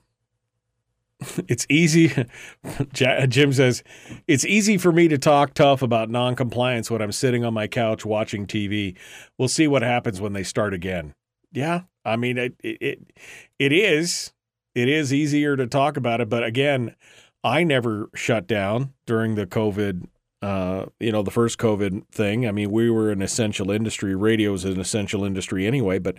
[1.49, 2.13] It's easy.
[2.95, 3.85] Jim says,
[4.27, 8.07] it's easy for me to talk tough about noncompliance when I'm sitting on my couch
[8.07, 8.97] watching TV.
[9.37, 11.13] We'll see what happens when they start again.
[11.53, 13.13] Yeah, I mean, it, it,
[13.59, 14.33] it is.
[14.75, 16.29] It is easier to talk about it.
[16.29, 16.95] But again,
[17.43, 20.07] I never shut down during the COVID,
[20.43, 22.47] uh, you know, the first COVID thing.
[22.47, 24.15] I mean, we were an essential industry.
[24.15, 26.17] Radio is an essential industry anyway, but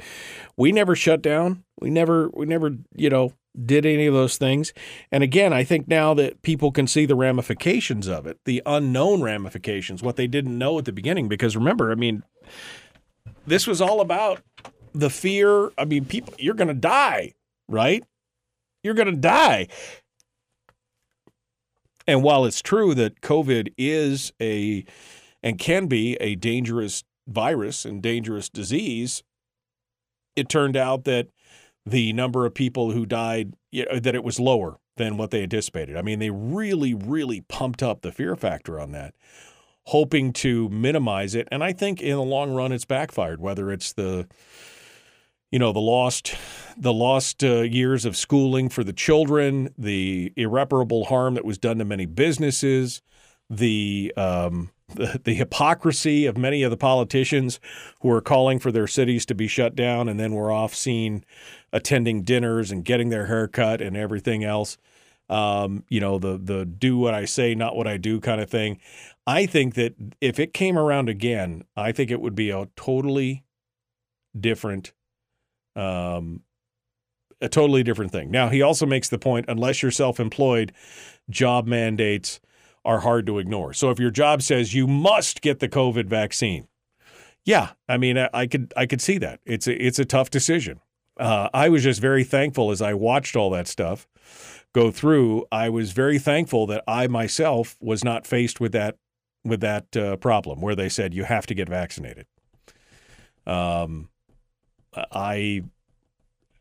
[0.58, 1.64] we never shut down.
[1.80, 3.34] We never, we never, you know,
[3.66, 4.74] did any of those things.
[5.12, 9.22] And again, I think now that people can see the ramifications of it, the unknown
[9.22, 11.28] ramifications, what they didn't know at the beginning.
[11.28, 12.24] Because remember, I mean,
[13.46, 14.42] this was all about
[14.94, 15.72] the fear.
[15.78, 17.34] I mean, people, you're going to die,
[17.68, 18.04] right?
[18.84, 19.68] You're going to die.
[22.08, 24.84] And while it's true that COVID is a
[25.44, 29.24] and can be a dangerous virus and dangerous disease,
[30.36, 31.28] it turned out that
[31.86, 35.44] the number of people who died you know, that it was lower than what they
[35.44, 35.98] anticipated.
[35.98, 39.16] I mean, they really, really pumped up the fear factor on that,
[39.86, 41.48] hoping to minimize it.
[41.52, 43.40] And I think in the long run, it's backfired.
[43.40, 44.28] Whether it's the
[45.52, 46.36] you know the lost
[46.78, 51.78] the lost uh, years of schooling for the children, the irreparable harm that was done
[51.78, 53.02] to many businesses,
[53.50, 54.72] the um,
[55.24, 57.60] the, hypocrisy of many of the politicians
[58.02, 61.24] who are calling for their cities to be shut down and then we're off scene
[61.72, 64.78] attending dinners and getting their hair cut and everything else.
[65.30, 68.50] Um, you know, the the do what I say, not what I do kind of
[68.50, 68.80] thing.
[69.26, 73.44] I think that if it came around again, I think it would be a totally
[74.38, 74.92] different
[75.76, 76.42] um
[77.42, 78.30] a totally different thing.
[78.30, 80.72] Now, he also makes the point unless you're self-employed,
[81.30, 82.40] job mandates
[82.86, 83.74] are hard to ignore.
[83.74, 86.68] So if your job says you must get the COVID vaccine,
[87.44, 89.40] yeah, I mean, I, I could I could see that.
[89.46, 90.80] It's a, it's a tough decision.
[91.20, 94.08] Uh, I was just very thankful as I watched all that stuff
[94.74, 95.46] go through.
[95.52, 98.98] I was very thankful that I myself was not faced with that
[99.44, 102.28] with that uh, problem where they said you have to get vaccinated.
[103.48, 104.10] Um,
[104.96, 105.64] I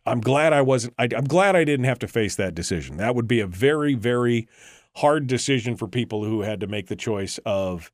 [0.07, 0.94] I'm glad I wasn't.
[0.98, 2.97] I, I'm glad I didn't have to face that decision.
[2.97, 4.48] That would be a very very
[4.97, 7.93] hard decision for people who had to make the choice of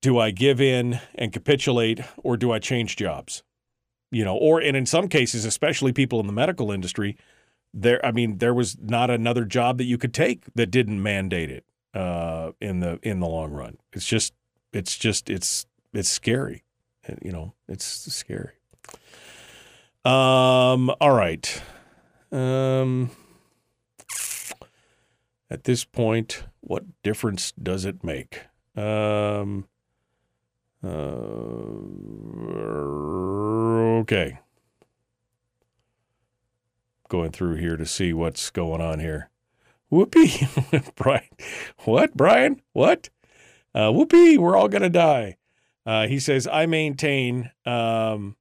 [0.00, 3.42] do I give in and capitulate or do I change jobs?
[4.10, 7.16] You know, or and in some cases, especially people in the medical industry,
[7.72, 11.50] there I mean, there was not another job that you could take that didn't mandate
[11.50, 11.64] it
[11.94, 13.76] uh, in the in the long run.
[13.92, 14.32] It's just
[14.72, 16.64] it's just it's it's scary.
[17.22, 18.59] You know, it's scary.
[20.04, 21.62] Um all right.
[22.32, 23.10] Um
[25.50, 28.42] at this point, what difference does it make?
[28.76, 29.66] Um,
[30.84, 30.88] uh,
[33.98, 34.38] okay.
[37.08, 39.28] Going through here to see what's going on here.
[39.90, 40.46] Whoopee,
[40.94, 41.24] Brian.
[41.84, 42.62] What, Brian?
[42.72, 43.10] What?
[43.74, 45.36] Uh, whoopee, we're all going to die.
[45.84, 48.36] Uh, he says, I maintain, um,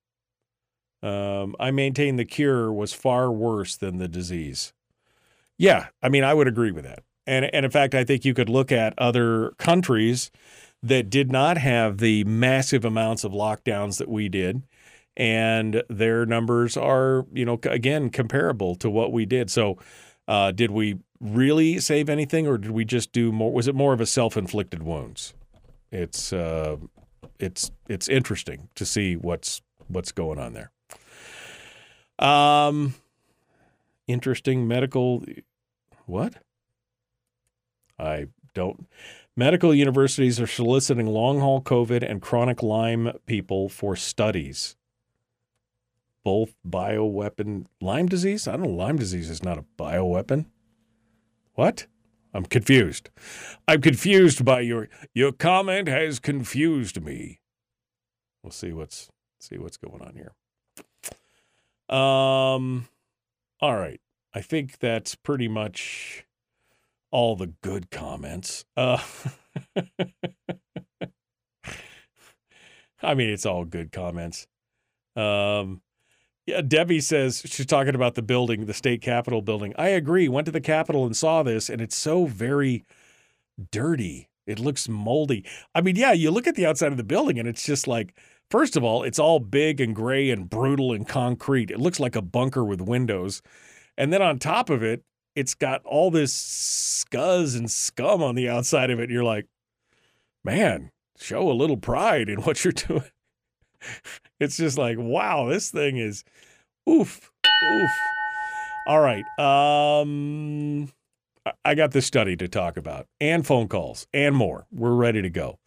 [1.01, 4.73] um, I maintain the cure was far worse than the disease.
[5.57, 7.03] Yeah, I mean, I would agree with that.
[7.27, 10.31] And, and in fact, I think you could look at other countries
[10.81, 14.63] that did not have the massive amounts of lockdowns that we did.
[15.17, 19.51] And their numbers are, you know, again, comparable to what we did.
[19.51, 19.77] So,
[20.27, 23.51] uh, did we really save anything or did we just do more?
[23.51, 25.33] Was it more of a self inflicted wounds?
[25.91, 26.77] It's, uh,
[27.37, 30.71] it's, it's interesting to see what's, what's going on there.
[32.19, 32.95] Um,
[34.07, 35.23] interesting medical
[36.05, 36.35] what?
[37.97, 38.87] I don't.
[39.35, 44.75] Medical universities are soliciting long haul COVID and chronic Lyme people for studies.
[46.23, 48.47] Both bioweapon Lyme disease?
[48.47, 48.69] I don't know.
[48.69, 50.47] Lyme disease is not a bioweapon.
[51.53, 51.87] What?
[52.33, 53.09] I'm confused.
[53.67, 57.39] I'm confused by your your comment has confused me.
[58.43, 59.09] We'll see what's
[59.39, 60.33] see what's going on here.
[61.89, 62.87] Um
[63.61, 63.99] all right.
[64.33, 66.25] I think that's pretty much
[67.11, 68.63] all the good comments.
[68.77, 69.01] Uh,
[73.01, 74.47] I mean, it's all good comments.
[75.15, 75.81] Um,
[76.45, 79.73] yeah, Debbie says she's talking about the building, the state capitol building.
[79.77, 80.27] I agree.
[80.27, 82.85] Went to the capitol and saw this, and it's so very
[83.71, 84.29] dirty.
[84.47, 85.45] It looks moldy.
[85.75, 88.15] I mean, yeah, you look at the outside of the building, and it's just like,
[88.49, 91.71] first of all, it's all big and gray and brutal and concrete.
[91.71, 93.41] It looks like a bunker with windows.
[93.97, 95.03] And then on top of it,
[95.35, 99.03] it's got all this scuzz and scum on the outside of it.
[99.03, 99.47] And you're like,
[100.43, 103.03] man, show a little pride in what you're doing.
[104.39, 106.23] it's just like, wow, this thing is
[106.89, 107.31] oof,
[107.71, 107.91] oof.
[108.87, 109.25] All right.
[109.37, 110.91] Um,
[111.63, 114.65] I got this study to talk about and phone calls and more.
[114.71, 115.59] We're ready to go.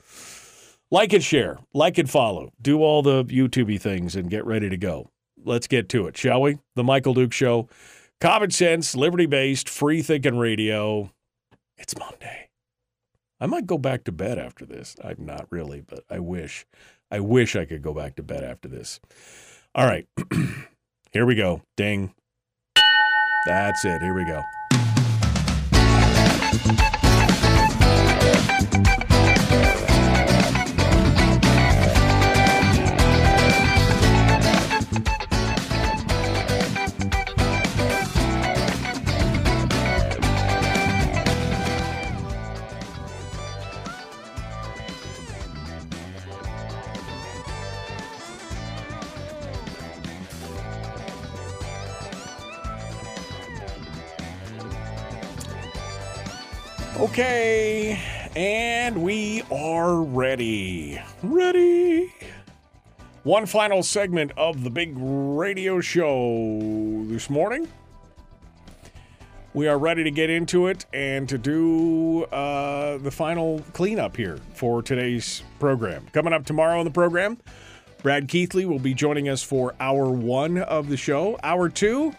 [0.93, 4.77] Like and share, like and follow, do all the YouTubey things and get ready to
[4.77, 5.09] go.
[5.43, 6.59] Let's get to it, shall we?
[6.77, 7.66] The Michael Duke Show.
[8.20, 11.10] Common sense, liberty based, free thinking radio.
[11.78, 12.51] It's Monday.
[13.40, 14.94] I might go back to bed after this.
[15.02, 16.66] I'm not really, but I wish.
[17.10, 19.01] I wish I could go back to bed after this.
[19.74, 20.06] All right.
[21.10, 21.62] Here we go.
[21.74, 22.12] Ding.
[23.47, 24.02] That's it.
[24.02, 24.43] Here we go.
[57.12, 58.01] Okay,
[58.34, 60.98] and we are ready.
[61.22, 62.10] Ready.
[63.22, 67.68] One final segment of the big radio show this morning.
[69.55, 74.39] we are ready to get into it and to do uh, the final cleanup here
[74.55, 76.06] for today's program.
[76.12, 77.36] Coming up tomorrow on the program,
[78.02, 81.39] Brad Keithley will be joining us for hour one of the show.
[81.43, 82.14] Hour two,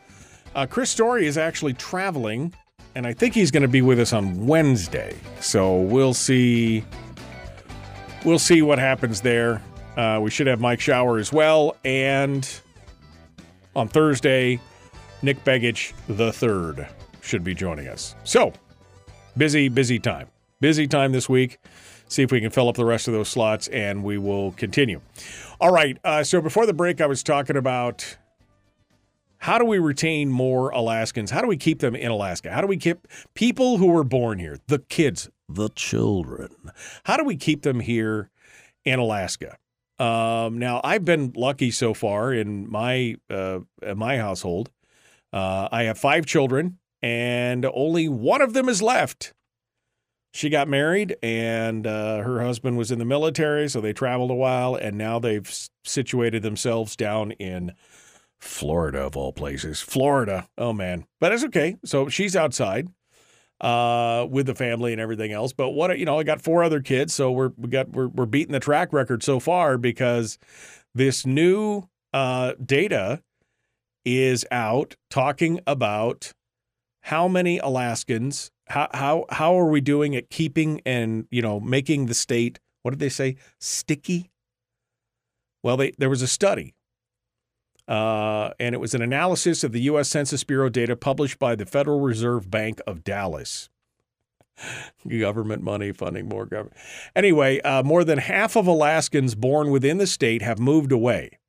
[0.55, 2.53] uh, Chris Story is actually traveling,
[2.95, 5.15] and I think he's going to be with us on Wednesday.
[5.39, 6.83] So we'll see.
[8.23, 9.61] We'll see what happens there.
[9.97, 12.49] Uh, we should have Mike Shower as well, and
[13.75, 14.59] on Thursday,
[15.21, 16.87] Nick Begich the third
[17.21, 18.15] should be joining us.
[18.23, 18.53] So
[19.37, 20.27] busy, busy time.
[20.59, 21.59] Busy time this week.
[22.07, 25.01] See if we can fill up the rest of those slots, and we will continue.
[25.59, 25.97] All right.
[26.03, 28.17] Uh, so before the break, I was talking about
[29.43, 31.29] how do we retain more Alaskans?
[31.29, 32.49] How do we keep them in Alaska?
[32.49, 36.71] How do we keep people who were born here, the kids, the children?
[37.03, 38.29] How do we keep them here
[38.85, 39.57] in Alaska?
[39.99, 44.71] Um, now, I've been lucky so far in my uh, in my household.
[45.33, 49.33] Uh, I have five children, and only one of them is left.
[50.33, 54.35] She got married, and uh, her husband was in the military, so they traveled a
[54.35, 55.51] while, and now they've
[55.83, 57.73] situated themselves down in
[58.43, 59.81] Florida, of all places.
[59.81, 60.47] Florida.
[60.57, 61.05] Oh, man.
[61.19, 61.77] But it's okay.
[61.85, 62.89] So she's outside
[63.61, 65.53] uh, with the family and everything else.
[65.53, 67.13] But what, you know, I got four other kids.
[67.13, 70.37] So we're, we got, we're, we're beating the track record so far because
[70.93, 73.23] this new uh, data
[74.05, 76.33] is out talking about
[77.03, 82.07] how many Alaskans, how, how, how are we doing at keeping and, you know, making
[82.07, 84.29] the state, what did they say, sticky?
[85.63, 86.75] Well, they, there was a study
[87.87, 90.09] uh, and it was an analysis of the U.S.
[90.09, 93.69] Census Bureau data published by the Federal Reserve Bank of Dallas.
[95.19, 96.77] government money funding more government.
[97.15, 101.39] Anyway, uh, more than half of Alaskans born within the state have moved away.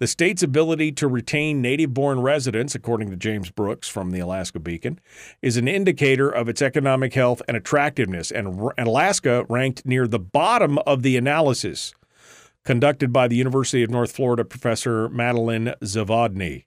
[0.00, 4.58] The state's ability to retain native born residents, according to James Brooks from the Alaska
[4.58, 4.98] Beacon,
[5.40, 8.32] is an indicator of its economic health and attractiveness.
[8.32, 11.94] And Alaska ranked near the bottom of the analysis
[12.64, 16.64] conducted by the University of North Florida professor Madeline Zavodny.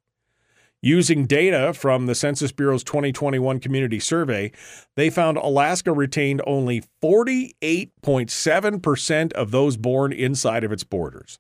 [0.82, 4.52] Using data from the Census Bureau's 2021 community survey,
[4.96, 11.40] they found Alaska retained only 48.7% of those born inside of its borders.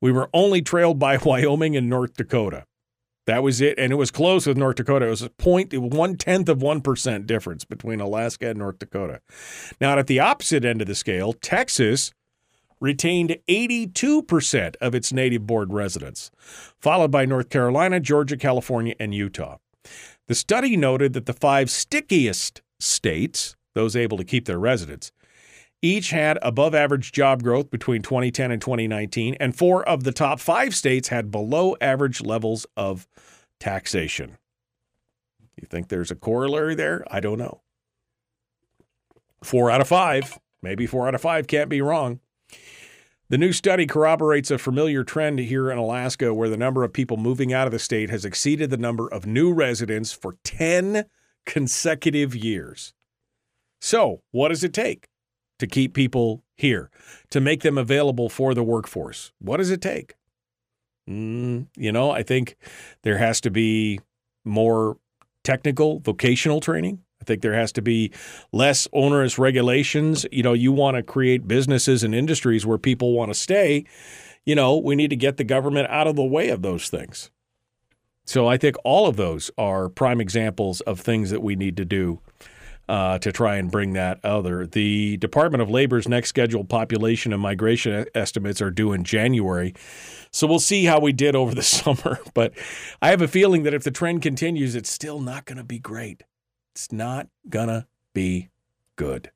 [0.00, 2.66] We were only trailed by Wyoming and North Dakota.
[3.26, 5.06] That was it, and it was close with North Dakota.
[5.06, 9.20] It was a point, one tenth of one percent difference between Alaska and North Dakota.
[9.80, 12.12] Now, at the opposite end of the scale, Texas
[12.84, 16.30] retained 82% of its native born residents,
[16.80, 19.56] followed by North Carolina, Georgia, California, and Utah.
[20.28, 25.10] The study noted that the five stickiest states, those able to keep their residents,
[25.82, 30.40] each had above average job growth between 2010 and 2019, and four of the top
[30.40, 33.06] five states had below average levels of
[33.60, 34.38] taxation.
[35.60, 37.04] You think there's a corollary there?
[37.10, 37.60] I don't know.
[39.42, 42.20] Four out of five, maybe four out of five can't be wrong.
[43.30, 47.16] The new study corroborates a familiar trend here in Alaska where the number of people
[47.16, 51.04] moving out of the state has exceeded the number of new residents for 10
[51.46, 52.92] consecutive years.
[53.80, 55.08] So, what does it take
[55.58, 56.90] to keep people here,
[57.30, 59.32] to make them available for the workforce?
[59.38, 60.14] What does it take?
[61.08, 62.56] Mm, you know, I think
[63.02, 64.00] there has to be
[64.44, 64.98] more
[65.42, 67.03] technical vocational training.
[67.24, 68.12] I think there has to be
[68.52, 70.26] less onerous regulations.
[70.30, 73.86] You know, you want to create businesses and industries where people want to stay.
[74.44, 77.30] You know, we need to get the government out of the way of those things.
[78.26, 81.86] So I think all of those are prime examples of things that we need to
[81.86, 82.20] do
[82.88, 84.66] uh, to try and bring that other.
[84.66, 89.74] The Department of Labor's next scheduled population and migration estimates are due in January.
[90.30, 92.18] So we'll see how we did over the summer.
[92.34, 92.52] But
[93.00, 95.78] I have a feeling that if the trend continues, it's still not going to be
[95.78, 96.22] great.
[96.74, 98.48] It's not gonna be
[98.96, 99.30] good.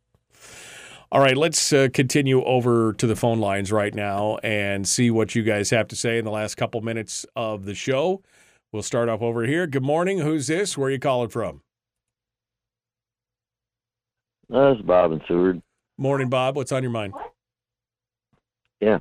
[1.12, 5.36] All right, let's uh, continue over to the phone lines right now and see what
[5.36, 8.22] you guys have to say in the last couple minutes of the show.
[8.72, 9.68] We'll start off over here.
[9.68, 10.18] Good morning.
[10.18, 10.76] Who's this?
[10.76, 11.62] Where are you calling from?
[14.48, 15.62] That's Bob and Seward.
[15.96, 16.56] Morning, Bob.
[16.56, 17.14] What's on your mind?
[18.80, 18.98] Yeah.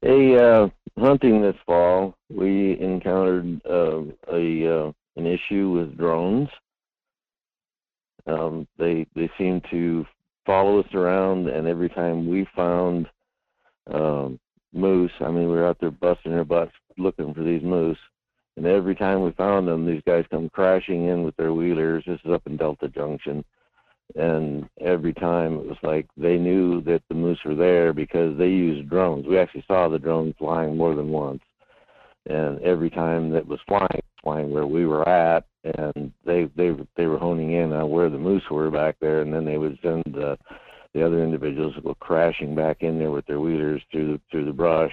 [0.00, 0.68] Hey, uh,
[0.98, 4.02] hunting this fall, we encountered uh,
[4.32, 6.48] a uh, an issue with drones
[8.26, 10.06] um, they they seem to
[10.46, 13.08] follow us around, and every time we found
[13.92, 14.38] um,
[14.72, 17.98] moose, I mean, we were out there busting our butts looking for these moose,
[18.56, 22.04] and every time we found them, these guys come crashing in with their wheelers.
[22.06, 23.44] This is up in Delta Junction,
[24.14, 28.48] and every time it was like they knew that the moose were there because they
[28.48, 29.26] used drones.
[29.26, 31.42] We actually saw the drone flying more than once,
[32.26, 37.06] and every time that was flying, flying where we were at, and they they they
[37.06, 40.02] were honing in on where the moose were back there, and then they would send
[40.06, 40.38] the
[40.94, 44.52] the other individuals go crashing back in there with their wheelers through the through the
[44.52, 44.92] brush.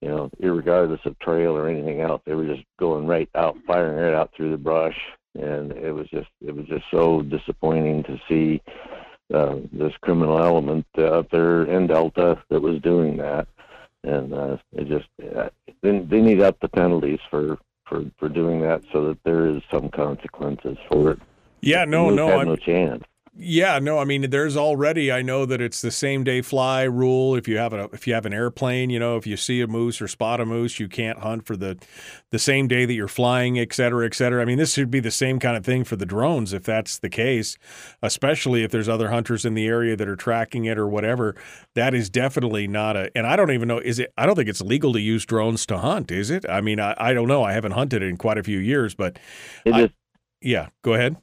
[0.00, 3.96] You know, irregardless of trail or anything else, they were just going right out, firing
[3.96, 4.98] right out through the brush,
[5.38, 8.60] and it was just it was just so disappointing to see
[9.32, 13.46] uh, this criminal element out there in Delta that was doing that,
[14.02, 15.06] and uh, it just
[15.36, 15.48] uh,
[15.82, 17.58] they, they need up the penalties for
[17.92, 21.18] for for doing that so that there is some consequences for it.
[21.60, 23.04] Yeah, no, Moose no, had I'm- no chance.
[23.34, 27.34] Yeah, no, I mean there's already I know that it's the same day fly rule.
[27.34, 29.66] If you have a if you have an airplane, you know, if you see a
[29.66, 31.78] moose or spot a moose, you can't hunt for the
[32.30, 34.42] the same day that you're flying, et cetera, et cetera.
[34.42, 36.98] I mean, this should be the same kind of thing for the drones if that's
[36.98, 37.56] the case,
[38.02, 41.34] especially if there's other hunters in the area that are tracking it or whatever.
[41.74, 44.50] That is definitely not a and I don't even know is it I don't think
[44.50, 46.44] it's legal to use drones to hunt, is it?
[46.50, 47.42] I mean, I, I don't know.
[47.44, 49.18] I haven't hunted in quite a few years, but
[49.64, 49.90] It I- is
[50.42, 51.16] yeah, go ahead.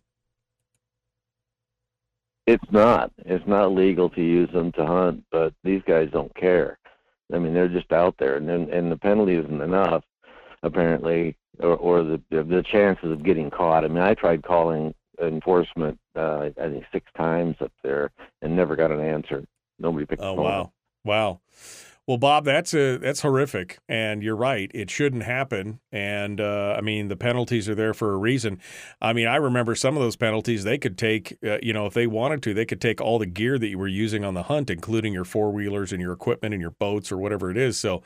[2.49, 3.11] It's not.
[3.27, 6.79] It's not legal to use them to hunt, but these guys don't care.
[7.31, 10.03] I mean, they're just out there, and then, and the penalty isn't enough,
[10.63, 13.85] apparently, or, or the the chances of getting caught.
[13.85, 18.09] I mean, I tried calling enforcement, uh, I think six times up there,
[18.41, 19.45] and never got an answer.
[19.77, 20.29] Nobody picked up.
[20.29, 20.73] Oh the phone up.
[21.05, 21.41] wow, wow.
[22.09, 24.71] Well, Bob, that's a that's horrific, and you're right.
[24.73, 25.79] It shouldn't happen.
[25.91, 28.57] And uh, I mean, the penalties are there for a reason.
[28.99, 30.63] I mean, I remember some of those penalties.
[30.63, 33.27] They could take, uh, you know, if they wanted to, they could take all the
[33.27, 36.51] gear that you were using on the hunt, including your four wheelers and your equipment
[36.51, 37.79] and your boats or whatever it is.
[37.79, 38.01] So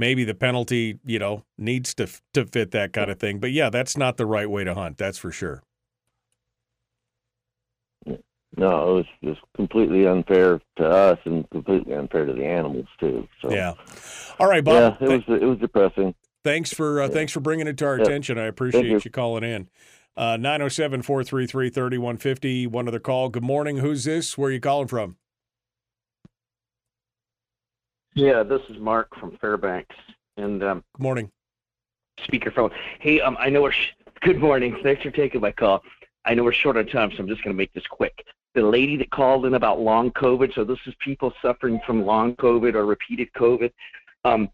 [0.00, 3.38] maybe the penalty, you know, needs to to fit that kind of thing.
[3.38, 4.98] But yeah, that's not the right way to hunt.
[4.98, 5.62] That's for sure.
[8.56, 13.26] No, it was just completely unfair to us and completely unfair to the animals too.
[13.42, 13.74] So Yeah.
[14.38, 14.96] All right, Bob.
[15.00, 16.14] yeah, it was it was depressing.
[16.44, 18.04] Thanks for uh, thanks for bringing it to our Yeah.
[18.04, 18.38] attention.
[18.38, 19.00] I appreciate you.
[19.04, 19.10] you.
[19.10, 19.68] calling in.
[20.16, 22.66] Uh, 907 433 3150.
[22.68, 23.28] One other call.
[23.28, 23.78] Good morning.
[23.78, 24.38] Who's this?
[24.38, 25.16] Where are you calling from?
[28.14, 29.96] Yeah, this is Mark from Fairbanks,
[30.36, 31.32] and um, Good morning.
[32.20, 32.70] speakerphone.
[33.00, 33.72] Hey, um, I know we're.
[33.72, 33.90] Sh-
[34.20, 34.78] Good morning.
[34.82, 35.82] Thanks for taking my call.
[36.24, 38.24] I know we're short on time, so I'm just going to make this quick.
[38.54, 42.36] The lady that called in about long COVID, so this is people suffering from long
[42.36, 43.72] COVID or repeated COVID.
[44.24, 44.48] Um,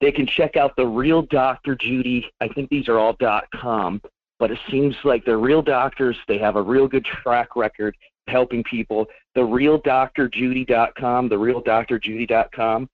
[0.00, 1.74] they can check out the real Dr.
[1.74, 2.30] Judy.
[2.40, 3.16] I think these are all
[3.54, 4.00] .com,
[4.38, 6.16] but it seems like they're real doctors.
[6.28, 7.96] They have a real good track record
[8.28, 9.06] helping people.
[9.34, 12.88] The real drjudy.com, the real drjudy.com,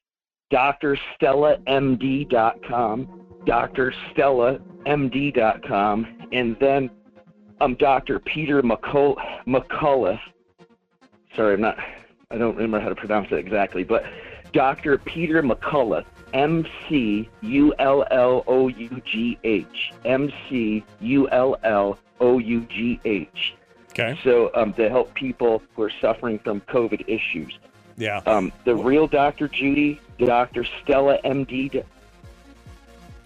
[0.53, 3.09] drstellamd.com,
[3.47, 6.91] drstellamd.com, and then
[7.61, 8.19] um, Dr.
[8.21, 9.17] Peter McCull-
[9.47, 10.19] McCullough.
[11.36, 11.78] Sorry, I'm not.
[12.31, 14.05] I don't remember how to pronounce it exactly, but
[14.52, 14.98] Dr.
[14.98, 21.56] Peter McCullough, M C U L L O U G H, M C U L
[21.65, 23.55] L O U G H.
[23.90, 24.19] Okay.
[24.24, 27.59] So um, to help people who are suffering from COVID issues.
[27.97, 28.20] Yeah.
[28.27, 29.47] Um, the real Dr.
[29.47, 30.65] Judy, Dr.
[30.82, 31.85] Stella MD.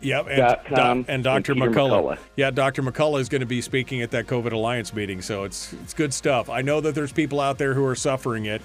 [0.01, 0.27] Yep.
[0.29, 1.53] And, Dot com doc- and Dr.
[1.53, 1.75] and McCullough.
[1.75, 2.19] McCullough.
[2.37, 2.83] Yeah, Dr.
[2.83, 5.21] McCullough is going to be speaking at that COVID Alliance meeting.
[5.23, 6.49] So it's it's good stuff.
[6.49, 8.63] I know that there's people out there who are suffering it.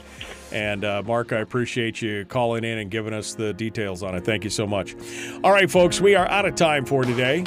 [0.51, 4.23] And uh, Mark, I appreciate you calling in and giving us the details on it.
[4.23, 4.95] Thank you so much.
[5.43, 7.43] All right, folks, we are out of time for today.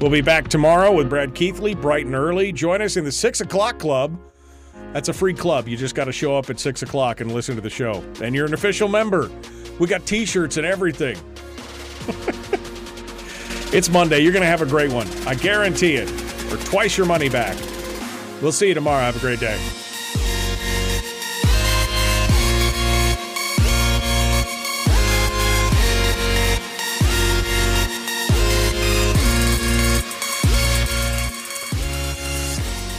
[0.00, 2.52] We'll be back tomorrow with Brad Keithley, bright and early.
[2.52, 4.18] Join us in the six o'clock club.
[4.92, 5.68] That's a free club.
[5.68, 8.02] You just got to show up at six o'clock and listen to the show.
[8.22, 9.30] And you're an official member.
[9.78, 11.18] We got t shirts and everything.
[13.72, 14.20] it's Monday.
[14.20, 15.08] You're going to have a great one.
[15.26, 16.10] I guarantee it.
[16.52, 17.56] Or twice your money back.
[18.40, 19.02] We'll see you tomorrow.
[19.02, 19.58] Have a great day.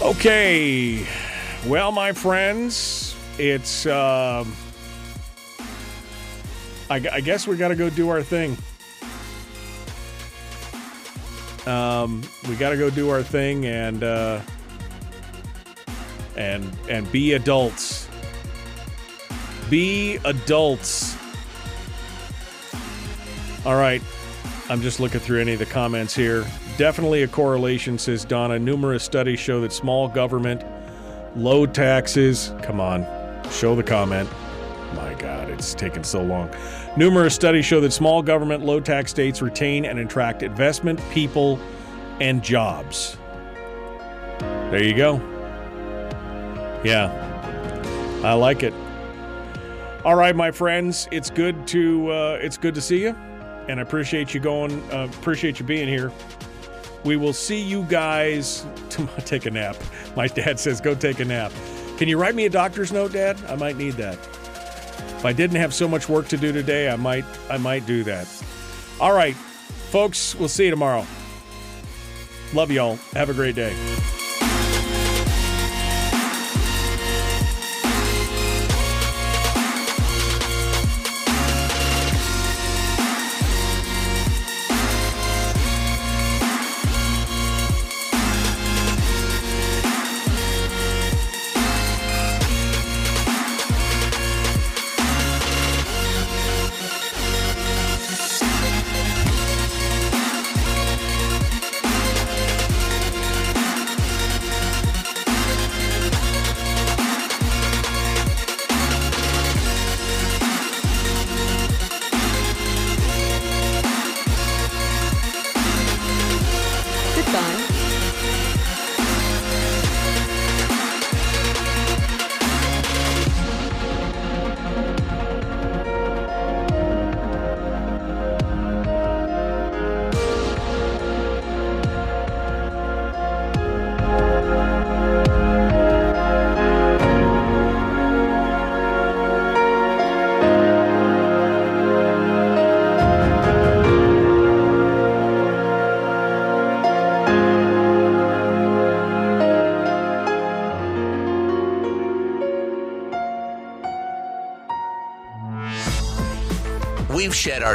[0.02, 1.06] Okay.
[1.66, 3.86] Well, my friends, it's.
[3.86, 4.56] Um,
[6.90, 8.58] I, I guess we got to go do our thing.
[11.68, 14.40] Um, we got to go do our thing and uh,
[16.38, 18.08] and and be adults.
[19.70, 21.18] Be adults.
[23.66, 24.02] All right.
[24.70, 26.46] I'm just looking through any of the comments here.
[26.78, 28.60] Definitely a correlation, says Donna.
[28.60, 30.64] Numerous studies show that small government,
[31.36, 32.54] low taxes.
[32.64, 33.06] Come on,
[33.50, 34.30] show the comment.
[34.94, 36.50] My God, it's taken so long.
[36.98, 41.60] Numerous studies show that small government, low tax states retain and attract investment, people,
[42.20, 43.20] and jobs.
[44.40, 45.18] There you go.
[46.84, 47.12] Yeah,
[48.24, 48.74] I like it.
[50.04, 53.16] All right, my friends, it's good to uh, it's good to see you,
[53.70, 54.82] and I appreciate you going.
[54.92, 56.12] Uh, appreciate you being here.
[57.04, 58.66] We will see you guys.
[58.98, 59.76] To take a nap.
[60.16, 61.52] My dad says, go take a nap.
[61.98, 63.38] Can you write me a doctor's note, Dad?
[63.48, 64.18] I might need that.
[65.16, 68.04] If I didn't have so much work to do today, I might I might do
[68.04, 68.28] that.
[69.00, 71.06] All right, folks, we'll see you tomorrow.
[72.54, 72.96] Love y'all.
[73.14, 73.76] Have a great day.